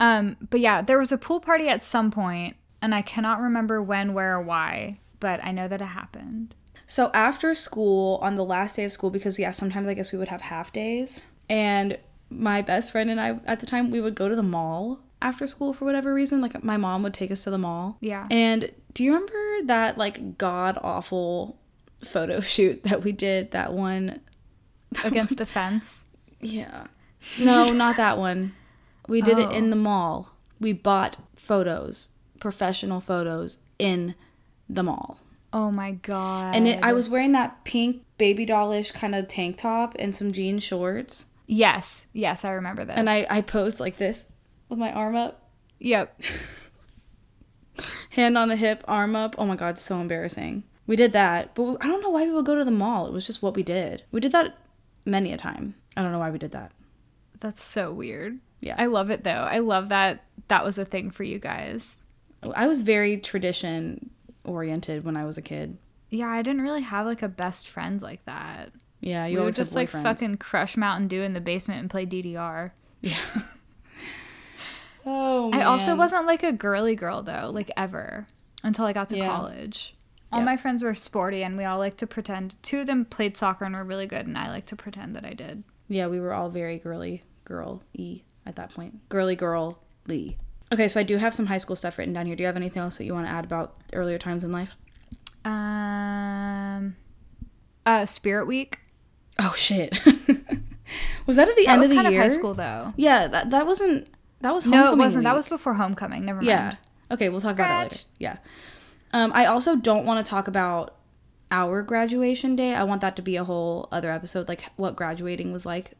Um, 0.00 0.36
but 0.50 0.60
yeah, 0.60 0.82
there 0.82 0.98
was 0.98 1.12
a 1.12 1.18
pool 1.18 1.40
party 1.40 1.68
at 1.68 1.82
some 1.82 2.10
point, 2.10 2.56
and 2.82 2.94
I 2.94 3.02
cannot 3.02 3.40
remember 3.40 3.82
when, 3.82 4.12
where, 4.14 4.36
or 4.36 4.42
why, 4.42 4.98
but 5.20 5.42
I 5.42 5.52
know 5.52 5.68
that 5.68 5.80
it 5.80 5.86
happened. 5.86 6.54
so 6.86 7.10
after 7.14 7.54
school 7.54 8.18
on 8.22 8.34
the 8.34 8.44
last 8.44 8.76
day 8.76 8.84
of 8.84 8.92
school, 8.92 9.10
because 9.10 9.38
yeah, 9.38 9.50
sometimes 9.50 9.86
I 9.86 9.94
guess 9.94 10.12
we 10.12 10.18
would 10.18 10.28
have 10.28 10.42
half 10.42 10.72
days, 10.72 11.22
and 11.48 11.98
my 12.28 12.60
best 12.60 12.92
friend 12.92 13.08
and 13.08 13.20
I 13.20 13.38
at 13.46 13.60
the 13.60 13.66
time 13.66 13.88
we 13.90 14.00
would 14.00 14.14
go 14.14 14.28
to 14.28 14.36
the 14.36 14.42
mall 14.42 15.00
after 15.22 15.46
school 15.46 15.72
for 15.72 15.84
whatever 15.84 16.12
reason. 16.14 16.40
Like 16.40 16.62
my 16.62 16.76
mom 16.76 17.02
would 17.02 17.14
take 17.14 17.30
us 17.30 17.44
to 17.44 17.50
the 17.50 17.58
mall. 17.58 17.96
Yeah. 18.00 18.26
And 18.30 18.70
do 18.94 19.04
you 19.04 19.12
remember 19.12 19.66
that 19.66 19.98
like 19.98 20.38
god 20.38 20.78
awful 20.82 21.58
photo 22.04 22.40
shoot 22.54 22.82
that 22.84 23.02
we 23.04 23.12
did? 23.12 23.50
That 23.52 23.72
one. 23.72 24.20
Against 25.04 25.36
the 25.36 25.46
fence. 25.46 26.06
Yeah. 26.40 26.86
No, 27.40 27.72
not 27.72 27.96
that 27.96 28.18
one. 28.18 28.54
We 29.08 29.20
did 29.20 29.38
it 29.38 29.48
Oh. 29.48 29.52
in 29.52 29.70
the 29.70 29.76
mall. 29.76 30.32
We 30.60 30.72
bought 30.72 31.16
photos, 31.34 32.10
professional 32.40 33.00
photos 33.00 33.58
in 33.78 34.14
the 34.68 34.82
mall. 34.82 35.18
Oh 35.52 35.70
my 35.70 35.92
god. 35.92 36.54
And 36.54 36.66
it, 36.68 36.82
I 36.82 36.92
was 36.92 37.08
wearing 37.08 37.32
that 37.32 37.64
pink 37.64 38.04
baby 38.18 38.46
dollish 38.46 38.90
kind 38.92 39.14
of 39.14 39.28
tank 39.28 39.58
top 39.58 39.94
and 39.98 40.14
some 40.14 40.32
jean 40.32 40.58
shorts. 40.58 41.26
Yes, 41.46 42.06
yes, 42.12 42.44
I 42.44 42.50
remember 42.52 42.84
this. 42.84 42.96
And 42.96 43.08
I, 43.10 43.26
I 43.28 43.40
posed 43.42 43.80
like 43.80 43.96
this 43.96 44.26
with 44.68 44.78
my 44.78 44.92
arm 44.92 45.14
up, 45.16 45.42
Yep. 45.78 46.20
hand 48.10 48.38
on 48.38 48.48
the 48.48 48.56
hip, 48.56 48.82
arm 48.88 49.14
up. 49.14 49.34
Oh 49.38 49.46
my 49.46 49.56
God, 49.56 49.78
so 49.78 50.00
embarrassing. 50.00 50.64
We 50.86 50.96
did 50.96 51.12
that. 51.12 51.54
But 51.54 51.78
I 51.80 51.86
don't 51.86 52.00
know 52.02 52.10
why 52.10 52.24
we 52.24 52.32
would 52.32 52.46
go 52.46 52.54
to 52.54 52.64
the 52.64 52.70
mall. 52.70 53.06
It 53.06 53.12
was 53.12 53.26
just 53.26 53.42
what 53.42 53.54
we 53.54 53.62
did. 53.62 54.04
We 54.12 54.20
did 54.20 54.32
that 54.32 54.56
many 55.04 55.32
a 55.32 55.36
time. 55.36 55.74
I 55.96 56.02
don't 56.02 56.12
know 56.12 56.18
why 56.18 56.30
we 56.30 56.38
did 56.38 56.52
that. 56.52 56.72
That's 57.40 57.62
so 57.62 57.92
weird. 57.92 58.38
Yeah. 58.60 58.76
I 58.78 58.86
love 58.86 59.10
it 59.10 59.24
though. 59.24 59.30
I 59.30 59.58
love 59.58 59.90
that 59.90 60.24
that 60.48 60.64
was 60.64 60.78
a 60.78 60.84
thing 60.84 61.10
for 61.10 61.24
you 61.24 61.38
guys. 61.38 61.98
I 62.54 62.66
was 62.66 62.82
very 62.82 63.18
tradition 63.18 64.10
oriented 64.44 65.04
when 65.04 65.16
I 65.16 65.24
was 65.24 65.36
a 65.36 65.42
kid. 65.42 65.76
Yeah, 66.10 66.28
I 66.28 66.42
didn't 66.42 66.62
really 66.62 66.82
have 66.82 67.04
like 67.04 67.22
a 67.22 67.28
best 67.28 67.68
friend 67.68 68.00
like 68.00 68.24
that. 68.26 68.70
Yeah, 69.00 69.26
you 69.26 69.38
we 69.38 69.44
would 69.44 69.54
just 69.54 69.74
like 69.74 69.88
fucking 69.88 70.38
crush 70.38 70.76
Mountain 70.76 71.08
Dew 71.08 71.22
in 71.22 71.32
the 71.34 71.40
basement 71.40 71.80
and 71.80 71.90
play 71.90 72.06
DDR. 72.06 72.70
Oh, 75.06 75.50
I 75.52 75.62
also 75.62 75.94
wasn't 75.94 76.26
like 76.26 76.42
a 76.42 76.52
girly 76.52 76.96
girl 76.96 77.22
though, 77.22 77.50
like 77.52 77.70
ever, 77.76 78.26
until 78.64 78.84
I 78.84 78.92
got 78.92 79.08
to 79.10 79.16
Yeah. 79.16 79.26
college. 79.28 79.94
All 80.32 80.40
Yeah. 80.40 80.44
my 80.44 80.56
friends 80.56 80.82
were 80.82 80.94
sporty, 80.94 81.44
and 81.44 81.56
we 81.56 81.64
all 81.64 81.78
like 81.78 81.96
to 81.98 82.06
pretend. 82.06 82.60
Two 82.62 82.80
of 82.80 82.86
them 82.88 83.04
played 83.04 83.36
soccer 83.36 83.64
and 83.64 83.74
were 83.74 83.84
really 83.84 84.06
good, 84.06 84.26
and 84.26 84.36
I 84.36 84.48
like 84.50 84.66
to 84.66 84.76
pretend 84.76 85.14
that 85.14 85.24
I 85.24 85.32
did. 85.34 85.62
Yeah, 85.88 86.08
we 86.08 86.18
were 86.18 86.32
all 86.34 86.48
very 86.48 86.78
girly 86.78 87.22
girl 87.44 87.82
y 87.96 88.22
at 88.44 88.56
that 88.56 88.74
point. 88.74 89.08
Girly 89.08 89.36
girl 89.36 89.78
Lee. 90.08 90.36
Okay, 90.72 90.88
so 90.88 90.98
I 90.98 91.04
do 91.04 91.16
have 91.18 91.32
some 91.32 91.46
high 91.46 91.58
school 91.58 91.76
stuff 91.76 91.96
written 91.98 92.12
down 92.12 92.26
here. 92.26 92.34
Do 92.34 92.42
you 92.42 92.46
have 92.48 92.56
anything 92.56 92.82
else 92.82 92.98
that 92.98 93.04
you 93.04 93.14
want 93.14 93.26
to 93.26 93.30
add 93.30 93.44
about 93.44 93.76
earlier 93.92 94.18
times 94.18 94.42
in 94.42 94.50
life? 94.50 94.74
Um, 95.44 96.96
uh, 97.86 98.04
Spirit 98.04 98.46
Week. 98.46 98.80
Oh 99.40 99.54
shit. 99.56 99.92
was 101.26 101.36
that 101.36 101.48
at 101.48 101.54
the 101.56 101.66
That 101.66 101.72
end 101.74 101.82
of 101.84 101.88
the 101.88 101.94
kind 101.94 102.08
year? 102.12 102.20
of 102.20 102.24
high 102.24 102.28
school 102.34 102.54
though. 102.54 102.92
Yeah, 102.96 103.28
that, 103.28 103.50
that 103.50 103.64
wasn't 103.66 104.08
that 104.40 104.52
was 104.52 104.66
No, 104.66 104.76
it 104.76 104.80
homecoming 104.80 104.98
wasn't. 104.98 105.24
That 105.24 105.34
was 105.34 105.48
before 105.48 105.74
homecoming. 105.74 106.24
Never 106.24 106.38
mind. 106.38 106.48
Yeah. 106.48 106.74
Okay, 107.10 107.28
we'll 107.28 107.40
talk 107.40 107.52
about 107.54 107.68
that 107.68 107.92
later. 107.92 108.04
Yeah. 108.18 108.36
Um, 109.12 109.32
I 109.34 109.46
also 109.46 109.76
don't 109.76 110.04
want 110.04 110.24
to 110.24 110.28
talk 110.28 110.48
about 110.48 110.96
our 111.50 111.82
graduation 111.82 112.56
day. 112.56 112.74
I 112.74 112.84
want 112.84 113.00
that 113.02 113.16
to 113.16 113.22
be 113.22 113.36
a 113.36 113.44
whole 113.44 113.88
other 113.92 114.10
episode, 114.10 114.48
like 114.48 114.64
what 114.76 114.96
graduating 114.96 115.52
was 115.52 115.64
like, 115.64 115.92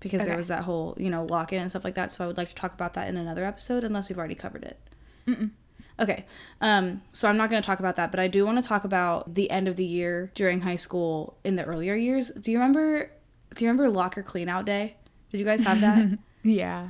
because 0.00 0.24
there 0.24 0.36
was 0.36 0.48
that 0.48 0.64
whole 0.64 0.94
you 0.98 1.10
know 1.10 1.24
lock 1.24 1.52
in 1.52 1.60
and 1.60 1.70
stuff 1.70 1.84
like 1.84 1.96
that. 1.96 2.12
So 2.12 2.24
I 2.24 2.26
would 2.26 2.36
like 2.36 2.48
to 2.48 2.54
talk 2.54 2.72
about 2.72 2.94
that 2.94 3.08
in 3.08 3.16
another 3.16 3.44
episode, 3.44 3.84
unless 3.84 4.08
we've 4.08 4.18
already 4.18 4.36
covered 4.36 4.64
it. 4.64 4.78
Okay. 6.00 6.24
Um, 6.60 7.02
so 7.12 7.28
I'm 7.28 7.36
not 7.36 7.50
going 7.50 7.62
to 7.62 7.66
talk 7.66 7.78
about 7.78 7.96
that, 7.96 8.10
but 8.10 8.18
I 8.18 8.26
do 8.26 8.44
want 8.46 8.60
to 8.60 8.66
talk 8.66 8.84
about 8.84 9.34
the 9.34 9.50
end 9.50 9.68
of 9.68 9.76
the 9.76 9.84
year 9.84 10.32
during 10.34 10.62
high 10.62 10.76
school 10.76 11.36
in 11.44 11.56
the 11.56 11.64
earlier 11.64 11.94
years. 11.94 12.30
Do 12.30 12.50
you 12.50 12.58
remember? 12.58 13.10
Do 13.54 13.64
you 13.64 13.70
remember 13.70 13.90
locker 13.90 14.22
clean 14.22 14.48
out 14.48 14.64
day? 14.64 14.96
Did 15.30 15.40
you 15.40 15.46
guys 15.46 15.60
have 15.62 15.80
that? 15.80 16.18
Yeah. 16.44 16.88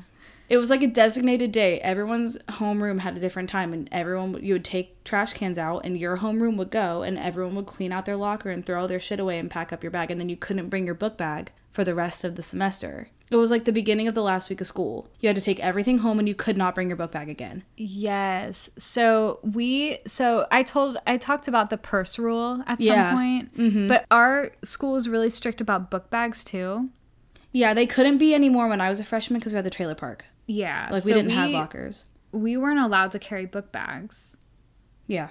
It 0.52 0.58
was 0.58 0.68
like 0.68 0.82
a 0.82 0.86
designated 0.86 1.50
day. 1.50 1.80
Everyone's 1.80 2.36
homeroom 2.50 3.00
had 3.00 3.16
a 3.16 3.20
different 3.20 3.48
time, 3.48 3.72
and 3.72 3.88
everyone 3.90 4.38
you 4.44 4.52
would 4.52 4.66
take 4.66 5.02
trash 5.02 5.32
cans 5.32 5.56
out, 5.56 5.86
and 5.86 5.96
your 5.96 6.18
homeroom 6.18 6.58
would 6.58 6.70
go, 6.70 7.00
and 7.00 7.18
everyone 7.18 7.54
would 7.54 7.64
clean 7.64 7.90
out 7.90 8.04
their 8.04 8.16
locker 8.16 8.50
and 8.50 8.66
throw 8.66 8.82
all 8.82 8.86
their 8.86 9.00
shit 9.00 9.18
away 9.18 9.38
and 9.38 9.50
pack 9.50 9.72
up 9.72 9.82
your 9.82 9.90
bag, 9.90 10.10
and 10.10 10.20
then 10.20 10.28
you 10.28 10.36
couldn't 10.36 10.68
bring 10.68 10.84
your 10.84 10.94
book 10.94 11.16
bag 11.16 11.52
for 11.70 11.84
the 11.84 11.94
rest 11.94 12.22
of 12.22 12.36
the 12.36 12.42
semester. 12.42 13.08
It 13.30 13.36
was 13.36 13.50
like 13.50 13.64
the 13.64 13.72
beginning 13.72 14.08
of 14.08 14.14
the 14.14 14.22
last 14.22 14.50
week 14.50 14.60
of 14.60 14.66
school. 14.66 15.08
You 15.20 15.28
had 15.30 15.36
to 15.36 15.42
take 15.42 15.58
everything 15.60 15.96
home, 16.00 16.18
and 16.18 16.28
you 16.28 16.34
could 16.34 16.58
not 16.58 16.74
bring 16.74 16.88
your 16.88 16.98
book 16.98 17.12
bag 17.12 17.30
again. 17.30 17.64
Yes. 17.78 18.68
So 18.76 19.38
we 19.42 20.00
so 20.06 20.46
I 20.50 20.64
told 20.64 20.98
I 21.06 21.16
talked 21.16 21.48
about 21.48 21.70
the 21.70 21.78
purse 21.78 22.18
rule 22.18 22.62
at 22.66 22.78
Yeah. 22.78 23.08
some 23.08 23.16
point. 23.16 23.56
Mm-hmm. 23.56 23.88
But 23.88 24.04
our 24.10 24.50
school 24.62 24.96
is 24.96 25.08
really 25.08 25.30
strict 25.30 25.62
about 25.62 25.90
book 25.90 26.10
bags 26.10 26.44
too. 26.44 26.90
Yeah, 27.52 27.74
they 27.74 27.86
couldn't 27.86 28.18
be 28.18 28.34
anymore 28.34 28.68
when 28.68 28.80
I 28.80 28.88
was 28.88 28.98
a 28.98 29.04
freshman 29.04 29.38
because 29.38 29.52
we 29.52 29.56
had 29.56 29.66
the 29.66 29.70
trailer 29.70 29.94
park. 29.94 30.24
Yeah. 30.46 30.88
Like 30.90 31.04
we 31.04 31.10
so 31.10 31.14
didn't 31.14 31.30
have 31.32 31.50
lockers. 31.50 32.06
We 32.32 32.56
weren't 32.56 32.80
allowed 32.80 33.12
to 33.12 33.18
carry 33.18 33.46
book 33.46 33.70
bags. 33.72 34.36
Yeah. 35.06 35.28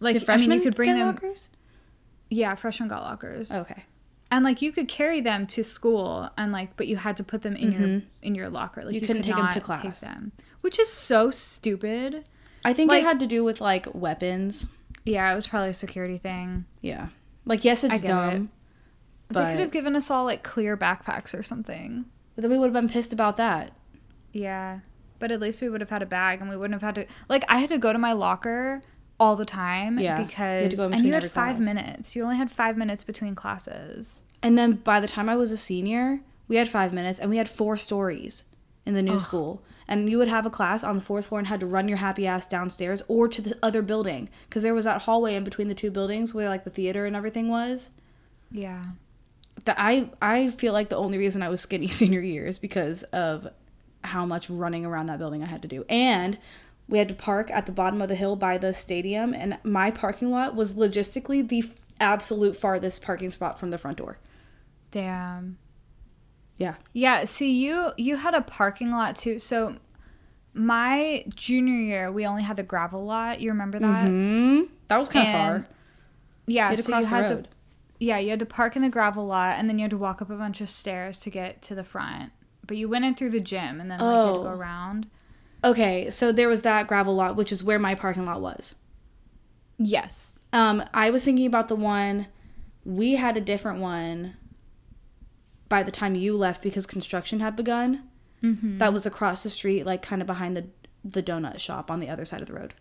Like 0.00 0.14
Did 0.18 0.28
I 0.28 0.36
mean 0.36 0.52
you 0.52 0.60
could 0.60 0.74
bring 0.74 0.90
them 0.90 1.06
lockers? 1.06 1.48
Yeah, 2.28 2.54
freshmen 2.54 2.88
got 2.88 3.02
lockers. 3.02 3.52
Oh, 3.52 3.60
okay. 3.60 3.84
And 4.30 4.44
like 4.44 4.62
you 4.62 4.72
could 4.72 4.88
carry 4.88 5.20
them 5.20 5.46
to 5.48 5.62
school 5.62 6.30
and 6.36 6.52
like 6.52 6.76
but 6.76 6.86
you 6.88 6.96
had 6.96 7.16
to 7.18 7.24
put 7.24 7.42
them 7.42 7.56
in 7.56 7.72
your 7.72 7.82
mm-hmm. 7.82 8.06
in 8.22 8.34
your 8.34 8.48
locker. 8.50 8.84
Like 8.84 8.94
You 8.94 9.00
you, 9.00 9.06
couldn't 9.06 9.22
could 9.22 9.28
take 9.28 9.38
'em 9.38 9.44
not 9.44 9.52
to 9.54 9.60
class. 9.60 10.00
them. 10.00 10.32
Which 10.62 10.78
is 10.78 10.92
so 10.92 11.30
stupid. 11.30 12.24
I 12.64 12.72
think 12.72 12.90
Like- 12.90 13.02
it 13.02 13.06
had 13.06 13.20
to 13.20 13.26
do 13.26 13.44
with 13.44 13.60
like 13.60 13.86
weapons. 13.94 14.68
Yeah, 15.04 15.30
it 15.32 15.34
was 15.34 15.46
probably 15.46 15.70
a 15.70 15.74
security 15.74 16.18
thing. 16.18 16.64
Yeah. 16.80 17.08
Like 17.44 17.64
yes, 17.64 17.84
it's 17.84 18.02
dumb. 18.02 18.30
they 18.30 18.61
But, 19.34 19.50
could 19.50 19.60
have 19.60 19.70
given 19.70 19.96
us 19.96 20.10
all 20.10 20.24
like 20.24 20.42
clear 20.42 20.76
backpacks 20.76 21.38
or 21.38 21.42
something. 21.42 22.04
but 22.34 22.42
then 22.42 22.50
we 22.50 22.58
would 22.58 22.66
have 22.66 22.72
been 22.74 22.88
pissed 22.88 23.12
about 23.12 23.36
that. 23.36 23.72
Yeah. 24.32 24.80
But 25.18 25.30
at 25.30 25.40
least 25.40 25.62
we 25.62 25.68
would 25.68 25.80
have 25.80 25.90
had 25.90 26.02
a 26.02 26.06
bag 26.06 26.40
and 26.40 26.48
we 26.50 26.56
wouldn't 26.56 26.80
have 26.80 26.82
had 26.82 26.94
to 26.96 27.12
like 27.28 27.44
I 27.48 27.58
had 27.58 27.68
to 27.68 27.78
go 27.78 27.92
to 27.92 27.98
my 27.98 28.12
locker 28.12 28.82
all 29.20 29.36
the 29.36 29.44
time 29.44 29.98
Yeah, 30.00 30.18
you 30.18 30.26
because 30.26 30.80
in 30.84 30.92
and 30.94 31.04
you 31.06 31.12
had 31.12 31.22
5 31.22 31.30
class. 31.56 31.64
minutes. 31.64 32.16
You 32.16 32.24
only 32.24 32.36
had 32.36 32.50
5 32.50 32.76
minutes 32.76 33.04
between 33.04 33.34
classes. 33.36 34.24
And 34.42 34.58
then 34.58 34.72
by 34.72 34.98
the 34.98 35.06
time 35.06 35.28
I 35.28 35.36
was 35.36 35.52
a 35.52 35.56
senior, 35.56 36.20
we 36.48 36.56
had 36.56 36.68
five 36.68 36.92
minutes 36.92 37.20
and 37.20 37.30
we 37.30 37.36
had 37.36 37.48
four 37.48 37.76
stories 37.76 38.44
in 38.84 38.94
the 38.94 39.02
new 39.02 39.20
school. 39.20 39.62
And 39.86 40.10
you 40.10 40.18
would 40.18 40.26
have 40.28 40.44
a 40.46 40.50
class 40.50 40.82
on 40.82 40.96
the 40.96 41.00
fourth 41.02 41.26
floor 41.26 41.38
and 41.38 41.46
had 41.46 41.60
to 41.60 41.66
run 41.66 41.86
your 41.86 41.98
happy 41.98 42.26
ass 42.26 42.48
downstairs 42.48 43.02
or 43.06 43.28
to 43.28 43.40
the 43.40 43.56
other 43.62 43.82
building 43.82 44.28
because 44.48 44.64
there 44.64 44.74
was 44.74 44.86
that 44.86 45.02
hallway 45.02 45.36
in 45.36 45.44
between 45.44 45.68
the 45.68 45.74
two 45.74 45.90
buildings 45.92 46.34
where 46.34 46.48
like 46.48 46.64
the 46.64 46.70
theater 46.70 47.06
and 47.06 47.14
everything 47.14 47.48
was. 47.48 47.90
Yeah. 48.50 48.82
But 49.64 49.76
I 49.78 50.10
I 50.20 50.48
feel 50.48 50.72
like 50.72 50.88
the 50.88 50.96
only 50.96 51.18
reason 51.18 51.42
I 51.42 51.48
was 51.48 51.60
skinny 51.60 51.86
senior 52.00 52.20
year 52.20 52.46
is 52.46 52.58
because 52.58 53.02
of 53.04 53.48
how 54.04 54.26
much 54.26 54.50
running 54.50 54.84
around 54.84 55.06
that 55.06 55.18
building 55.18 55.42
I 55.42 55.46
had 55.46 55.62
to 55.62 55.68
do. 55.68 55.84
And 55.88 56.38
we 56.88 56.98
had 56.98 57.08
to 57.08 57.14
park 57.14 57.50
at 57.50 57.66
the 57.66 57.72
bottom 57.72 58.02
of 58.02 58.08
the 58.08 58.16
hill 58.16 58.34
by 58.36 58.58
the 58.58 58.72
stadium 58.74 59.32
and 59.34 59.58
my 59.62 59.90
parking 59.92 60.30
lot 60.30 60.56
was 60.56 60.74
logistically 60.74 61.46
the 61.48 61.60
f- 61.60 61.74
absolute 62.00 62.56
farthest 62.56 63.02
parking 63.02 63.30
spot 63.30 63.58
from 63.60 63.70
the 63.70 63.78
front 63.78 63.98
door. 63.98 64.18
Damn. 64.90 65.58
Yeah. 66.58 66.74
Yeah, 66.92 67.24
see 67.24 67.52
you 67.52 67.92
you 67.96 68.16
had 68.16 68.34
a 68.34 68.42
parking 68.42 68.90
lot 68.90 69.14
too. 69.16 69.38
So 69.38 69.76
my 70.54 71.24
junior 71.34 71.74
year, 71.80 72.12
we 72.12 72.26
only 72.26 72.42
had 72.42 72.56
the 72.56 72.62
gravel 72.62 73.04
lot. 73.04 73.40
You 73.40 73.50
remember 73.50 73.78
that? 73.78 74.06
Mm-hmm. 74.10 74.72
that 74.88 74.98
was 74.98 75.08
kind 75.08 75.26
of 75.28 75.32
far. 75.32 75.64
Yeah, 76.46 76.72
You 76.72 76.76
so 76.76 76.98
you 76.98 77.06
had 77.06 77.30
road. 77.30 77.44
to 77.44 77.50
Yeah, 78.02 78.18
you 78.18 78.30
had 78.30 78.40
to 78.40 78.46
park 78.46 78.74
in 78.74 78.82
the 78.82 78.88
gravel 78.88 79.26
lot 79.26 79.58
and 79.58 79.68
then 79.68 79.78
you 79.78 79.82
had 79.84 79.90
to 79.92 79.98
walk 79.98 80.20
up 80.20 80.28
a 80.30 80.34
bunch 80.36 80.60
of 80.60 80.68
stairs 80.68 81.18
to 81.20 81.30
get 81.30 81.62
to 81.62 81.74
the 81.74 81.84
front. 81.84 82.32
But 82.66 82.76
you 82.76 82.88
went 82.88 83.04
in 83.04 83.14
through 83.14 83.30
the 83.30 83.40
gym 83.40 83.80
and 83.80 83.90
then 83.90 84.00
like 84.00 84.10
you 84.12 84.16
had 84.26 84.32
to 84.34 84.38
Oh. 84.40 84.42
go 84.44 84.48
around. 84.50 85.06
Okay, 85.64 86.10
so 86.10 86.32
there 86.32 86.48
was 86.48 86.62
that 86.62 86.88
gravel 86.88 87.14
lot, 87.14 87.36
which 87.36 87.52
is 87.52 87.62
where 87.62 87.78
my 87.78 87.94
parking 87.94 88.26
lot 88.26 88.40
was. 88.40 88.74
Yes. 89.78 90.38
Um, 90.52 90.82
I 90.92 91.10
was 91.10 91.24
thinking 91.24 91.46
about 91.46 91.68
the 91.68 91.76
one 91.76 92.26
we 92.84 93.14
had 93.14 93.36
a 93.36 93.40
different 93.40 93.78
one 93.80 94.34
by 95.68 95.82
the 95.82 95.92
time 95.92 96.14
you 96.14 96.36
left 96.36 96.62
because 96.62 96.86
construction 96.86 97.40
had 97.40 97.54
begun. 97.56 98.02
Mm-hmm. 98.42 98.78
That 98.78 98.92
was 98.92 99.06
across 99.06 99.44
the 99.44 99.50
street, 99.50 99.86
like 99.86 100.02
kind 100.02 100.20
of 100.20 100.26
behind 100.26 100.56
the 100.56 100.66
the 101.04 101.22
donut 101.22 101.58
shop 101.58 101.90
on 101.90 101.98
the 102.00 102.08
other 102.08 102.24
side 102.24 102.40
of 102.40 102.46
the 102.48 102.54
road. 102.54 102.74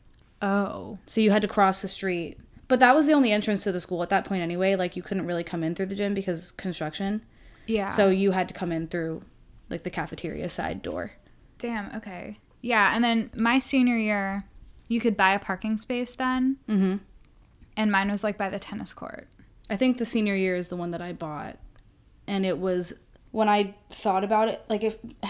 Oh. 0.44 0.98
So 1.08 1.22
you 1.22 1.32
had 1.32 1.42
to 1.44 1.48
cross 1.48 1.82
the 1.82 1.88
street. 1.88 2.40
But 2.72 2.80
that 2.80 2.96
was 2.96 3.06
the 3.06 3.12
only 3.12 3.34
entrance 3.34 3.66
to 3.66 3.74
the 3.74 3.82
school 3.82 4.02
at 4.02 4.08
that 4.12 4.24
point 4.24 4.42
anyway. 4.42 4.78
Like 4.78 4.96
you 4.96 5.04
couldn't 5.04 5.26
really 5.26 5.44
come 5.44 5.62
in 5.62 5.76
through 5.76 5.88
the 5.88 5.96
gym 5.96 6.14
because 6.14 6.54
construction. 6.54 7.22
Yeah. 7.68 7.88
So 7.88 8.08
you 8.08 8.32
had 8.32 8.48
to 8.48 8.54
come 8.54 8.72
in 8.72 8.88
through 8.88 9.24
like 9.70 9.84
the 9.84 9.90
cafeteria 9.90 10.48
side 10.48 10.82
door. 10.82 11.12
damn, 11.58 11.94
okay. 11.98 12.38
Yeah, 12.62 12.96
and 12.96 13.04
then 13.04 13.30
my 13.36 13.60
senior 13.60 13.98
year, 13.98 14.46
you 14.88 15.02
could 15.02 15.18
buy 15.18 15.34
a 15.34 15.40
parking 15.40 15.76
space 15.76 16.16
then. 16.16 16.60
Mm-hmm. 16.70 16.96
And 17.76 17.92
mine 17.92 18.10
was 18.10 18.24
like 18.24 18.38
by 18.38 18.48
the 18.48 18.58
tennis 18.58 18.94
court. 18.94 19.28
I 19.70 19.76
think 19.76 19.98
the 19.98 20.06
senior 20.06 20.36
year 20.36 20.56
is 20.56 20.70
the 20.70 20.78
one 20.78 20.92
that 20.92 21.02
I 21.02 21.12
bought. 21.12 21.58
And 22.26 22.46
it 22.46 22.58
was 22.58 22.94
when 23.32 23.50
I 23.50 23.76
thought 23.90 24.24
about 24.24 24.48
it, 24.48 24.64
like 24.70 24.86
if 24.86 24.98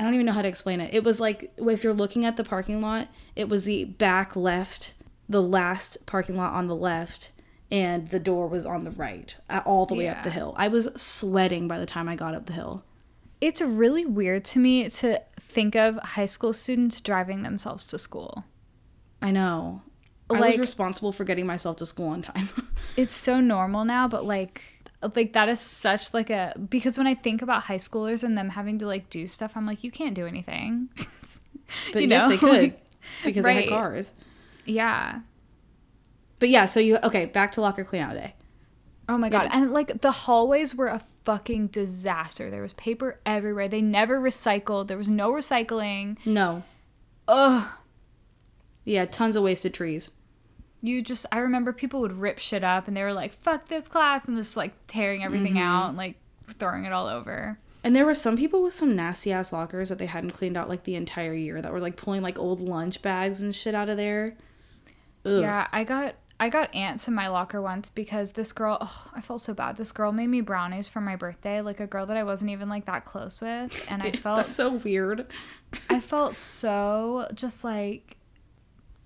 I 0.00 0.04
don't 0.04 0.14
even 0.14 0.24
know 0.24 0.32
how 0.32 0.40
to 0.40 0.48
explain 0.48 0.80
it. 0.80 0.94
It 0.94 1.04
was 1.04 1.20
like 1.20 1.52
if 1.58 1.84
you're 1.84 1.92
looking 1.92 2.24
at 2.24 2.38
the 2.38 2.44
parking 2.44 2.80
lot, 2.80 3.08
it 3.34 3.50
was 3.50 3.64
the 3.64 3.84
back 3.84 4.34
left, 4.34 4.94
the 5.28 5.42
last 5.42 6.06
parking 6.06 6.36
lot 6.36 6.52
on 6.54 6.66
the 6.66 6.76
left, 6.76 7.30
and 7.70 8.08
the 8.08 8.18
door 8.20 8.46
was 8.48 8.64
on 8.66 8.84
the 8.84 8.90
right, 8.92 9.36
all 9.64 9.86
the 9.86 9.94
way 9.94 10.08
up 10.08 10.22
the 10.22 10.30
hill. 10.30 10.54
I 10.56 10.68
was 10.68 10.88
sweating 10.96 11.66
by 11.68 11.78
the 11.78 11.86
time 11.86 12.08
I 12.08 12.14
got 12.16 12.34
up 12.34 12.46
the 12.46 12.52
hill. 12.52 12.84
It's 13.40 13.60
really 13.60 14.06
weird 14.06 14.44
to 14.46 14.58
me 14.58 14.88
to 14.88 15.20
think 15.38 15.74
of 15.76 15.96
high 15.96 16.26
school 16.26 16.52
students 16.52 17.00
driving 17.00 17.42
themselves 17.42 17.84
to 17.88 17.98
school. 17.98 18.44
I 19.20 19.30
know. 19.30 19.82
I 20.30 20.34
was 20.34 20.40
Like- 20.40 20.60
responsible 20.60 21.12
for 21.12 21.24
getting 21.24 21.46
myself 21.46 21.76
to 21.78 21.86
school 21.86 22.08
on 22.08 22.22
time. 22.22 22.48
It's 22.96 23.14
so 23.14 23.40
normal 23.40 23.84
now, 23.84 24.08
but 24.08 24.24
like 24.24 24.62
like 25.14 25.34
that 25.34 25.48
is 25.50 25.60
such 25.60 26.14
like 26.14 26.30
a 26.30 26.54
because 26.70 26.96
when 26.96 27.06
I 27.06 27.14
think 27.14 27.42
about 27.42 27.64
high 27.64 27.76
schoolers 27.76 28.24
and 28.24 28.38
them 28.38 28.48
having 28.50 28.78
to 28.78 28.86
like 28.86 29.10
do 29.10 29.26
stuff, 29.26 29.54
I'm 29.54 29.66
like, 29.66 29.84
you 29.84 29.90
can't 29.90 30.14
do 30.14 30.26
anything. 30.26 30.88
but 31.92 32.02
You 32.02 32.08
yes, 32.08 32.22
know? 32.22 32.28
they 32.30 32.38
could 32.38 32.74
because 33.24 33.44
they 33.44 33.54
had 33.54 33.68
cars. 33.68 34.14
Yeah. 34.66 35.20
But 36.38 36.48
yeah, 36.48 36.66
so 36.66 36.80
you 36.80 36.98
okay, 37.02 37.26
back 37.26 37.52
to 37.52 37.60
locker 37.60 37.84
clean 37.84 38.02
out 38.02 38.14
day. 38.14 38.34
Oh 39.08 39.16
my 39.16 39.28
god. 39.28 39.48
And 39.50 39.70
like 39.70 40.00
the 40.00 40.10
hallways 40.10 40.74
were 40.74 40.88
a 40.88 40.98
fucking 40.98 41.68
disaster. 41.68 42.50
There 42.50 42.62
was 42.62 42.72
paper 42.74 43.20
everywhere. 43.24 43.68
They 43.68 43.82
never 43.82 44.20
recycled. 44.20 44.88
There 44.88 44.98
was 44.98 45.08
no 45.08 45.32
recycling. 45.32 46.18
No. 46.26 46.64
Ugh. 47.28 47.68
Yeah, 48.84 49.04
tons 49.04 49.36
of 49.36 49.42
wasted 49.42 49.74
trees. 49.74 50.10
You 50.82 51.02
just 51.02 51.26
I 51.32 51.38
remember 51.38 51.72
people 51.72 52.00
would 52.00 52.12
rip 52.12 52.38
shit 52.38 52.64
up 52.64 52.88
and 52.88 52.96
they 52.96 53.02
were 53.02 53.12
like, 53.12 53.32
fuck 53.34 53.68
this 53.68 53.88
class 53.88 54.26
and 54.26 54.36
just 54.36 54.56
like 54.56 54.72
tearing 54.88 55.22
everything 55.22 55.54
mm-hmm. 55.54 55.62
out 55.62 55.88
and 55.88 55.96
like 55.96 56.16
throwing 56.58 56.84
it 56.84 56.92
all 56.92 57.06
over. 57.06 57.58
And 57.84 57.94
there 57.94 58.04
were 58.04 58.14
some 58.14 58.36
people 58.36 58.64
with 58.64 58.72
some 58.72 58.96
nasty 58.96 59.32
ass 59.32 59.52
lockers 59.52 59.90
that 59.90 59.98
they 59.98 60.06
hadn't 60.06 60.32
cleaned 60.32 60.56
out 60.56 60.68
like 60.68 60.82
the 60.82 60.96
entire 60.96 61.34
year 61.34 61.62
that 61.62 61.72
were 61.72 61.80
like 61.80 61.96
pulling 61.96 62.22
like 62.22 62.38
old 62.38 62.60
lunch 62.60 63.00
bags 63.00 63.40
and 63.40 63.54
shit 63.54 63.76
out 63.76 63.88
of 63.88 63.96
there. 63.96 64.36
Ugh. 65.26 65.40
Yeah, 65.42 65.66
I 65.72 65.84
got 65.84 66.14
I 66.38 66.48
got 66.50 66.74
ants 66.74 67.08
in 67.08 67.14
my 67.14 67.28
locker 67.28 67.60
once 67.62 67.88
because 67.90 68.32
this 68.32 68.52
girl, 68.52 68.76
oh, 68.80 69.10
I 69.14 69.20
felt 69.22 69.40
so 69.40 69.54
bad. 69.54 69.76
This 69.78 69.90
girl 69.92 70.12
made 70.12 70.26
me 70.26 70.40
brownies 70.42 70.86
for 70.86 71.00
my 71.00 71.16
birthday, 71.16 71.60
like 71.62 71.80
a 71.80 71.86
girl 71.86 72.04
that 72.06 72.16
I 72.16 72.24
wasn't 72.24 72.50
even 72.50 72.68
like 72.68 72.84
that 72.86 73.04
close 73.06 73.40
with, 73.40 73.86
and 73.90 74.02
I 74.02 74.10
felt 74.22 74.36
That's 74.36 74.54
so 74.54 74.72
weird. 74.74 75.26
I 75.90 76.00
felt 76.00 76.34
so 76.36 77.26
just 77.34 77.64
like 77.64 78.16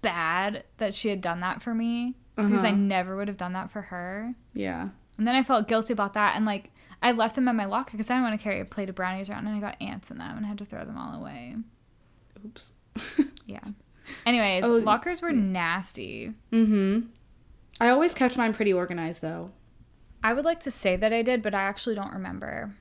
bad 0.02 0.64
that 0.78 0.94
she 0.94 1.08
had 1.08 1.20
done 1.20 1.40
that 1.40 1.62
for 1.62 1.74
me 1.74 2.14
because 2.36 2.62
I 2.62 2.68
Uh-huh. 2.70 2.76
never 2.76 3.16
would 3.16 3.28
have 3.28 3.36
done 3.36 3.52
that 3.52 3.70
for 3.70 3.82
her. 3.82 4.34
Yeah. 4.54 4.88
And 5.18 5.26
then 5.28 5.34
I 5.34 5.42
felt 5.42 5.68
guilty 5.68 5.92
about 5.92 6.14
that 6.14 6.36
and 6.36 6.44
like 6.46 6.70
I 7.02 7.12
left 7.12 7.34
them 7.34 7.48
in 7.48 7.56
my 7.56 7.64
locker 7.66 7.92
because 7.92 8.10
I 8.10 8.14
didn't 8.14 8.24
want 8.28 8.40
to 8.40 8.42
carry 8.44 8.60
a 8.60 8.64
plate 8.64 8.88
of 8.88 8.94
brownies 8.94 9.28
around 9.30 9.46
and 9.46 9.56
I 9.56 9.60
got 9.60 9.80
ants 9.80 10.10
in 10.10 10.18
them 10.18 10.36
and 10.36 10.44
I 10.46 10.48
had 10.48 10.58
to 10.58 10.64
throw 10.64 10.84
them 10.84 10.96
all 10.98 11.14
away. 11.20 11.56
Oops. 12.44 12.72
Yeah. 13.46 13.60
Anyways, 14.26 14.64
Oh, 14.64 14.76
lockers 14.76 15.22
were 15.22 15.32
nasty. 15.32 16.32
mm-hmm. 16.52 17.00
I 17.80 17.88
always 17.88 18.14
kept 18.14 18.36
mine 18.36 18.52
pretty 18.52 18.72
organized 18.72 19.22
though. 19.22 19.50
I 20.22 20.32
would 20.34 20.44
like 20.44 20.60
to 20.60 20.70
say 20.70 20.96
that 20.96 21.12
I 21.12 21.22
did, 21.22 21.40
but 21.42 21.54
I 21.54 21.62
actually 21.62 21.94
don't 21.94 22.12
remember. 22.12 22.76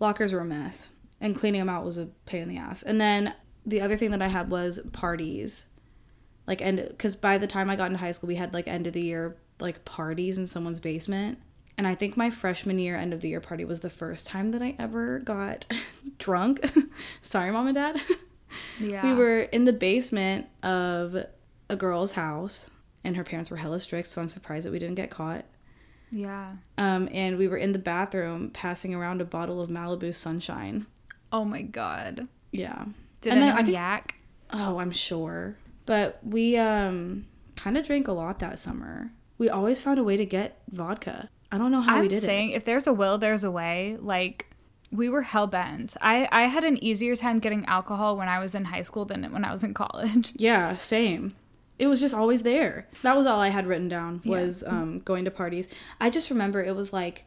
Lockers 0.00 0.32
were 0.32 0.40
a 0.40 0.44
mess, 0.44 0.90
and 1.20 1.36
cleaning 1.36 1.60
them 1.60 1.68
out 1.68 1.84
was 1.84 1.98
a 1.98 2.06
pain 2.26 2.42
in 2.42 2.48
the 2.48 2.56
ass. 2.56 2.82
And 2.82 3.00
then 3.00 3.34
the 3.64 3.80
other 3.80 3.96
thing 3.96 4.10
that 4.10 4.22
I 4.22 4.28
had 4.28 4.50
was 4.50 4.80
parties, 4.92 5.66
like 6.46 6.60
and 6.60 6.84
because 6.88 7.14
by 7.14 7.38
the 7.38 7.46
time 7.46 7.70
I 7.70 7.76
got 7.76 7.86
into 7.86 7.98
high 7.98 8.10
school, 8.10 8.26
we 8.28 8.34
had 8.36 8.52
like 8.52 8.66
end 8.66 8.86
of 8.86 8.94
the 8.94 9.02
year 9.04 9.36
like 9.60 9.84
parties 9.84 10.38
in 10.38 10.46
someone's 10.46 10.78
basement. 10.80 11.38
And 11.78 11.86
I 11.86 11.94
think 11.94 12.16
my 12.16 12.30
freshman 12.30 12.78
year 12.78 12.96
end 12.96 13.12
of 13.14 13.20
the 13.20 13.28
year 13.28 13.40
party 13.40 13.64
was 13.64 13.80
the 13.80 13.88
first 13.90 14.26
time 14.26 14.50
that 14.50 14.60
I 14.62 14.74
ever 14.78 15.20
got 15.20 15.66
drunk. 16.18 16.68
Sorry, 17.22 17.50
mom 17.52 17.66
and 17.68 17.74
dad. 17.74 18.00
Yeah. 18.80 19.04
We 19.04 19.14
were 19.14 19.40
in 19.40 19.64
the 19.64 19.72
basement 19.72 20.46
of 20.62 21.16
a 21.68 21.76
girl's 21.76 22.12
house, 22.12 22.70
and 23.04 23.16
her 23.16 23.24
parents 23.24 23.50
were 23.50 23.56
hella 23.56 23.80
strict, 23.80 24.08
so 24.08 24.20
I'm 24.20 24.28
surprised 24.28 24.66
that 24.66 24.72
we 24.72 24.78
didn't 24.78 24.96
get 24.96 25.10
caught. 25.10 25.44
Yeah. 26.10 26.52
Um, 26.76 27.08
and 27.12 27.38
we 27.38 27.46
were 27.46 27.56
in 27.56 27.72
the 27.72 27.78
bathroom 27.78 28.50
passing 28.50 28.94
around 28.94 29.20
a 29.20 29.24
bottle 29.24 29.60
of 29.60 29.70
Malibu 29.70 30.14
Sunshine. 30.14 30.86
Oh 31.32 31.44
my 31.44 31.62
god. 31.62 32.26
Yeah. 32.50 32.86
Did 33.20 33.34
And 33.34 33.42
anyone 33.42 33.58
I 33.58 33.62
think- 33.62 33.74
yak? 33.74 34.14
Oh, 34.52 34.78
I'm 34.78 34.90
sure. 34.90 35.56
But 35.86 36.18
we 36.24 36.56
um 36.56 37.26
kind 37.54 37.78
of 37.78 37.86
drank 37.86 38.08
a 38.08 38.12
lot 38.12 38.40
that 38.40 38.58
summer. 38.58 39.12
We 39.38 39.48
always 39.48 39.80
found 39.80 39.98
a 40.00 40.04
way 40.04 40.16
to 40.16 40.26
get 40.26 40.60
vodka. 40.72 41.28
I 41.52 41.58
don't 41.58 41.70
know 41.70 41.80
how 41.80 41.96
we 42.00 42.02
I'm 42.06 42.08
did 42.08 42.22
saying 42.22 42.50
if 42.50 42.64
there's 42.64 42.86
a 42.88 42.92
will, 42.92 43.18
there's 43.18 43.44
a 43.44 43.50
way. 43.50 43.96
Like 44.00 44.49
we 44.92 45.08
were 45.08 45.22
hell 45.22 45.46
bent. 45.46 45.96
I 46.00 46.28
I 46.32 46.42
had 46.48 46.64
an 46.64 46.82
easier 46.82 47.14
time 47.16 47.38
getting 47.38 47.64
alcohol 47.66 48.16
when 48.16 48.28
I 48.28 48.38
was 48.40 48.54
in 48.54 48.64
high 48.66 48.82
school 48.82 49.04
than 49.04 49.24
when 49.32 49.44
I 49.44 49.52
was 49.52 49.62
in 49.64 49.74
college. 49.74 50.32
Yeah, 50.36 50.76
same. 50.76 51.34
It 51.78 51.86
was 51.86 52.00
just 52.00 52.14
always 52.14 52.42
there. 52.42 52.86
That 53.02 53.16
was 53.16 53.24
all 53.24 53.40
I 53.40 53.48
had 53.48 53.66
written 53.66 53.88
down 53.88 54.20
Yeah. 54.24 54.42
was 54.42 54.64
um 54.66 54.98
going 54.98 55.24
to 55.26 55.30
parties. 55.30 55.68
I 56.00 56.10
just 56.10 56.30
remember 56.30 56.62
it 56.62 56.74
was 56.76 56.92
like 56.92 57.24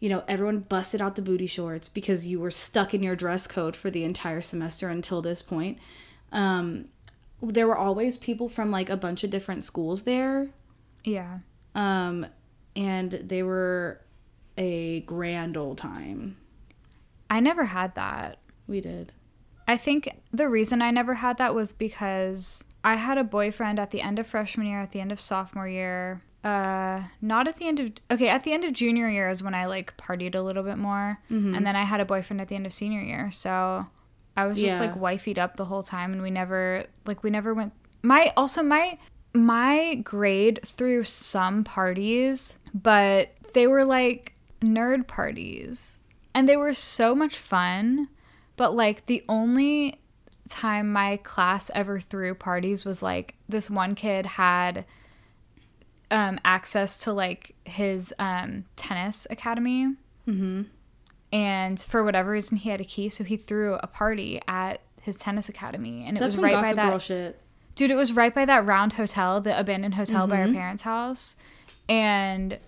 you 0.00 0.10
know, 0.10 0.22
everyone 0.28 0.58
busted 0.58 1.00
out 1.00 1.14
the 1.16 1.22
booty 1.22 1.46
shorts 1.46 1.88
because 1.88 2.26
you 2.26 2.38
were 2.38 2.50
stuck 2.50 2.92
in 2.92 3.02
your 3.02 3.16
dress 3.16 3.46
code 3.46 3.74
for 3.74 3.88
the 3.90 4.04
entire 4.04 4.42
semester 4.42 4.88
until 4.88 5.22
this 5.22 5.40
point. 5.40 5.78
Um, 6.30 6.86
there 7.40 7.66
were 7.66 7.76
always 7.78 8.18
people 8.18 8.48
from 8.50 8.70
like 8.70 8.90
a 8.90 8.96
bunch 8.98 9.24
of 9.24 9.30
different 9.30 9.64
schools 9.64 10.02
there. 10.02 10.50
Yeah. 11.04 11.38
Um, 11.74 12.26
and 12.76 13.12
they 13.12 13.42
were 13.42 14.00
a 14.58 15.00
grand 15.02 15.56
old 15.56 15.78
time. 15.78 16.36
I 17.34 17.40
never 17.40 17.64
had 17.64 17.94
that. 17.96 18.38
We 18.66 18.80
did. 18.80 19.12
I 19.66 19.76
think 19.76 20.08
the 20.32 20.48
reason 20.48 20.80
I 20.82 20.90
never 20.90 21.14
had 21.14 21.38
that 21.38 21.54
was 21.54 21.72
because 21.72 22.62
I 22.84 22.94
had 22.96 23.18
a 23.18 23.24
boyfriend 23.24 23.78
at 23.80 23.90
the 23.90 24.00
end 24.02 24.18
of 24.18 24.26
freshman 24.26 24.66
year, 24.66 24.80
at 24.80 24.90
the 24.90 25.00
end 25.00 25.10
of 25.12 25.18
sophomore 25.18 25.68
year. 25.68 26.20
Uh, 26.44 27.02
not 27.22 27.48
at 27.48 27.56
the 27.56 27.66
end 27.66 27.80
of 27.80 27.90
okay, 28.10 28.28
at 28.28 28.44
the 28.44 28.52
end 28.52 28.64
of 28.64 28.72
junior 28.74 29.08
year 29.08 29.30
is 29.30 29.42
when 29.42 29.54
I 29.54 29.64
like 29.66 29.96
partied 29.96 30.34
a 30.34 30.40
little 30.42 30.62
bit 30.62 30.76
more, 30.78 31.18
and 31.30 31.66
then 31.66 31.74
I 31.76 31.84
had 31.84 32.00
a 32.00 32.04
boyfriend 32.04 32.40
at 32.42 32.48
the 32.48 32.54
end 32.54 32.66
of 32.66 32.72
senior 32.72 33.00
year. 33.00 33.30
So 33.30 33.86
I 34.36 34.44
was 34.46 34.58
just 34.60 34.78
Yeah. 34.80 34.86
like 34.86 34.94
wifeyed 34.94 35.38
up 35.38 35.56
the 35.56 35.64
whole 35.64 35.82
time, 35.82 36.12
and 36.12 36.20
we 36.22 36.30
never 36.30 36.84
like 37.06 37.22
we 37.22 37.30
never 37.30 37.54
went. 37.54 37.72
My 38.02 38.30
also 38.36 38.62
my 38.62 38.98
my 39.32 39.94
grade 40.04 40.60
threw 40.64 41.02
some 41.02 41.64
parties, 41.64 42.58
but 42.74 43.30
they 43.54 43.66
were 43.66 43.84
like 43.86 44.34
nerd 44.60 45.06
parties, 45.06 45.98
and 46.34 46.48
they 46.48 46.56
were 46.56 46.74
so 46.74 47.14
much 47.14 47.36
fun. 47.36 48.08
But 48.56 48.74
like 48.74 49.06
the 49.06 49.24
only 49.28 50.00
time 50.48 50.92
my 50.92 51.16
class 51.18 51.70
ever 51.74 51.98
threw 52.00 52.34
parties 52.34 52.84
was 52.84 53.02
like 53.02 53.34
this 53.48 53.70
one 53.70 53.94
kid 53.94 54.26
had 54.26 54.84
um, 56.10 56.38
access 56.44 56.98
to 56.98 57.12
like 57.12 57.54
his 57.64 58.14
um, 58.18 58.64
tennis 58.76 59.26
academy. 59.30 59.94
Mm-hmm. 60.28 60.62
And 61.32 61.80
for 61.80 62.04
whatever 62.04 62.30
reason, 62.30 62.58
he 62.58 62.70
had 62.70 62.80
a 62.80 62.84
key, 62.84 63.08
so 63.08 63.24
he 63.24 63.36
threw 63.36 63.74
a 63.74 63.88
party 63.88 64.40
at 64.46 64.80
his 65.00 65.16
tennis 65.16 65.48
academy, 65.48 66.06
and 66.06 66.16
it 66.16 66.20
That's 66.20 66.36
was 66.36 66.44
right 66.44 66.54
by 66.54 66.72
that. 66.74 67.34
Dude, 67.74 67.90
it 67.90 67.96
was 67.96 68.12
right 68.12 68.32
by 68.32 68.44
that 68.44 68.64
round 68.64 68.92
hotel, 68.92 69.40
the 69.40 69.58
abandoned 69.58 69.94
hotel 69.94 70.28
by 70.28 70.42
our 70.42 70.52
parents' 70.52 70.84
house. 70.84 71.34
And 71.88 72.58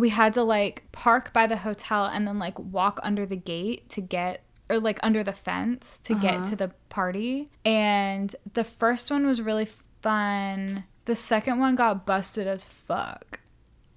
we 0.00 0.08
had 0.08 0.34
to 0.34 0.42
like 0.42 0.84
park 0.92 1.32
by 1.32 1.46
the 1.46 1.58
hotel 1.58 2.06
and 2.06 2.26
then 2.26 2.38
like 2.38 2.58
walk 2.58 2.98
under 3.02 3.26
the 3.26 3.36
gate 3.36 3.88
to 3.90 4.00
get 4.00 4.42
or 4.68 4.78
like 4.78 4.98
under 5.02 5.22
the 5.22 5.32
fence 5.32 6.00
to 6.04 6.14
get 6.14 6.36
uh-huh. 6.36 6.50
to 6.50 6.56
the 6.56 6.68
party. 6.88 7.50
And 7.64 8.34
the 8.54 8.64
first 8.64 9.10
one 9.10 9.26
was 9.26 9.42
really 9.42 9.68
fun. 10.00 10.84
The 11.04 11.14
second 11.14 11.58
one 11.58 11.74
got 11.74 12.06
busted 12.06 12.46
as 12.46 12.64
fuck. 12.64 13.40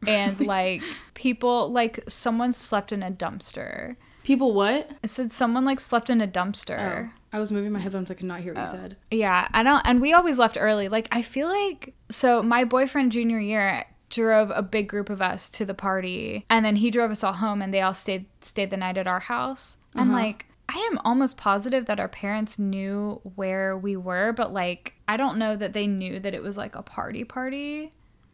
And 0.06 0.40
like 0.48 0.82
people 1.14 1.72
like 1.72 2.04
someone 2.08 2.52
slept 2.52 2.92
in 2.92 3.04
a 3.04 3.12
dumpster. 3.12 3.96
People, 4.24 4.54
what? 4.54 4.90
I 5.04 5.08
said 5.08 5.32
someone 5.32 5.66
like 5.66 5.80
slept 5.80 6.10
in 6.10 6.22
a 6.22 6.28
dumpster. 6.28 7.08
Oh, 7.08 7.14
I 7.34 7.40
was 7.40 7.52
moving 7.52 7.72
my 7.72 7.80
headphones. 7.80 8.10
I 8.10 8.14
could 8.14 8.26
not 8.26 8.40
hear 8.40 8.54
what 8.54 8.60
Oh. 8.60 8.64
you 8.64 8.68
said. 8.68 8.98
Yeah, 9.12 9.48
I 9.52 9.64
don't, 9.64 9.82
and 9.86 10.00
we 10.00 10.14
always 10.14 10.40
left 10.40 10.58
early. 10.58 10.88
Like, 10.88 11.10
I 11.12 11.24
feel 11.24 11.50
like, 11.50 11.94
so 12.10 12.42
my 12.42 12.64
boyfriend 12.64 13.12
junior 13.12 13.40
year 13.40 13.84
drove 14.14 14.52
a 14.52 14.62
big 14.62 14.88
group 14.88 15.10
of 15.10 15.22
us 15.22 15.50
to 15.50 15.66
the 15.66 15.74
party, 15.74 16.46
and 16.50 16.66
then 16.66 16.78
he 16.78 16.92
drove 16.92 17.12
us 17.12 17.24
all 17.24 17.34
home, 17.34 17.62
and 17.62 17.74
they 17.74 17.82
all 17.82 17.94
stayed 17.94 18.26
stayed 18.42 18.70
the 18.70 18.78
night 18.78 18.98
at 18.98 19.08
our 19.08 19.20
house. 19.20 19.78
And 19.96 20.12
uh-huh. 20.12 20.20
like, 20.20 20.46
I 20.70 20.78
am 20.92 21.00
almost 21.00 21.38
positive 21.38 21.86
that 21.88 22.00
our 22.00 22.08
parents 22.08 22.58
knew 22.58 23.20
where 23.36 23.78
we 23.78 23.98
were, 23.98 24.32
but 24.32 24.54
like, 24.54 24.94
I 25.08 25.18
don't 25.18 25.38
know 25.38 25.56
that 25.56 25.74
they 25.74 25.88
knew 25.88 26.20
that 26.20 26.34
it 26.34 26.42
was 26.42 26.58
like 26.58 26.76
a 26.76 26.82
party 26.82 27.24
party. 27.24 27.92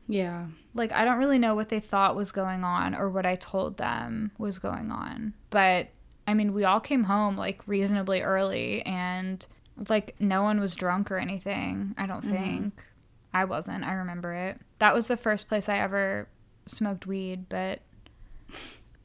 Yeah. 0.07 0.47
Like, 0.73 0.91
I 0.91 1.05
don't 1.05 1.19
really 1.19 1.39
know 1.39 1.55
what 1.55 1.69
they 1.69 1.79
thought 1.79 2.15
was 2.15 2.31
going 2.31 2.63
on 2.63 2.95
or 2.95 3.09
what 3.09 3.25
I 3.25 3.35
told 3.35 3.77
them 3.77 4.31
was 4.37 4.59
going 4.59 4.91
on. 4.91 5.33
But 5.49 5.89
I 6.27 6.33
mean, 6.33 6.53
we 6.53 6.63
all 6.63 6.79
came 6.79 7.03
home 7.03 7.37
like 7.37 7.67
reasonably 7.67 8.21
early 8.21 8.83
and 8.85 9.45
like 9.89 10.15
no 10.19 10.43
one 10.43 10.59
was 10.59 10.75
drunk 10.75 11.11
or 11.11 11.17
anything. 11.17 11.95
I 11.97 12.05
don't 12.05 12.23
mm-hmm. 12.23 12.33
think. 12.33 12.83
I 13.33 13.45
wasn't. 13.45 13.83
I 13.83 13.93
remember 13.93 14.33
it. 14.33 14.59
That 14.79 14.93
was 14.93 15.07
the 15.07 15.17
first 15.17 15.47
place 15.47 15.69
I 15.69 15.77
ever 15.77 16.27
smoked 16.65 17.05
weed, 17.05 17.47
but 17.49 17.79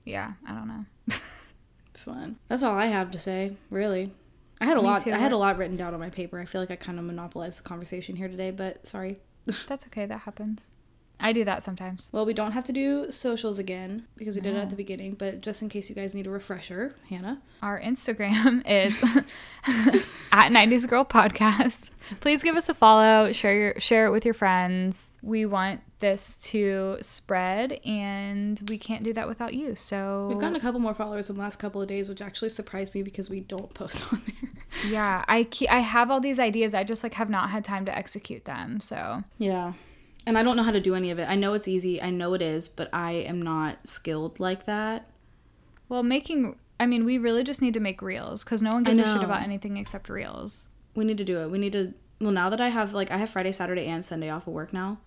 yeah, 0.04 0.32
I 0.46 0.52
don't 0.52 0.68
know. 0.68 0.84
Fun. 1.94 2.36
That's 2.48 2.62
all 2.62 2.76
I 2.76 2.86
have 2.86 3.10
to 3.12 3.18
say, 3.18 3.56
really. 3.70 4.12
I 4.60 4.66
had 4.66 4.76
a 4.76 4.82
Me 4.82 4.88
lot 4.88 5.02
too. 5.02 5.12
I 5.12 5.18
had 5.18 5.32
a 5.32 5.36
lot 5.36 5.58
written 5.58 5.76
down 5.76 5.94
on 5.94 6.00
my 6.00 6.10
paper. 6.10 6.38
I 6.40 6.44
feel 6.44 6.60
like 6.60 6.70
I 6.70 6.76
kind 6.76 6.98
of 6.98 7.04
monopolized 7.04 7.58
the 7.58 7.62
conversation 7.62 8.16
here 8.16 8.28
today, 8.28 8.50
but 8.50 8.86
sorry. 8.86 9.18
That's 9.66 9.86
okay. 9.86 10.06
That 10.06 10.20
happens. 10.20 10.70
I 11.20 11.32
do 11.32 11.44
that 11.44 11.62
sometimes. 11.62 12.10
Well, 12.12 12.26
we 12.26 12.34
don't 12.34 12.52
have 12.52 12.64
to 12.64 12.72
do 12.72 13.10
socials 13.10 13.58
again 13.58 14.06
because 14.16 14.34
we 14.36 14.42
did 14.42 14.54
it 14.56 14.58
at 14.58 14.68
the 14.70 14.76
beginning, 14.76 15.14
but 15.14 15.40
just 15.40 15.62
in 15.62 15.68
case 15.68 15.88
you 15.88 15.94
guys 15.94 16.14
need 16.14 16.26
a 16.26 16.30
refresher, 16.30 16.94
Hannah. 17.08 17.40
Our 17.62 17.80
Instagram 17.80 18.62
is 18.66 19.02
at 20.32 20.52
90s 20.52 20.88
Girl 20.88 21.04
Podcast. 21.04 21.90
Please 22.20 22.42
give 22.42 22.56
us 22.56 22.68
a 22.68 22.74
follow, 22.74 23.32
share 23.32 23.56
your 23.56 23.80
share 23.80 24.06
it 24.06 24.10
with 24.10 24.24
your 24.24 24.34
friends. 24.34 25.10
We 25.22 25.46
want 25.46 25.80
this 26.00 26.36
to 26.50 26.98
spread 27.00 27.72
and 27.86 28.60
we 28.68 28.76
can't 28.76 29.02
do 29.04 29.14
that 29.14 29.26
without 29.26 29.54
you. 29.54 29.74
So 29.74 30.26
We've 30.28 30.38
gotten 30.38 30.56
a 30.56 30.60
couple 30.60 30.80
more 30.80 30.92
followers 30.94 31.30
in 31.30 31.36
the 31.36 31.42
last 31.42 31.56
couple 31.56 31.80
of 31.80 31.88
days, 31.88 32.08
which 32.10 32.20
actually 32.20 32.50
surprised 32.50 32.94
me 32.94 33.02
because 33.02 33.30
we 33.30 33.40
don't 33.40 33.72
post 33.72 34.04
on 34.12 34.20
there. 34.26 34.90
yeah, 34.90 35.24
I 35.26 35.44
ke- 35.44 35.70
I 35.70 35.80
have 35.80 36.10
all 36.10 36.20
these 36.20 36.38
ideas. 36.38 36.74
I 36.74 36.84
just 36.84 37.02
like 37.02 37.14
have 37.14 37.30
not 37.30 37.48
had 37.50 37.64
time 37.64 37.86
to 37.86 37.96
execute 37.96 38.44
them. 38.44 38.80
So 38.80 39.24
Yeah. 39.38 39.72
And 40.26 40.38
I 40.38 40.42
don't 40.42 40.56
know 40.56 40.62
how 40.62 40.70
to 40.70 40.80
do 40.80 40.94
any 40.94 41.10
of 41.10 41.18
it. 41.18 41.28
I 41.28 41.34
know 41.34 41.52
it's 41.54 41.68
easy. 41.68 42.00
I 42.00 42.10
know 42.10 42.32
it 42.34 42.40
is, 42.42 42.68
but 42.68 42.88
I 42.92 43.12
am 43.12 43.42
not 43.42 43.86
skilled 43.86 44.40
like 44.40 44.64
that. 44.66 45.08
Well, 45.88 46.02
making 46.02 46.58
I 46.80 46.86
mean, 46.86 47.04
we 47.04 47.18
really 47.18 47.44
just 47.44 47.62
need 47.62 47.74
to 47.74 47.80
make 47.80 48.02
reels 48.02 48.42
because 48.42 48.62
no 48.62 48.72
one 48.72 48.82
gives 48.82 48.98
a 48.98 49.04
shit 49.04 49.22
about 49.22 49.42
anything 49.42 49.76
except 49.76 50.08
reels. 50.08 50.66
We 50.94 51.04
need 51.04 51.18
to 51.18 51.24
do 51.24 51.40
it. 51.42 51.50
We 51.50 51.58
need 51.58 51.72
to. 51.72 51.94
Well, 52.20 52.32
now 52.32 52.48
that 52.50 52.60
I 52.60 52.68
have 52.68 52.92
like 52.94 53.10
I 53.10 53.16
have 53.18 53.30
Friday, 53.30 53.52
Saturday, 53.52 53.86
and 53.86 54.04
Sunday 54.04 54.28
off 54.30 54.46
of 54.46 54.52
work 54.54 54.72
now, 54.72 54.98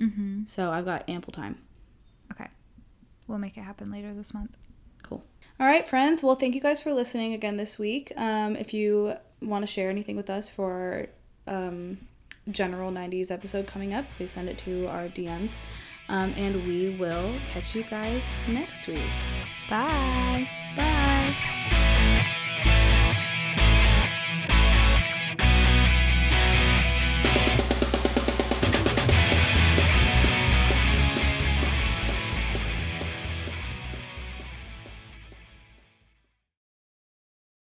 Mm-hmm. 0.00 0.46
so 0.46 0.72
I've 0.72 0.84
got 0.84 1.08
ample 1.08 1.32
time. 1.32 1.58
Okay, 2.32 2.48
we'll 3.28 3.38
make 3.38 3.56
it 3.56 3.60
happen 3.60 3.90
later 3.92 4.12
this 4.14 4.32
month. 4.34 4.56
Cool. 5.02 5.22
All 5.60 5.66
right, 5.66 5.86
friends. 5.86 6.22
Well, 6.24 6.34
thank 6.34 6.54
you 6.56 6.60
guys 6.60 6.80
for 6.82 6.92
listening 6.92 7.34
again 7.34 7.56
this 7.56 7.78
week. 7.78 8.12
Um, 8.16 8.56
if 8.56 8.72
you 8.74 9.14
want 9.40 9.62
to 9.62 9.66
share 9.66 9.90
anything 9.90 10.16
with 10.16 10.30
us 10.30 10.48
for 10.50 11.06
um, 11.46 11.98
general 12.50 12.90
90s 12.90 13.30
episode 13.30 13.66
coming 13.66 13.94
up, 13.94 14.08
please 14.10 14.32
send 14.32 14.48
it 14.48 14.58
to 14.58 14.86
our 14.88 15.08
DMs. 15.08 15.54
Um, 16.08 16.34
and 16.36 16.66
we 16.66 16.96
will 16.98 17.32
catch 17.52 17.74
you 17.74 17.84
guys 17.84 18.28
next 18.48 18.86
week. 18.86 19.00
Bye. 19.70 20.48
Bye. 20.76 21.88